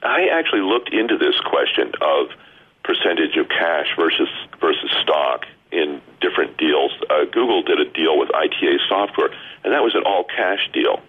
I 0.02 0.28
actually 0.32 0.62
looked 0.62 0.92
into 0.92 1.16
this 1.16 1.38
question 1.40 1.92
of 2.00 2.28
percentage 2.84 3.36
of 3.36 3.48
cash 3.48 3.88
versus 3.96 4.28
versus 4.60 4.90
stock 5.02 5.46
in 5.70 6.00
different 6.20 6.56
deals. 6.56 6.92
Uh, 7.08 7.24
Google 7.24 7.62
did 7.62 7.78
a 7.80 7.84
deal 7.84 8.18
with 8.18 8.34
ITA 8.34 8.78
Software, 8.88 9.30
and 9.64 9.72
that 9.72 9.82
was 9.82 9.94
an 9.94 10.02
all 10.04 10.24
cash 10.24 10.68
deal. 10.72 11.00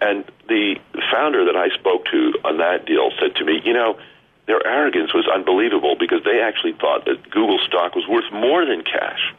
And 0.00 0.24
the 0.48 0.76
founder 1.12 1.44
that 1.44 1.56
I 1.56 1.68
spoke 1.78 2.06
to 2.06 2.34
on 2.44 2.58
that 2.58 2.86
deal 2.86 3.12
said 3.20 3.36
to 3.36 3.44
me, 3.44 3.60
you 3.64 3.72
know, 3.72 3.98
their 4.46 4.66
arrogance 4.66 5.14
was 5.14 5.28
unbelievable 5.32 5.94
because 5.98 6.24
they 6.24 6.40
actually 6.40 6.72
thought 6.72 7.04
that 7.04 7.30
Google 7.30 7.60
stock 7.64 7.94
was 7.94 8.08
worth 8.08 8.30
more 8.32 8.66
than 8.66 8.82
cash 8.82 9.32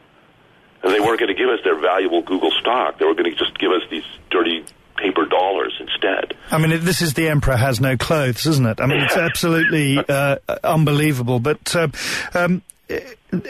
and 0.84 0.92
they 0.94 1.00
weren't 1.00 1.18
going 1.18 1.34
to 1.34 1.40
give 1.40 1.48
us 1.48 1.60
their 1.64 1.80
valuable 1.80 2.22
Google 2.22 2.50
stock. 2.60 2.98
They 2.98 3.06
were 3.06 3.14
going 3.14 3.30
to 3.30 3.36
just 3.36 3.58
give 3.58 3.72
us 3.72 3.82
these 3.90 4.04
dirty 4.30 4.64
paper 4.96 5.24
dollars 5.26 5.74
instead. 5.80 6.36
I 6.50 6.58
mean, 6.58 6.84
this 6.84 7.02
is 7.02 7.14
the 7.14 7.28
emperor 7.28 7.56
has 7.56 7.80
no 7.80 7.96
clothes, 7.96 8.46
isn't 8.46 8.66
it? 8.66 8.80
I 8.80 8.86
mean, 8.86 9.00
it's 9.00 9.16
absolutely 9.16 9.98
uh, 9.98 10.36
unbelievable. 10.62 11.40
But 11.40 11.74
uh, 11.74 11.88
um, 12.34 12.62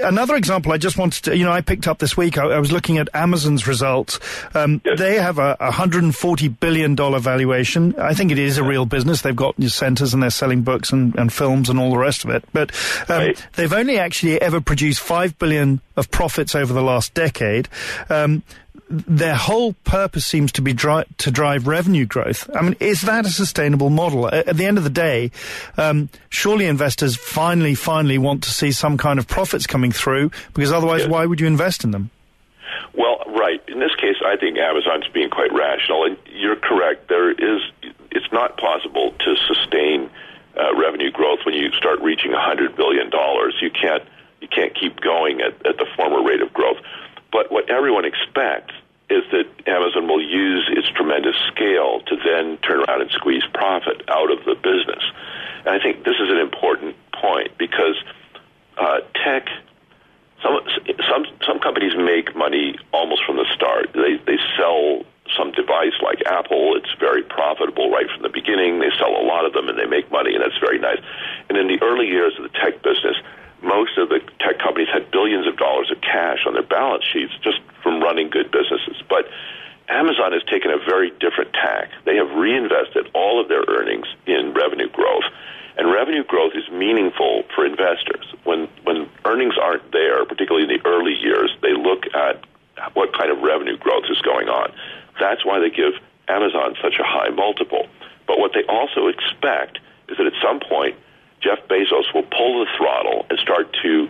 another 0.03 0.37
example 0.37 0.73
I 0.73 0.79
just 0.79 0.97
wanted 0.97 1.25
to, 1.25 1.37
you 1.37 1.45
know, 1.45 1.53
I 1.53 1.61
picked 1.61 1.89
up 1.89 1.99
this 1.99 2.17
week, 2.17 2.39
I, 2.39 2.45
I 2.45 2.59
was 2.59 2.73
looking 2.73 2.99
at 2.99 3.09
Amazon's 3.15 3.67
results. 3.67 4.19
Um, 4.55 4.81
yes. 4.85 4.99
They 4.99 5.17
have 5.17 5.39
a, 5.39 5.57
a 5.61 5.71
$140 5.71 6.61
billion 6.61 6.97
valuation. 6.97 7.95
I 7.99 8.15
think 8.15 8.31
it 8.31 8.39
is 8.39 8.59
a 8.59 8.65
real 8.65 8.87
business. 8.87 9.23
They've 9.23 9.35
got 9.35 9.59
new 9.59 9.69
centers 9.69 10.15
and 10.15 10.23
they're 10.23 10.31
selling 10.31 10.63
books 10.63 10.93
and, 10.93 11.15
and 11.17 11.33
films 11.33 11.69
and 11.69 11.79
all 11.79 11.91
the 11.91 11.99
rest 11.99 12.25
of 12.25 12.31
it. 12.31 12.45
But 12.53 12.71
um, 13.09 13.19
right. 13.19 13.47
they've 13.55 13.73
only 13.73 13.99
actually 13.99 14.41
ever 14.41 14.61
produced 14.61 15.01
5 15.01 15.39
billion 15.39 15.81
of 15.97 16.11
profits 16.11 16.55
over 16.55 16.73
the 16.73 16.83
last 16.83 17.15
decade. 17.15 17.69
Um, 18.09 18.43
their 18.89 19.35
whole 19.35 19.73
purpose 19.85 20.27
seems 20.27 20.53
to 20.53 20.63
be 20.63 20.73
dri- 20.73 21.05
to 21.19 21.31
drive 21.31 21.67
revenue 21.67 22.07
growth. 22.07 22.49
I 22.55 22.63
mean, 22.63 22.77
is 22.81 23.03
that 23.03 23.25
a 23.27 23.31
sustainable 23.31 23.91
model? 23.91 24.27
At, 24.27 24.49
at 24.49 24.57
the 24.57 24.67
end 24.67 24.79
of 24.79 24.85
the 24.85 24.91
day, 24.91 25.31
um, 25.77 26.09
surely 26.29 26.67
investors 26.67 27.17
finally, 27.17 27.75
finally 27.75 28.19
want 28.19 28.43
to 28.45 28.51
see 28.51 28.73
some 28.73 28.99
kind 28.99 29.19
of 29.19 29.27
profits 29.27 29.67
coming 29.67 29.93
through 29.93 30.31
because 30.53 30.73
otherwise, 30.73 31.03
yes. 31.03 31.11
why 31.11 31.27
would 31.27 31.41
you 31.41 31.47
invest 31.47 31.85
in 31.85 31.91
them? 31.91 32.11
Well, 32.97 33.23
right. 33.27 33.63
In 33.69 33.81
this 33.81 33.95
case, 33.97 34.17
I 34.25 34.37
think 34.37 34.59
Amazon's 34.59 35.09
being 35.13 35.31
quite 35.31 35.53
rational, 35.53 36.05
and 36.05 36.17
you're 36.33 36.57
correct. 36.57 37.09
There 37.09 37.31
is, 37.31 37.63
it's 38.11 38.31
not 38.33 38.57
possible 38.57 39.13
to 39.13 39.37
sustain 39.49 40.11
uh, 40.57 40.77
revenue 40.77 41.11
growth 41.11 41.41
when 41.45 41.55
you 41.55 41.71
start 41.73 42.01
reaching 42.01 42.33
a 42.33 42.41
hundred 42.41 42.77
billion 42.77 43.11
dollars. 43.11 43.57
You 43.61 43.71
can't, 43.71 44.03
you 44.41 44.49
can't 44.49 44.75
keep 44.79 45.01
going 45.01 45.41
at, 45.41 45.55
at 45.67 45.79
the 45.79 45.87
former 45.97 46.23
rate 46.23 46.43
of 46.43 46.53
growth. 46.53 46.79
But 47.35 47.51
what 47.51 47.69
everyone 47.69 48.05
expects 48.05 48.73
is 49.11 49.25
that 49.33 49.45
Amazon 49.67 50.07
will 50.07 50.23
use 50.23 50.71
its 50.71 50.89
tremendous 50.95 51.35
scale 51.51 51.99
to 52.07 52.15
then 52.25 52.59
turn 52.59 52.79
around 52.87 53.03
and 53.03 53.11
squeeze 53.11 53.43
profit 53.53 54.03
out 54.09 54.31
of 54.31 54.39
the 54.47 54.55
business. 54.55 55.03
And 55.67 55.75
I 55.75 55.83
think 55.83 56.05
this 56.05 56.15
is 56.23 56.31
an 56.31 56.39
important 56.39 56.95
point 57.13 57.59
because 57.59 57.99
uh, 58.79 59.01
tech, 59.19 59.51
some 60.43 60.61
some 61.11 61.27
some 61.45 61.59
companies 61.59 61.97
make 61.97 62.37
money 62.37 62.79
almost 62.93 63.25
from 63.27 63.37
the 63.37 63.47
start. 63.53 63.91
They 63.93 64.15
they 64.31 64.39
sell 64.57 65.03
some 65.37 65.51
device 65.51 65.99
like 66.07 66.23
Apple. 66.27 66.77
It's 66.77 66.95
very 67.01 67.25
profitable 67.25 67.91
right 67.91 68.07
from 68.15 68.23
the 68.23 68.29
beginning. 68.31 68.79
They 68.79 68.95
sell 68.97 69.11
a 69.11 69.27
lot 69.27 69.45
of 69.45 69.53
them 69.55 69.69
and 69.69 69.77
they 69.77 69.87
make 69.87 70.11
money, 70.13 70.35
and 70.35 70.43
that's 70.45 70.59
very 70.63 70.79
nice. 70.79 71.03
And 71.49 71.59
in 71.59 71.67
the 71.67 71.83
early 71.83 72.07
years 72.07 72.35
of 72.39 72.45
the 72.45 72.55
tech 72.63 72.81
business, 72.83 73.17
most 73.65 73.99
of 73.99 74.09
the 74.09 74.21
tech 74.41 74.59
companies 74.59 74.89
had 74.93 75.11
billions 75.11 75.47
of 75.47 75.57
dollars 75.57 75.91
of 75.91 76.01
cash 76.01 76.47
on 76.47 76.55
their 76.55 76.63
balance 76.63 77.05
sheets 77.05 77.33
just 77.43 77.61
from 77.83 78.01
running 78.01 78.31
good 78.31 78.51
businesses. 78.51 79.03
But 79.09 79.29
Amazon 79.89 80.33
has 80.33 80.43
taken 80.45 80.71
a 80.71 80.79
very 80.79 81.11
different 81.21 81.53
tack. 81.53 81.91
They 82.05 82.17
have 82.17 82.31
reinvested 82.31 83.11
all 83.15 83.41
of 83.41 83.49
their 83.49 83.65
earnings 83.69 84.07
in 84.27 84.55
revenue 84.55 84.89
growth. 84.89 85.25
And 85.77 85.93
revenue 85.93 86.25
growth 86.25 86.53
is 86.55 86.71
meaningful 86.71 87.43
for 87.55 87.67
investors. 87.67 88.25
When 88.45 88.69
when 88.85 89.11
earnings 89.25 89.55
aren't 89.61 89.91
there, 89.91 90.25
particularly 90.25 90.71
in 90.71 90.81
the 90.81 90.87
early 90.89 91.15
years, 91.15 91.51
they 91.63 91.75
look 91.75 92.05
at 92.15 92.45
what 92.95 93.13
kind 93.13 93.31
of 93.31 93.43
revenue 93.43 93.77
growth 93.77 94.05
is 94.09 94.21
going 94.23 94.49
on. 94.49 94.73
That's 95.19 95.45
why 95.45 95.59
they 95.59 95.71
give 95.71 95.95
Amazon 96.29 96.77
such 96.81 96.99
a 96.99 97.05
high 97.05 97.31
multiple. 97.31 97.89
But 98.27 98.39
what 98.39 98.53
they 98.55 98.63
also 98.65 99.09
expect 99.09 99.79
is 100.09 100.17
that 100.17 100.27
at 100.27 100.33
some 100.41 100.61
point 100.61 100.97
Jeff 101.45 101.69
Bezos 101.69 102.13
will 102.15 102.25
pull 102.25 102.65
the 102.65 102.71
throttle 102.79 103.27
and 103.29 103.39
start 103.39 103.77
to 103.83 104.09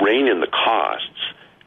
rein 0.00 0.28
in 0.28 0.40
the 0.40 0.46
costs. 0.46 1.08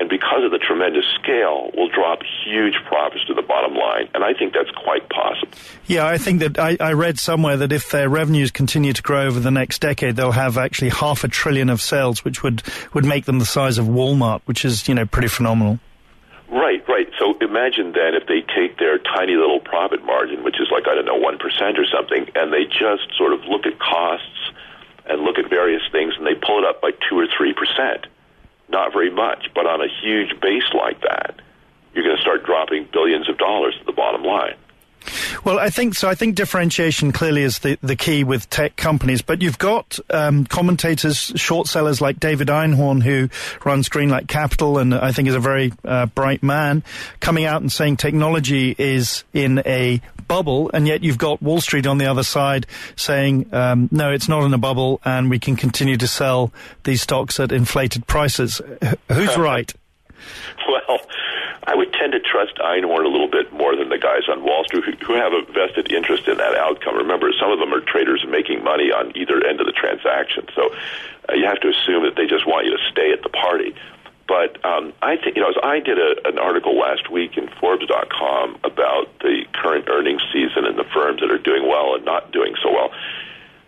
And 0.01 0.07
because 0.07 0.45
of 0.45 0.51
the 0.51 0.59
tremendous 0.59 1.03
scale, 1.21 1.71
will 1.75 1.89
drop 1.89 2.19
huge 2.45 2.75
profits 2.87 3.25
to 3.25 3.33
the 3.33 3.41
bottom 3.41 3.75
line. 3.75 4.07
And 4.13 4.23
I 4.23 4.33
think 4.33 4.53
that's 4.53 4.71
quite 4.71 5.09
possible. 5.09 5.51
Yeah, 5.87 6.07
I 6.07 6.17
think 6.17 6.39
that 6.39 6.57
I, 6.57 6.77
I 6.79 6.93
read 6.93 7.19
somewhere 7.19 7.57
that 7.57 7.73
if 7.73 7.91
their 7.91 8.07
revenues 8.07 8.49
continue 8.49 8.93
to 8.93 9.01
grow 9.01 9.27
over 9.27 9.41
the 9.41 9.51
next 9.51 9.81
decade, 9.81 10.15
they'll 10.15 10.31
have 10.31 10.57
actually 10.57 10.91
half 10.91 11.25
a 11.25 11.27
trillion 11.27 11.69
of 11.69 11.81
sales, 11.81 12.23
which 12.23 12.43
would, 12.43 12.63
would 12.93 13.03
make 13.03 13.25
them 13.25 13.39
the 13.39 13.45
size 13.45 13.77
of 13.77 13.87
Walmart, 13.87 14.39
which 14.45 14.63
is, 14.63 14.87
you 14.87 14.95
know, 14.95 15.05
pretty 15.05 15.27
phenomenal. 15.27 15.79
Right, 16.49 16.87
right. 16.87 17.08
Imagine 17.41 17.93
then 17.93 18.15
if 18.15 18.27
they 18.27 18.41
take 18.41 18.77
their 18.77 18.97
tiny 18.97 19.35
little 19.35 19.59
profit 19.59 20.03
margin, 20.03 20.43
which 20.43 20.59
is 20.59 20.67
like, 20.71 20.87
I 20.87 20.95
don't 20.95 21.05
know, 21.05 21.19
1% 21.19 21.77
or 21.77 21.85
something, 21.85 22.29
and 22.35 22.51
they 22.51 22.65
just 22.65 23.15
sort 23.17 23.33
of 23.33 23.45
look 23.45 23.65
at 23.65 23.79
costs 23.79 24.51
and 25.05 25.21
look 25.21 25.39
at 25.39 25.49
various 25.49 25.81
things 25.91 26.13
and 26.17 26.25
they 26.27 26.35
pull 26.35 26.59
it 26.59 26.65
up 26.65 26.81
by 26.81 26.91
2 27.09 27.17
or 27.17 27.27
3%. 27.27 28.05
Not 28.67 28.93
very 28.93 29.09
much, 29.09 29.49
but 29.55 29.65
on 29.65 29.81
a 29.81 29.87
huge 30.01 30.39
base 30.41 30.67
like 30.73 31.01
that, 31.01 31.41
you're 31.93 32.03
going 32.03 32.17
to 32.17 32.21
start 32.21 32.45
dropping 32.45 32.87
billions 32.91 33.27
of 33.29 33.37
dollars 33.37 33.75
to 33.79 33.85
the 33.85 33.93
bottom 33.93 34.23
line. 34.23 34.55
Well, 35.43 35.59
I 35.59 35.69
think 35.69 35.95
so. 35.95 36.09
I 36.09 36.15
think 36.15 36.35
differentiation 36.35 37.11
clearly 37.11 37.43
is 37.43 37.59
the, 37.59 37.77
the 37.81 37.95
key 37.95 38.23
with 38.23 38.49
tech 38.49 38.75
companies. 38.75 39.21
But 39.21 39.41
you've 39.41 39.57
got 39.57 39.99
um, 40.09 40.45
commentators, 40.45 41.31
short 41.35 41.67
sellers 41.67 42.01
like 42.01 42.19
David 42.19 42.47
Einhorn, 42.47 43.01
who 43.01 43.29
runs 43.65 43.89
Greenlight 43.89 44.27
Capital 44.27 44.77
and 44.77 44.93
I 44.93 45.11
think 45.11 45.27
is 45.27 45.35
a 45.35 45.39
very 45.39 45.73
uh, 45.85 46.07
bright 46.07 46.43
man, 46.43 46.83
coming 47.19 47.45
out 47.45 47.61
and 47.61 47.71
saying 47.71 47.97
technology 47.97 48.75
is 48.77 49.23
in 49.33 49.61
a 49.65 50.01
bubble, 50.27 50.69
and 50.73 50.87
yet 50.87 51.03
you've 51.03 51.17
got 51.17 51.41
Wall 51.41 51.59
Street 51.59 51.87
on 51.87 51.97
the 51.97 52.05
other 52.05 52.23
side 52.23 52.67
saying, 52.95 53.53
um, 53.53 53.89
no, 53.91 54.11
it's 54.11 54.29
not 54.29 54.43
in 54.43 54.53
a 54.53 54.57
bubble, 54.57 55.01
and 55.03 55.29
we 55.29 55.39
can 55.39 55.57
continue 55.57 55.97
to 55.97 56.07
sell 56.07 56.53
these 56.83 57.01
stocks 57.01 57.39
at 57.39 57.51
inflated 57.51 58.07
prices. 58.07 58.61
Who's 59.11 59.37
right? 59.37 59.73
Well, 60.67 60.99
I 61.67 61.75
would 61.75 61.93
tend 61.93 62.13
to 62.13 62.19
trust 62.19 62.55
Einhorn 62.57 63.05
a 63.05 63.09
little 63.09 63.27
bit 63.29 63.51
more 63.51 63.75
than 63.75 63.89
the 63.89 63.97
guys 63.97 64.23
on 64.29 64.43
Wall 64.43 64.63
Street 64.63 64.83
who, 64.85 64.91
who 65.05 65.13
have 65.13 65.33
a 65.33 65.41
vested 65.51 65.91
interest 65.91 66.27
in 66.27 66.37
that 66.37 66.55
outcome. 66.55 66.95
Remember, 66.97 67.31
some 67.39 67.51
of 67.51 67.59
them 67.59 67.73
are 67.73 67.81
traders 67.81 68.25
making 68.27 68.63
money 68.63 68.91
on 68.91 69.15
either 69.15 69.45
end 69.45 69.59
of 69.59 69.65
the 69.65 69.73
transaction, 69.73 70.47
so 70.55 70.73
uh, 71.29 71.33
you 71.33 71.45
have 71.45 71.59
to 71.61 71.69
assume 71.69 72.03
that 72.03 72.15
they 72.15 72.25
just 72.25 72.47
want 72.47 72.65
you 72.65 72.71
to 72.71 72.83
stay 72.91 73.11
at 73.11 73.21
the 73.23 73.29
party. 73.29 73.75
But 74.27 74.63
um, 74.63 74.93
I 75.01 75.17
think, 75.17 75.35
you 75.35 75.41
know, 75.41 75.49
as 75.49 75.57
I 75.63 75.79
did 75.79 75.97
a, 75.97 76.27
an 76.27 76.37
article 76.37 76.77
last 76.77 77.09
week 77.09 77.35
in 77.35 77.49
Forbes.com 77.59 78.59
about 78.63 79.09
the 79.19 79.45
current 79.53 79.89
earnings 79.89 80.21
season 80.31 80.65
and 80.65 80.77
the 80.77 80.83
firms 80.93 81.21
that 81.21 81.31
are 81.31 81.39
doing 81.39 81.67
well 81.67 81.95
and 81.95 82.05
not 82.05 82.31
doing 82.31 82.53
so 82.61 82.71
well. 82.71 82.91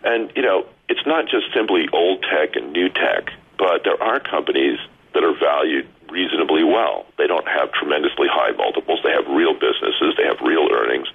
And, 0.03 0.31
you 0.35 0.43
know, 0.43 0.67
it's 0.87 1.05
not 1.07 1.25
just 1.27 1.51
simply 1.53 1.87
old 1.91 2.23
tech 2.29 2.55
and 2.55 2.71
new 2.73 2.89
tech, 2.89 3.31
but 3.57 3.83
there 3.83 4.01
are 4.01 4.19
companies 4.19 4.77
that 5.13 5.23
are 5.23 5.33
valued 5.33 5.87
reasonably 6.11 6.63
well. 6.63 7.05
They 7.17 7.27
don't 7.27 7.47
have 7.47 7.71
tremendously 7.71 8.27
high 8.29 8.51
multiples. 8.51 8.99
They 9.03 9.11
have 9.11 9.27
real 9.27 9.53
businesses. 9.53 10.13
They 10.17 10.25
have 10.25 10.39
real 10.41 10.67
earnings. 10.71 11.07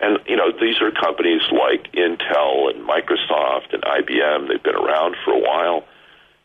And, 0.00 0.18
you 0.26 0.36
know, 0.36 0.50
these 0.50 0.80
are 0.80 0.90
companies 0.90 1.42
like 1.52 1.92
Intel 1.92 2.72
and 2.72 2.86
Microsoft 2.88 3.74
and 3.74 3.82
IBM. 3.82 4.48
They've 4.48 4.62
been 4.62 4.76
around 4.76 5.16
for 5.24 5.34
a 5.34 5.38
while. 5.38 5.84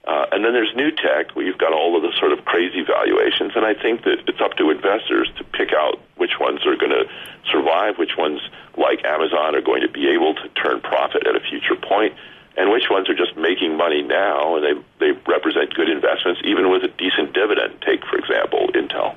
Uh, 0.04 0.26
and 0.32 0.44
then 0.46 0.54
there's 0.54 0.74
new 0.76 0.92
tech 0.92 1.32
where 1.36 1.46
you've 1.46 1.58
got 1.58 1.74
all 1.74 1.96
of 1.96 2.04
the 2.04 2.12
sort 2.20 2.32
of 2.32 2.44
crazy 2.46 2.84
valuations. 2.84 3.54
And 3.56 3.66
I 3.66 3.74
think 3.74 4.04
that 4.04 4.28
it's 4.28 4.42
up 4.42 4.58
to 4.58 4.70
investors 4.70 5.32
to 5.38 5.44
pick 5.44 5.72
out 5.74 6.00
which 6.18 6.38
ones 6.40 6.66
are 6.66 6.76
going 6.76 6.92
to 6.92 7.06
survive, 7.50 7.98
which 7.98 8.18
ones, 8.18 8.42
like 8.78 9.06
Amazon, 9.06 9.56
are 9.56 9.62
going 9.62 9.82
to 9.82 9.90
be 9.90 10.10
able 10.10 10.36
to 10.36 10.50
turn 10.50 10.82
profit 10.82 11.26
at 11.26 11.36
a 11.36 11.40
future 11.40 11.76
point 11.76 12.14
and 12.58 12.72
which 12.72 12.86
ones 12.90 13.10
are 13.10 13.16
just 13.16 13.36
making 13.38 13.78
money 13.78 14.02
now 14.02 14.56
and 14.56 14.64
they, 14.64 14.74
they 15.00 15.12
represent 15.28 15.74
good 15.74 15.90
investments, 15.90 16.42
even 16.44 16.72
with 16.72 16.84
a 16.84 16.88
decent 16.88 17.34
dividend. 17.34 17.82
Take, 17.86 18.06
for 18.06 18.18
example, 18.18 18.70
Intel. 18.74 19.16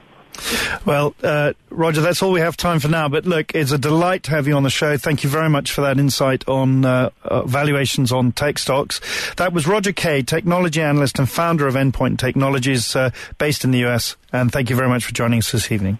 Well, 0.85 1.15
uh, 1.23 1.53
Roger, 1.71 2.01
that's 2.01 2.23
all 2.23 2.33
we 2.33 2.41
have 2.41 2.57
time 2.57 2.81
for 2.81 2.89
now. 2.89 3.09
But 3.09 3.27
look, 3.27 3.55
it's 3.55 3.73
a 3.73 3.79
delight 3.79 4.25
to 4.25 4.31
have 4.31 4.47
you 4.47 4.55
on 4.55 4.63
the 4.63 4.71
show. 4.71 4.97
Thank 4.97 5.25
you 5.25 5.31
very 5.31 5.49
much 5.49 5.73
for 5.73 5.81
that 5.83 5.99
insight 5.99 6.47
on 6.49 6.85
uh, 6.85 7.11
uh, 7.25 7.43
valuations 7.43 8.13
on 8.13 8.33
tech 8.33 8.59
stocks. 8.59 9.01
That 9.37 9.53
was 9.53 9.67
Roger 9.67 9.93
Kay, 9.93 10.23
technology 10.23 10.81
analyst 10.81 11.19
and 11.19 11.29
founder 11.29 11.67
of 11.67 11.75
Endpoint 11.75 12.19
Technologies, 12.19 12.95
uh, 12.95 13.11
based 13.39 13.65
in 13.65 13.71
the 13.71 13.85
US. 13.87 14.17
And 14.33 14.53
thank 14.53 14.71
you 14.71 14.77
very 14.77 14.89
much 14.89 15.05
for 15.05 15.13
joining 15.13 15.39
us 15.41 15.53
this 15.53 15.73
evening. 15.73 15.99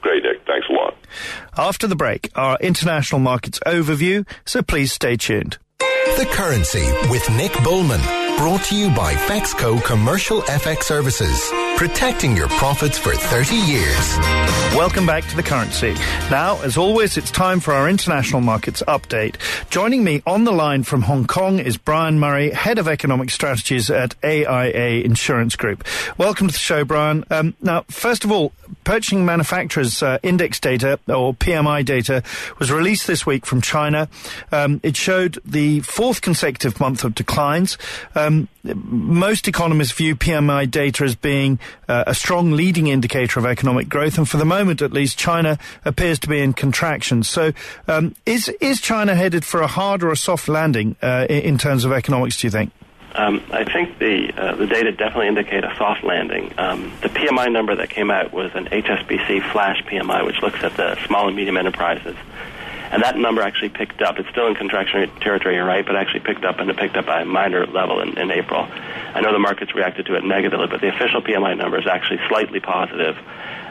Great, 0.00 0.22
Nick. 0.22 0.44
Thanks 0.46 0.66
a 0.68 0.72
lot. 0.72 0.94
After 1.56 1.86
the 1.86 1.96
break, 1.96 2.30
our 2.34 2.58
international 2.60 3.20
markets 3.20 3.58
overview. 3.66 4.26
So 4.44 4.62
please 4.62 4.92
stay 4.92 5.16
tuned. 5.16 5.58
The 5.80 6.28
Currency 6.32 6.84
with 7.10 7.28
Nick 7.30 7.52
Bullman. 7.64 8.00
Brought 8.38 8.64
to 8.64 8.76
you 8.76 8.90
by 8.90 9.14
Fexco 9.14 9.82
Commercial 9.84 10.42
FX 10.42 10.84
Services. 10.84 11.63
Protecting 11.76 12.36
your 12.36 12.46
profits 12.48 12.96
for 12.96 13.14
30 13.14 13.56
years. 13.56 14.16
Welcome 14.76 15.06
back 15.06 15.26
to 15.28 15.36
The 15.36 15.42
Currency. 15.42 15.92
Now, 16.30 16.60
as 16.62 16.76
always, 16.76 17.16
it's 17.16 17.32
time 17.32 17.58
for 17.58 17.74
our 17.74 17.88
international 17.88 18.40
markets 18.40 18.80
update. 18.86 19.36
Joining 19.70 20.04
me 20.04 20.22
on 20.24 20.44
the 20.44 20.52
line 20.52 20.84
from 20.84 21.02
Hong 21.02 21.26
Kong 21.26 21.58
is 21.58 21.76
Brian 21.76 22.20
Murray, 22.20 22.50
Head 22.50 22.78
of 22.78 22.86
Economic 22.86 23.30
Strategies 23.30 23.90
at 23.90 24.14
AIA 24.24 25.02
Insurance 25.02 25.56
Group. 25.56 25.84
Welcome 26.16 26.46
to 26.46 26.52
the 26.52 26.58
show, 26.58 26.84
Brian. 26.84 27.24
Um, 27.30 27.54
now, 27.60 27.84
first 27.88 28.24
of 28.24 28.30
all, 28.30 28.52
Purchasing 28.84 29.24
Manufacturers 29.24 30.02
uh, 30.02 30.18
Index 30.22 30.60
data, 30.60 31.00
or 31.08 31.34
PMI 31.34 31.84
data, 31.84 32.22
was 32.58 32.70
released 32.70 33.06
this 33.06 33.26
week 33.26 33.46
from 33.46 33.60
China. 33.60 34.08
Um, 34.52 34.80
it 34.82 34.96
showed 34.96 35.38
the 35.44 35.80
fourth 35.80 36.20
consecutive 36.22 36.78
month 36.80 37.04
of 37.04 37.14
declines. 37.14 37.78
Um, 38.14 38.48
most 38.62 39.48
economists 39.48 39.92
view 39.92 40.16
PMI 40.16 40.70
data 40.70 41.04
as 41.04 41.14
being 41.14 41.58
uh, 41.88 42.04
a 42.06 42.14
strong 42.14 42.52
leading 42.52 42.86
indicator 42.86 43.38
of 43.40 43.46
economic 43.46 43.88
growth, 43.88 44.18
and 44.18 44.28
for 44.28 44.36
the 44.36 44.44
moment, 44.44 44.82
at 44.82 44.92
least, 44.92 45.18
China 45.18 45.58
appears 45.84 46.18
to 46.20 46.28
be 46.28 46.40
in 46.40 46.52
contraction. 46.52 47.22
So, 47.22 47.52
um, 47.88 48.14
is 48.26 48.48
is 48.60 48.80
China 48.80 49.14
headed 49.14 49.44
for 49.44 49.60
a 49.60 49.66
hard 49.66 50.02
or 50.02 50.10
a 50.10 50.16
soft 50.16 50.48
landing 50.48 50.96
uh, 51.02 51.26
in 51.28 51.58
terms 51.58 51.84
of 51.84 51.92
economics? 51.92 52.40
Do 52.40 52.46
you 52.46 52.50
think? 52.50 52.72
Um, 53.14 53.44
I 53.52 53.64
think 53.64 53.98
the 53.98 54.32
uh, 54.36 54.56
the 54.56 54.66
data 54.66 54.90
definitely 54.90 55.28
indicate 55.28 55.62
a 55.62 55.72
soft 55.76 56.02
landing. 56.02 56.52
Um, 56.58 56.92
the 57.00 57.08
PMI 57.08 57.52
number 57.52 57.76
that 57.76 57.88
came 57.88 58.10
out 58.10 58.32
was 58.32 58.50
an 58.54 58.66
HSBC 58.66 59.52
flash 59.52 59.80
PMI, 59.84 60.26
which 60.26 60.42
looks 60.42 60.64
at 60.64 60.76
the 60.76 60.96
small 61.06 61.28
and 61.28 61.36
medium 61.36 61.56
enterprises, 61.56 62.16
and 62.94 63.02
that 63.02 63.18
number 63.18 63.42
actually 63.42 63.70
picked 63.70 64.00
up. 64.02 64.20
It's 64.20 64.28
still 64.28 64.46
in 64.46 64.54
contraction 64.54 65.10
territory, 65.16 65.56
you're 65.56 65.66
right, 65.66 65.84
but 65.84 65.96
actually 65.96 66.20
picked 66.20 66.44
up, 66.44 66.60
and 66.60 66.70
it 66.70 66.76
picked 66.76 66.96
up 66.96 67.06
by 67.06 67.22
a 67.22 67.24
minor 67.24 67.66
level 67.66 67.98
in, 67.98 68.16
in 68.16 68.30
April. 68.30 68.68
I 68.70 69.20
know 69.20 69.32
the 69.32 69.40
markets 69.40 69.74
reacted 69.74 70.06
to 70.06 70.14
it 70.14 70.22
negatively, 70.22 70.68
but 70.68 70.80
the 70.80 70.94
official 70.94 71.20
PMI 71.20 71.58
number 71.58 71.76
is 71.76 71.88
actually 71.88 72.20
slightly 72.28 72.60
positive. 72.60 73.16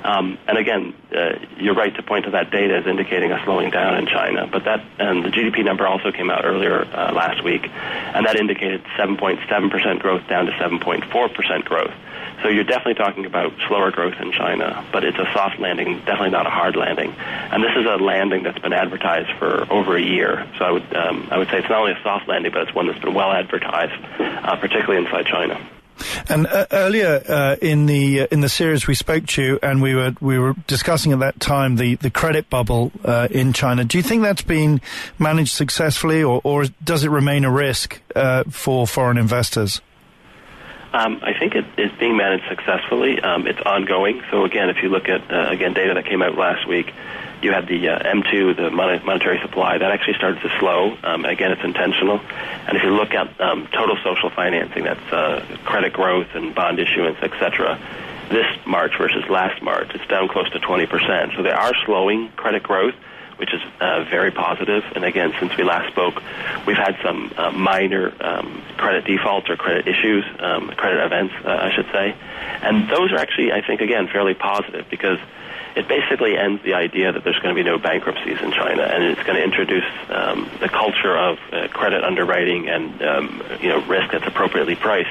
Um, 0.03 0.38
and 0.45 0.57
again, 0.57 0.93
uh, 1.15 1.39
you're 1.57 1.74
right 1.74 1.95
to 1.95 2.03
point 2.03 2.26
to 2.26 2.32
that 2.32 2.51
data 2.51 2.76
as 2.76 2.86
indicating 2.86 3.32
a 3.32 3.41
slowing 3.45 3.69
down 3.69 3.97
in 3.97 4.07
China. 4.07 4.45
But 4.45 4.65
that 4.65 4.84
and 4.99 5.24
the 5.24 5.30
GDP 5.30 5.63
number 5.63 5.88
also 5.88 6.11
came 6.11 6.30
out 6.30 6.43
earlier 6.43 6.84
uh, 6.84 7.13
last 7.13 7.45
week, 7.45 7.63
and 7.63 8.26
that 8.26 8.36
indicated 8.36 8.84
7.7% 8.99 9.99
growth 9.99 10.28
down 10.28 10.47
to 10.47 10.51
7.4% 10.51 11.63
growth. 11.63 11.93
So 12.44 12.50
you're 12.50 12.66
definitely 12.66 12.96
talking 12.96 13.26
about 13.26 13.54
slower 13.68 13.89
growth 13.91 14.20
in 14.20 14.34
China, 14.34 14.86
but 14.91 15.06
it's 15.06 15.18
a 15.18 15.32
soft 15.34 15.60
landing, 15.60 16.00
definitely 16.00 16.32
not 16.32 16.46
a 16.46 16.50
hard 16.50 16.76
landing. 16.76 17.16
And 17.18 17.64
this 17.64 17.72
is 17.76 17.86
a 17.86 17.96
landing 17.96 18.44
that's 18.44 18.60
been 18.60 18.74
advertised 18.74 19.32
for 19.39 19.66
over 19.72 19.96
a 19.96 20.02
year. 20.02 20.46
So 20.60 20.66
I 20.66 20.72
would 20.72 20.96
um, 20.96 21.28
I 21.32 21.38
would 21.38 21.48
say 21.48 21.60
it's 21.60 21.70
not 21.70 21.80
only 21.80 21.94
a 21.94 22.04
soft 22.04 22.28
landing, 22.28 22.52
but 22.52 22.64
it's 22.64 22.76
one 22.76 22.88
that's 22.88 23.00
been 23.00 23.14
well 23.14 23.32
advertised, 23.32 23.94
uh, 24.20 24.58
particularly 24.58 25.06
inside 25.06 25.26
China. 25.26 25.58
And 26.28 26.48
uh, 26.48 26.66
earlier 26.72 27.24
uh, 27.28 27.56
in 27.62 27.86
the 27.86 28.22
uh, 28.22 28.28
in 28.32 28.41
the 28.41 28.50
series, 28.50 28.88
we 28.88 28.96
spoke 28.96 29.26
to 29.28 29.41
you, 29.41 29.60
and 29.64 29.82
we 29.82 29.96
were 29.96 30.14
we 30.20 30.38
were 30.38 30.54
discussing 30.68 31.14
at 31.14 31.20
that 31.20 31.39
time 31.39 31.78
the 31.78 31.96
the 31.96 32.10
credit 32.10 32.50
bubble 32.50 32.91
uh, 33.06 33.28
in 33.32 33.54
China. 33.54 33.86
Do 33.86 33.98
you 33.98 34.04
think 34.04 34.22
that's 34.22 34.41
been 34.41 34.82
managed 35.18 35.54
successfully, 35.54 36.24
or, 36.24 36.41
or 36.44 36.66
does 36.84 37.04
it 37.04 37.10
remain 37.10 37.46
a 37.46 37.52
risk 37.52 38.02
uh, 38.16 38.44
for 38.50 38.86
foreign 38.86 39.18
investors? 39.18 39.82
Um, 40.94 41.20
I 41.24 41.34
think 41.38 41.56
it 41.56 41.66
is 41.78 41.91
being 42.00 42.16
managed 42.16 42.48
successfully. 42.48 43.20
Um, 43.20 43.48
it's 43.48 43.60
ongoing. 43.62 44.22
So 44.30 44.46
again, 44.46 44.70
if 44.70 44.84
you 44.84 44.89
look 44.89 45.10
at 45.10 45.32
uh, 45.32 45.50
again 45.50 45.74
data 45.74 45.96
that 45.96 46.06
came 46.06 46.22
out 46.22 46.38
last 46.38 46.68
week, 46.68 46.94
you 47.41 47.52
had 47.52 47.68
the 47.68 47.89
uh, 47.89 48.00
M2, 48.00 48.56
the 48.56 48.70
monetary 48.70 49.39
supply, 49.41 49.78
that 49.78 49.91
actually 49.91 50.14
started 50.14 50.41
to 50.41 50.50
slow. 50.60 50.96
Um, 51.04 51.26
again, 51.26 51.52
it's 51.52 51.64
intentional. 51.64 52.20
And 52.68 52.78
if 52.78 52.84
you 52.84 52.91
look 52.91 53.12
at 53.12 53.41
um, 53.41 53.68
total 53.74 53.98
social 54.04 54.30
financing, 54.30 54.84
that's 54.84 55.12
uh, 55.12 55.58
credit 55.66 55.94
growth 55.94 56.28
and 56.36 56.54
bond 56.54 56.80
issuance, 56.80 57.18
etc. 57.22 57.80
This 58.30 58.46
March 58.66 58.96
versus 58.98 59.28
last 59.30 59.62
March, 59.62 59.89
it's 59.96 60.08
down 60.08 60.30
close 60.30 60.50
to 60.52 60.60
20%. 60.60 61.36
So 61.36 61.44
they 61.44 61.52
are 61.52 61.74
slowing 61.86 62.30
credit 62.38 62.64
growth 62.64 62.96
which 63.38 63.53
is 63.53 63.61
uh, 63.79 64.05
very 64.09 64.31
positive. 64.31 64.84
And 64.95 65.03
again, 65.03 65.34
since 65.39 65.55
we 65.57 65.63
last 65.63 65.91
spoke, 65.91 66.21
we've 66.65 66.77
had 66.77 66.97
some 67.03 67.31
uh, 67.38 67.51
minor 67.51 68.13
um, 68.23 68.61
credit 68.77 69.05
defaults 69.05 69.49
or 69.49 69.55
credit 69.55 69.88
issues, 69.88 70.25
um, 70.39 70.69
credit 70.69 71.03
events, 71.03 71.34
uh, 71.43 71.49
I 71.49 71.71
should 71.75 71.88
say. 71.91 72.15
And 72.61 72.89
those 72.89 73.11
are 73.11 73.17
actually, 73.17 73.51
I 73.51 73.65
think, 73.65 73.81
again, 73.81 74.07
fairly 74.07 74.34
positive 74.34 74.86
because 74.89 75.19
it 75.75 75.88
basically 75.88 76.38
ends 76.38 76.61
the 76.63 76.75
idea 76.75 77.11
that 77.11 77.23
there's 77.23 77.39
going 77.39 77.55
to 77.55 77.61
be 77.61 77.67
no 77.67 77.77
bankruptcies 77.77 78.39
in 78.41 78.51
China, 78.51 78.84
and 78.84 79.03
it's 79.03 79.23
going 79.23 79.38
to 79.38 79.43
introduce 79.43 79.86
um, 80.09 80.49
the 80.59 80.69
culture 80.69 81.17
of 81.17 81.39
uh, 81.51 81.67
credit 81.69 82.03
underwriting 82.03 82.69
and 82.69 83.01
um, 83.01 83.43
you 83.59 83.69
know 83.69 83.84
risk 83.86 84.11
that's 84.11 84.27
appropriately 84.27 84.75
priced 84.75 85.09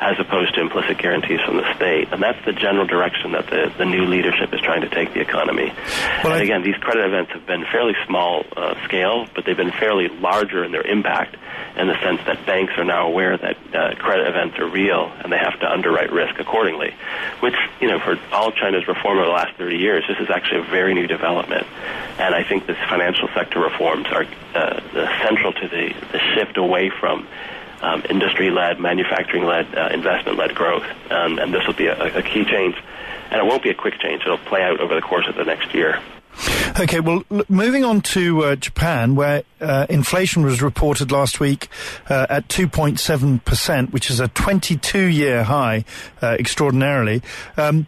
as 0.00 0.18
opposed 0.18 0.54
to 0.54 0.60
implicit 0.60 0.98
guarantees 0.98 1.40
from 1.44 1.56
the 1.56 1.74
state. 1.74 2.12
And 2.12 2.22
that's 2.22 2.42
the 2.44 2.52
general 2.52 2.86
direction 2.86 3.32
that 3.32 3.46
the, 3.46 3.72
the 3.78 3.84
new 3.84 4.06
leadership 4.06 4.52
is 4.52 4.60
trying 4.60 4.82
to 4.82 4.88
take 4.88 5.14
the 5.14 5.20
economy. 5.20 5.72
Well, 6.22 6.34
and 6.34 6.42
again, 6.42 6.62
these 6.62 6.76
credit 6.76 7.06
events 7.06 7.32
have 7.32 7.46
been 7.46 7.64
fairly 7.70 7.94
small 8.06 8.44
uh, 8.56 8.74
scale, 8.84 9.26
but 9.34 9.44
they've 9.44 9.56
been 9.56 9.72
fairly 9.72 10.08
larger 10.08 10.64
in 10.64 10.72
their 10.72 10.86
impact 10.86 11.36
in 11.76 11.88
the 11.88 11.98
sense 12.02 12.20
that 12.26 12.46
banks 12.46 12.72
are 12.76 12.84
now 12.84 13.06
aware 13.06 13.36
that 13.36 13.56
uh, 13.74 13.94
credit 13.96 14.28
events 14.28 14.58
are 14.58 14.68
real 14.68 15.10
and 15.22 15.32
they 15.32 15.38
have 15.38 15.58
to 15.60 15.66
underwrite 15.66 16.12
risk 16.12 16.38
accordingly. 16.38 16.94
Which, 17.40 17.56
you 17.80 17.88
know, 17.88 17.98
for 17.98 18.18
all 18.32 18.52
China's 18.52 18.86
reform 18.86 19.18
over 19.18 19.26
the 19.26 19.32
last 19.32 19.56
30 19.56 19.76
years, 19.76 20.04
this 20.08 20.18
is 20.18 20.30
actually 20.30 20.60
a 20.60 20.70
very 20.70 20.94
new 20.94 21.06
development. 21.06 21.66
And 22.18 22.34
I 22.34 22.44
think 22.44 22.66
this 22.66 22.78
financial 22.88 23.28
sector 23.34 23.60
reforms 23.60 24.06
are 24.12 24.24
uh, 24.54 24.80
central 25.24 25.52
to 25.52 25.68
the, 25.68 25.94
the 26.12 26.20
shift 26.34 26.56
away 26.56 26.90
from 26.90 27.26
um, 27.84 28.02
industry-led, 28.08 28.80
manufacturing-led, 28.80 29.76
uh, 29.76 29.88
investment-led 29.92 30.54
growth, 30.54 30.84
um, 31.10 31.38
and 31.38 31.52
this 31.52 31.66
will 31.66 31.74
be 31.74 31.86
a, 31.86 32.18
a 32.18 32.22
key 32.22 32.44
change. 32.44 32.76
And 33.30 33.40
it 33.40 33.46
won't 33.46 33.62
be 33.62 33.70
a 33.70 33.74
quick 33.74 33.98
change; 34.00 34.22
it'll 34.22 34.38
play 34.38 34.62
out 34.62 34.80
over 34.80 34.94
the 34.94 35.02
course 35.02 35.26
of 35.28 35.34
the 35.34 35.44
next 35.44 35.74
year. 35.74 36.00
Okay, 36.80 37.00
well, 37.00 37.22
moving 37.48 37.84
on 37.84 38.00
to 38.00 38.42
uh, 38.42 38.56
Japan, 38.56 39.14
where 39.14 39.44
uh, 39.60 39.86
inflation 39.88 40.44
was 40.44 40.60
reported 40.62 41.12
last 41.12 41.38
week 41.38 41.68
uh, 42.08 42.26
at 42.28 42.48
2.7%, 42.48 43.92
which 43.92 44.10
is 44.10 44.18
a 44.18 44.28
22 44.28 45.04
year 45.04 45.44
high, 45.44 45.84
uh, 46.20 46.36
extraordinarily. 46.38 47.22
Um, 47.56 47.86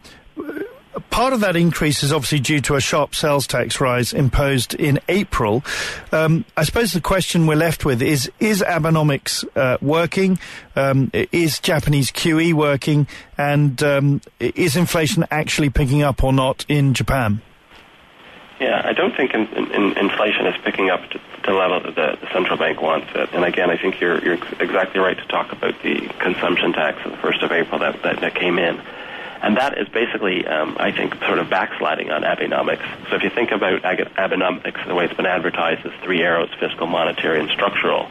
part 1.10 1.32
of 1.32 1.40
that 1.40 1.56
increase 1.56 2.02
is 2.02 2.12
obviously 2.12 2.40
due 2.40 2.60
to 2.62 2.74
a 2.74 2.80
sharp 2.80 3.14
sales 3.14 3.46
tax 3.46 3.80
rise 3.80 4.12
imposed 4.12 4.74
in 4.74 5.00
April. 5.08 5.64
Um, 6.12 6.44
I 6.56 6.64
suppose 6.64 6.92
the 6.92 7.00
question 7.00 7.46
we're 7.46 7.56
left 7.56 7.84
with 7.84 8.02
is: 8.02 8.30
Is 8.40 8.62
Abenomics 8.62 9.44
uh, 9.56 9.78
working? 9.80 10.38
Um, 10.74 11.10
is 11.12 11.58
Japanese 11.58 12.10
QE 12.10 12.52
working? 12.54 13.06
And 13.38 13.82
um, 13.82 14.20
is 14.40 14.76
inflation 14.76 15.24
actually 15.30 15.70
picking 15.70 16.02
up 16.02 16.24
or 16.24 16.32
not 16.32 16.64
in 16.68 16.94
Japan? 16.94 17.42
Yeah, 18.60 18.80
I 18.84 18.94
don't 18.94 19.14
think 19.14 19.34
in, 19.34 19.46
in, 19.48 19.98
inflation 19.98 20.46
is 20.46 20.54
picking 20.64 20.88
up 20.88 21.08
to 21.10 21.20
the 21.44 21.52
level 21.52 21.80
that 21.80 21.94
the, 21.94 22.28
central 22.32 22.56
bank 22.56 22.80
wants 22.80 23.08
it. 23.14 23.30
And 23.32 23.44
again, 23.44 23.70
I 23.70 23.76
think 23.76 24.00
you're, 24.00 24.22
you're 24.24 24.38
exactly 24.60 24.98
right 24.98 25.16
to 25.16 25.26
talk 25.26 25.52
about 25.52 25.74
the 25.82 26.08
consumption 26.18 26.72
tax 26.72 27.04
of 27.04 27.12
the 27.12 27.18
1st 27.18 27.44
of 27.44 27.52
April 27.52 27.80
that, 27.80 28.02
that, 28.02 28.20
that 28.20 28.34
came 28.34 28.58
in. 28.58 28.80
And 29.46 29.56
that 29.58 29.78
is 29.78 29.86
basically, 29.90 30.44
um, 30.44 30.76
I 30.80 30.90
think, 30.90 31.14
sort 31.24 31.38
of 31.38 31.48
backsliding 31.48 32.10
on 32.10 32.22
Abenomics. 32.22 32.84
So 33.08 33.14
if 33.14 33.22
you 33.22 33.30
think 33.30 33.52
about 33.52 33.80
Abenomics, 33.82 34.84
the 34.88 34.92
way 34.92 35.04
it's 35.04 35.14
been 35.14 35.24
advertised 35.24 35.86
as 35.86 35.92
three 36.02 36.20
arrows, 36.20 36.48
fiscal, 36.58 36.88
monetary, 36.88 37.38
and 37.38 37.48
structural, 37.50 38.10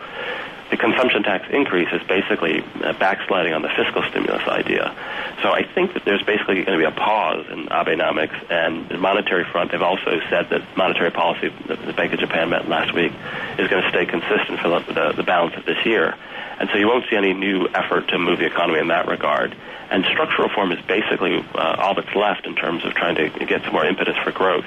the 0.70 0.78
consumption 0.78 1.22
tax 1.22 1.48
increase 1.52 1.90
is 1.92 2.02
basically 2.08 2.64
uh, 2.84 2.94
backsliding 2.94 3.54
on 3.54 3.62
the 3.62 3.70
fiscal 3.70 4.02
stimulus 4.10 4.42
idea. 4.48 4.96
So 5.44 5.52
I 5.52 5.64
think 5.64 5.94
that 5.94 6.06
there's 6.06 6.24
basically 6.24 6.64
going 6.64 6.78
to 6.78 6.78
be 6.78 6.86
a 6.86 6.92
pause 6.92 7.46
in 7.52 7.68
Abenomics, 7.68 8.36
and 8.50 8.90
the 8.90 8.98
monetary 8.98 9.46
front, 9.46 9.72
they've 9.72 9.82
also 9.82 10.20
said 10.30 10.50
that 10.50 10.62
monetary 10.76 11.12
policy 11.12 11.54
that 11.68 11.86
the 11.86 11.94
Bank 11.94 12.14
of 12.14 12.20
Japan 12.20 12.50
met 12.50 12.68
last 12.68 12.94
week 12.94 13.12
is 13.60 13.68
going 13.68 13.84
to 13.84 13.90
stay 13.90 14.06
consistent 14.06 14.60
for 14.60 14.70
the, 14.70 14.80
the, 14.94 15.14
the 15.18 15.24
balance 15.24 15.56
of 15.56 15.66
this 15.66 15.86
year. 15.86 16.16
And 16.60 16.70
so 16.72 16.78
you 16.78 16.88
won't 16.88 17.06
see 17.10 17.16
any 17.16 17.34
new 17.34 17.68
effort 17.68 18.08
to 18.10 18.18
move 18.18 18.40
the 18.40 18.46
economy 18.46 18.80
in 18.80 18.88
that 18.88 19.08
regard. 19.08 19.56
And 19.92 20.04
structural 20.06 20.48
reform 20.48 20.72
is 20.72 20.82
basically 20.88 21.46
uh, 21.54 21.76
all 21.78 21.94
that's 21.94 22.16
left 22.16 22.48
in 22.48 22.56
terms 22.56 22.84
of 22.86 22.94
trying 22.96 23.16
to 23.16 23.30
get 23.46 23.62
some 23.64 23.74
more 23.74 23.86
impetus 23.86 24.18
for 24.24 24.32
growth. 24.32 24.66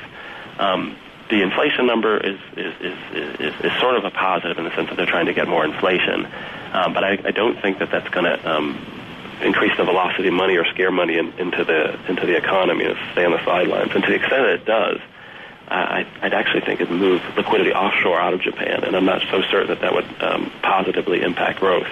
Um, 0.59 0.96
the 1.31 1.43
inflation 1.43 1.87
number 1.87 2.16
is 2.16 2.39
is, 2.57 2.74
is, 2.81 2.99
is, 3.41 3.55
is 3.64 3.81
sort 3.81 3.97
of 3.97 4.05
a 4.05 4.11
positive 4.11 4.59
in 4.59 4.64
the 4.64 4.74
sense 4.74 4.89
that 4.89 4.97
they're 4.97 5.07
trying 5.07 5.26
to 5.26 5.35
get 5.35 5.49
more 5.49 5.64
inflation. 5.64 6.26
Um, 6.72 6.93
but 6.93 7.05
I, 7.05 7.18
I 7.24 7.31
don't 7.31 7.61
think 7.61 7.79
that 7.79 7.91
that's 7.91 8.09
going 8.09 8.24
to 8.24 8.51
um, 8.51 8.79
increase 9.43 9.76
the 9.76 9.85
velocity 9.85 10.29
of 10.29 10.35
money 10.35 10.57
or 10.57 10.64
scare 10.66 10.91
money 10.91 11.18
in, 11.18 11.33
into 11.39 11.64
the 11.64 11.99
into 12.09 12.26
the 12.26 12.37
economy 12.37 12.85
and 12.85 12.97
stay 13.12 13.24
on 13.24 13.33
the 13.33 13.45
sidelines. 13.45 13.93
And 13.95 14.03
to 14.05 14.11
the 14.11 14.16
extent 14.16 14.43
that 14.43 14.55
it 14.55 14.64
does, 14.64 15.01
I, 15.68 16.07
I'd 16.22 16.35
actually 16.35 16.62
think 16.62 16.81
it'd 16.81 16.93
move 16.93 17.22
liquidity 17.37 17.72
offshore 17.72 18.18
out 18.18 18.33
of 18.33 18.41
Japan. 18.41 18.85
And 18.85 18.97
I'm 18.97 19.05
not 19.05 19.22
so 19.31 19.43
certain 19.51 19.68
that 19.68 19.81
that 19.81 19.93
would 19.93 20.22
um, 20.22 20.51
positively 20.62 21.22
impact 21.22 21.61
growth. 21.61 21.89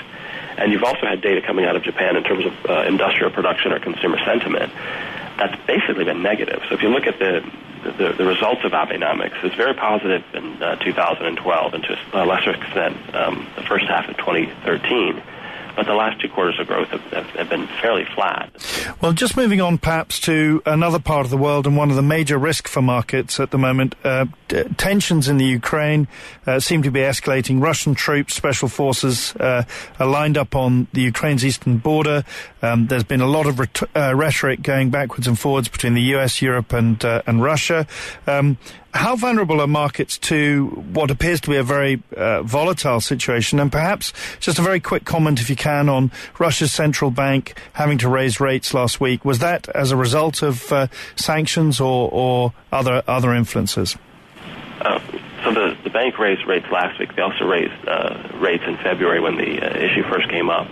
And 0.57 0.72
you've 0.72 0.84
also 0.84 1.07
had 1.07 1.20
data 1.20 1.43
coming 1.43 1.66
out 1.66 1.76
of 1.76 1.82
Japan 1.82 2.16
in 2.16 2.24
terms 2.24 2.47
of 2.47 2.66
uh, 2.66 2.84
industrial 2.89 3.30
production 3.30 3.72
or 3.72 3.78
consumer 3.78 4.18
sentiment. 4.24 4.72
That's 5.39 5.57
basically 5.66 6.05
been 6.05 6.22
negative. 6.22 6.62
So 6.68 6.74
if 6.74 6.82
you 6.82 6.89
look 6.89 7.07
at 7.07 7.18
the 7.18 7.45
the, 7.84 8.14
the 8.18 8.24
results 8.24 8.64
of 8.64 8.72
Abenomics, 8.72 9.45
it's 9.45 9.55
very 9.55 9.74
positive 9.74 10.24
in 10.34 10.61
uh, 10.61 10.74
2012 10.76 11.74
and 11.74 11.84
to 11.84 11.99
a 12.14 12.26
lesser 12.26 12.51
extent 12.51 12.97
um, 13.14 13.47
the 13.55 13.62
first 13.62 13.87
half 13.87 14.09
of 14.09 14.16
2013 14.16 15.22
but 15.77 15.87
the 15.87 15.95
last 15.95 16.20
two 16.20 16.29
quarters 16.29 16.59
of 16.59 16.66
growth 16.66 16.89
have, 16.89 17.03
have, 17.12 17.27
have, 17.27 17.49
been 17.51 17.66
fairly 17.83 18.07
flat. 18.14 18.51
Well, 19.01 19.12
just 19.12 19.37
moving 19.37 19.61
on 19.61 19.79
perhaps 19.79 20.18
to 20.20 20.62
another 20.64 20.99
part 20.99 21.27
of 21.27 21.31
the 21.31 21.37
world 21.37 21.66
and 21.66 21.77
one 21.77 21.91
of 21.91 21.97
the 21.97 22.03
major 22.03 22.39
risks 22.39 22.70
for 22.70 22.83
markets 22.83 23.39
at 23.39 23.51
the 23.51 23.59
moment, 23.59 23.95
uh, 24.03 24.24
t- 24.49 24.64
tensions 24.77 25.29
in 25.29 25.37
the 25.37 25.45
Ukraine 25.45 26.09
uh, 26.47 26.59
seem 26.61 26.83
to 26.83 26.91
be 26.91 27.01
escalating. 27.01 27.62
Russian 27.62 27.95
troops, 27.95 28.35
special 28.35 28.68
forces 28.68 29.37
uh, 29.37 29.64
are 30.01 30.07
lined 30.07 30.39
up 30.39 30.57
on 30.57 30.89
the 30.95 31.03
Ukraine's 31.03 31.45
eastern 31.45 31.77
border. 31.77 32.24
Um, 32.62 32.87
there's 32.87 33.05
been 33.05 33.20
a 33.20 33.29
lot 33.29 33.47
of 33.47 33.59
ret- 33.59 33.83
uh, 33.95 34.14
rhetoric 34.14 34.62
going 34.62 34.91
backwards 34.91 35.27
and 35.27 35.39
forwards 35.39 35.68
between 35.68 35.95
the 35.95 36.03
US, 36.16 36.41
Europe, 36.41 36.72
and 36.72 37.05
uh, 37.05 37.22
and 37.27 37.43
Russia. 37.43 37.87
Um, 38.27 38.57
how 38.97 39.16
vulnerable 39.16 39.61
are 39.61 39.66
markets 39.66 40.18
to 40.18 40.66
what 40.92 41.11
appears 41.11 41.40
to 41.42 41.51
be 41.51 41.57
a 41.57 41.62
very 41.62 42.03
uh, 42.16 42.42
volatile 42.42 43.01
situation? 43.01 43.61
And 43.61 43.70
perhaps 43.70 44.12
just 44.40 44.59
a 44.59 44.62
very 44.62 44.80
quick 44.80 45.05
comment, 45.05 45.40
if 45.40 45.51
you 45.51 45.57
can, 45.57 45.88
on 45.88 46.11
Russia's 46.38 46.72
central 46.72 47.11
bank 47.11 47.59
having 47.74 47.99
to 47.99 48.09
raise 48.09 48.40
rates 48.40 48.74
last 48.74 49.01
week. 49.01 49.24
Was 49.24 49.38
that 49.40 49.68
as 49.70 49.92
a 49.92 49.97
result 49.97 50.42
of 50.42 50.72
uh, 50.72 50.86
sanctions 51.14 51.80
or, 51.80 52.09
or 52.11 52.53
other 52.72 53.03
other 53.07 53.34
influences? 53.34 53.97
Uh, 54.80 54.99
bank 55.97 56.18
raised 56.18 56.47
rates 56.47 56.66
last 56.70 57.01
week. 57.01 57.16
They 57.16 57.22
also 57.22 57.47
raised 57.47 57.72
uh, 57.88 58.28
rates 58.36 58.64
in 58.68 58.76
February 58.76 59.18
when 59.18 59.36
the 59.36 59.64
uh, 59.64 59.78
issue 59.80 60.03
first 60.12 60.28
came 60.28 60.51
up. 60.51 60.68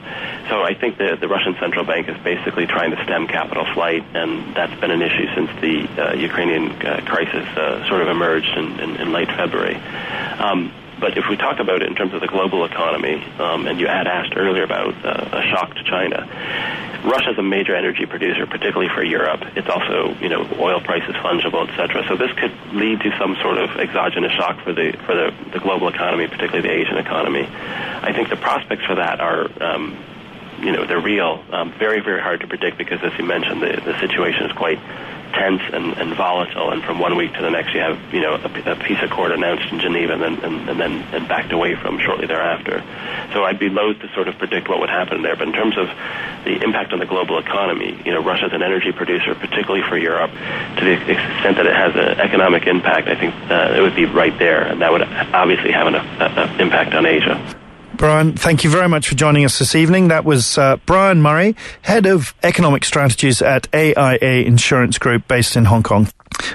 So 0.50 0.60
I 0.60 0.74
think 0.74 0.98
the, 0.98 1.16
the 1.18 1.28
Russian 1.28 1.56
central 1.58 1.86
bank 1.86 2.10
is 2.10 2.18
basically 2.22 2.66
trying 2.66 2.90
to 2.90 3.02
stem 3.04 3.26
capital 3.26 3.64
flight, 3.72 4.04
and 4.12 4.54
that's 4.54 4.78
been 4.82 4.90
an 4.90 5.00
issue 5.00 5.26
since 5.34 5.48
the 5.62 5.76
uh, 5.96 6.12
Ukrainian 6.12 6.72
uh, 6.72 7.00
crisis 7.06 7.46
uh, 7.56 7.88
sort 7.88 8.02
of 8.02 8.08
emerged 8.08 8.52
in, 8.54 8.78
in, 8.80 8.96
in 8.96 9.12
late 9.12 9.28
February. 9.28 9.76
Um, 10.36 10.70
but 11.00 11.16
if 11.16 11.24
we 11.30 11.36
talk 11.36 11.58
about 11.58 11.80
it 11.80 11.88
in 11.88 11.94
terms 11.94 12.12
of 12.12 12.20
the 12.20 12.28
global 12.28 12.66
economy, 12.66 13.24
um, 13.38 13.66
and 13.66 13.80
you 13.80 13.86
had 13.86 14.06
asked 14.06 14.36
earlier 14.36 14.62
about 14.62 14.94
uh, 15.04 15.40
a 15.40 15.42
shock 15.50 15.74
to 15.74 15.84
China, 15.84 16.28
Russia 17.04 17.30
is 17.32 17.38
a 17.38 17.42
major 17.42 17.76
energy 17.76 18.06
producer, 18.06 18.46
particularly 18.46 18.88
for 18.88 19.04
Europe. 19.04 19.42
It's 19.56 19.68
also, 19.68 20.16
you 20.20 20.30
know, 20.30 20.48
oil 20.58 20.80
prices 20.80 21.14
fungible, 21.16 21.68
et 21.68 21.76
cetera. 21.76 22.02
So 22.08 22.16
this 22.16 22.32
could 22.32 22.52
lead 22.72 23.00
to 23.00 23.16
some 23.18 23.36
sort 23.42 23.58
of 23.58 23.76
exogenous 23.76 24.32
shock 24.32 24.58
for 24.64 24.72
the 24.72 24.92
for 25.04 25.14
the, 25.14 25.34
the 25.52 25.60
global 25.60 25.88
economy, 25.88 26.26
particularly 26.26 26.66
the 26.66 26.74
Asian 26.74 26.96
economy. 26.96 27.46
I 27.46 28.12
think 28.12 28.30
the 28.30 28.36
prospects 28.36 28.84
for 28.86 28.96
that 28.96 29.20
are. 29.20 29.46
Um, 29.62 29.96
you 30.60 30.70
know, 30.70 30.86
they're 30.86 31.00
real. 31.00 31.42
Um, 31.50 31.72
very, 31.72 32.00
very 32.00 32.22
hard 32.22 32.40
to 32.40 32.46
predict 32.46 32.78
because, 32.78 33.00
as 33.02 33.12
you 33.18 33.24
mentioned, 33.24 33.60
the, 33.60 33.82
the 33.84 33.98
situation 33.98 34.46
is 34.46 34.52
quite 34.52 34.78
tense 35.34 35.62
and, 35.72 35.92
and 35.98 36.14
volatile. 36.14 36.70
And 36.70 36.82
from 36.82 36.98
one 36.98 37.16
week 37.16 37.34
to 37.34 37.42
the 37.42 37.50
next, 37.50 37.74
you 37.74 37.80
have 37.80 37.98
you 38.14 38.20
know 38.20 38.34
a, 38.34 38.72
a 38.72 38.76
peace 38.76 38.98
accord 39.02 39.32
announced 39.32 39.70
in 39.72 39.80
Geneva 39.80 40.14
and 40.14 40.22
then 40.22 40.34
and, 40.44 40.68
and 40.70 40.80
then 40.80 40.92
and 41.14 41.28
backed 41.28 41.52
away 41.52 41.74
from 41.74 41.98
shortly 41.98 42.26
thereafter. 42.26 42.82
So 43.32 43.44
I'd 43.44 43.58
be 43.58 43.68
loath 43.68 43.98
to 44.00 44.08
sort 44.14 44.28
of 44.28 44.38
predict 44.38 44.68
what 44.68 44.80
would 44.80 44.90
happen 44.90 45.22
there. 45.22 45.36
But 45.36 45.48
in 45.48 45.54
terms 45.54 45.76
of 45.76 45.88
the 46.44 46.62
impact 46.62 46.92
on 46.92 46.98
the 46.98 47.06
global 47.06 47.38
economy, 47.38 48.00
you 48.04 48.12
know, 48.12 48.22
Russia's 48.22 48.52
an 48.52 48.62
energy 48.62 48.92
producer, 48.92 49.34
particularly 49.34 49.82
for 49.88 49.98
Europe. 49.98 50.30
To 50.30 50.84
the 50.84 50.92
extent 50.92 51.56
that 51.56 51.66
it 51.66 51.74
has 51.74 51.94
an 51.94 52.20
economic 52.20 52.66
impact, 52.66 53.08
I 53.08 53.16
think 53.18 53.34
uh, 53.50 53.74
it 53.76 53.80
would 53.80 53.96
be 53.96 54.06
right 54.06 54.36
there, 54.38 54.62
and 54.62 54.80
that 54.82 54.92
would 54.92 55.02
obviously 55.02 55.72
have 55.72 55.86
an 55.86 55.94
a, 55.94 56.00
a 56.00 56.62
impact 56.62 56.94
on 56.94 57.06
Asia. 57.06 57.63
Brian, 57.96 58.36
thank 58.36 58.64
you 58.64 58.70
very 58.70 58.88
much 58.88 59.08
for 59.08 59.14
joining 59.14 59.44
us 59.44 59.58
this 59.58 59.74
evening. 59.74 60.08
That 60.08 60.24
was 60.24 60.58
uh, 60.58 60.78
Brian 60.84 61.22
Murray, 61.22 61.54
Head 61.82 62.06
of 62.06 62.34
Economic 62.42 62.84
Strategies 62.84 63.40
at 63.40 63.68
AIA 63.72 64.42
Insurance 64.44 64.98
Group 64.98 65.28
based 65.28 65.56
in 65.56 65.66
Hong 65.66 65.82
Kong. 65.82 66.08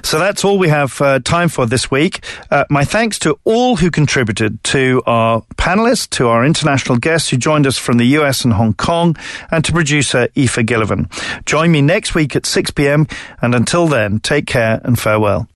So 0.04 0.20
that's 0.20 0.44
all 0.44 0.58
we 0.58 0.68
have 0.68 1.02
uh, 1.02 1.20
time 1.20 1.48
for 1.48 1.66
this 1.66 1.90
week. 1.90 2.24
Uh, 2.52 2.66
my 2.70 2.84
thanks 2.84 3.18
to 3.20 3.40
all 3.46 3.78
who 3.78 3.90
contributed 3.90 4.62
to 4.66 5.02
our 5.06 5.42
panelists, 5.56 6.10
to 6.12 6.28
our 6.28 6.46
international 6.46 6.98
guests 6.98 7.30
who 7.30 7.38
joined 7.38 7.66
us 7.66 7.78
from 7.78 7.98
the 7.98 8.06
US 8.18 8.44
and 8.44 8.54
Hong 8.54 8.74
Kong, 8.74 9.16
and 9.50 9.64
to 9.64 9.72
producer 9.72 10.28
Aoife 10.38 10.66
Gillivan. 10.66 11.10
Join 11.46 11.72
me 11.72 11.82
next 11.82 12.14
week 12.14 12.36
at 12.36 12.46
6 12.46 12.72
p.m. 12.72 13.08
And 13.42 13.56
until 13.56 13.88
then, 13.88 14.20
take 14.20 14.46
care 14.46 14.82
and 14.84 15.00
farewell. 15.00 15.48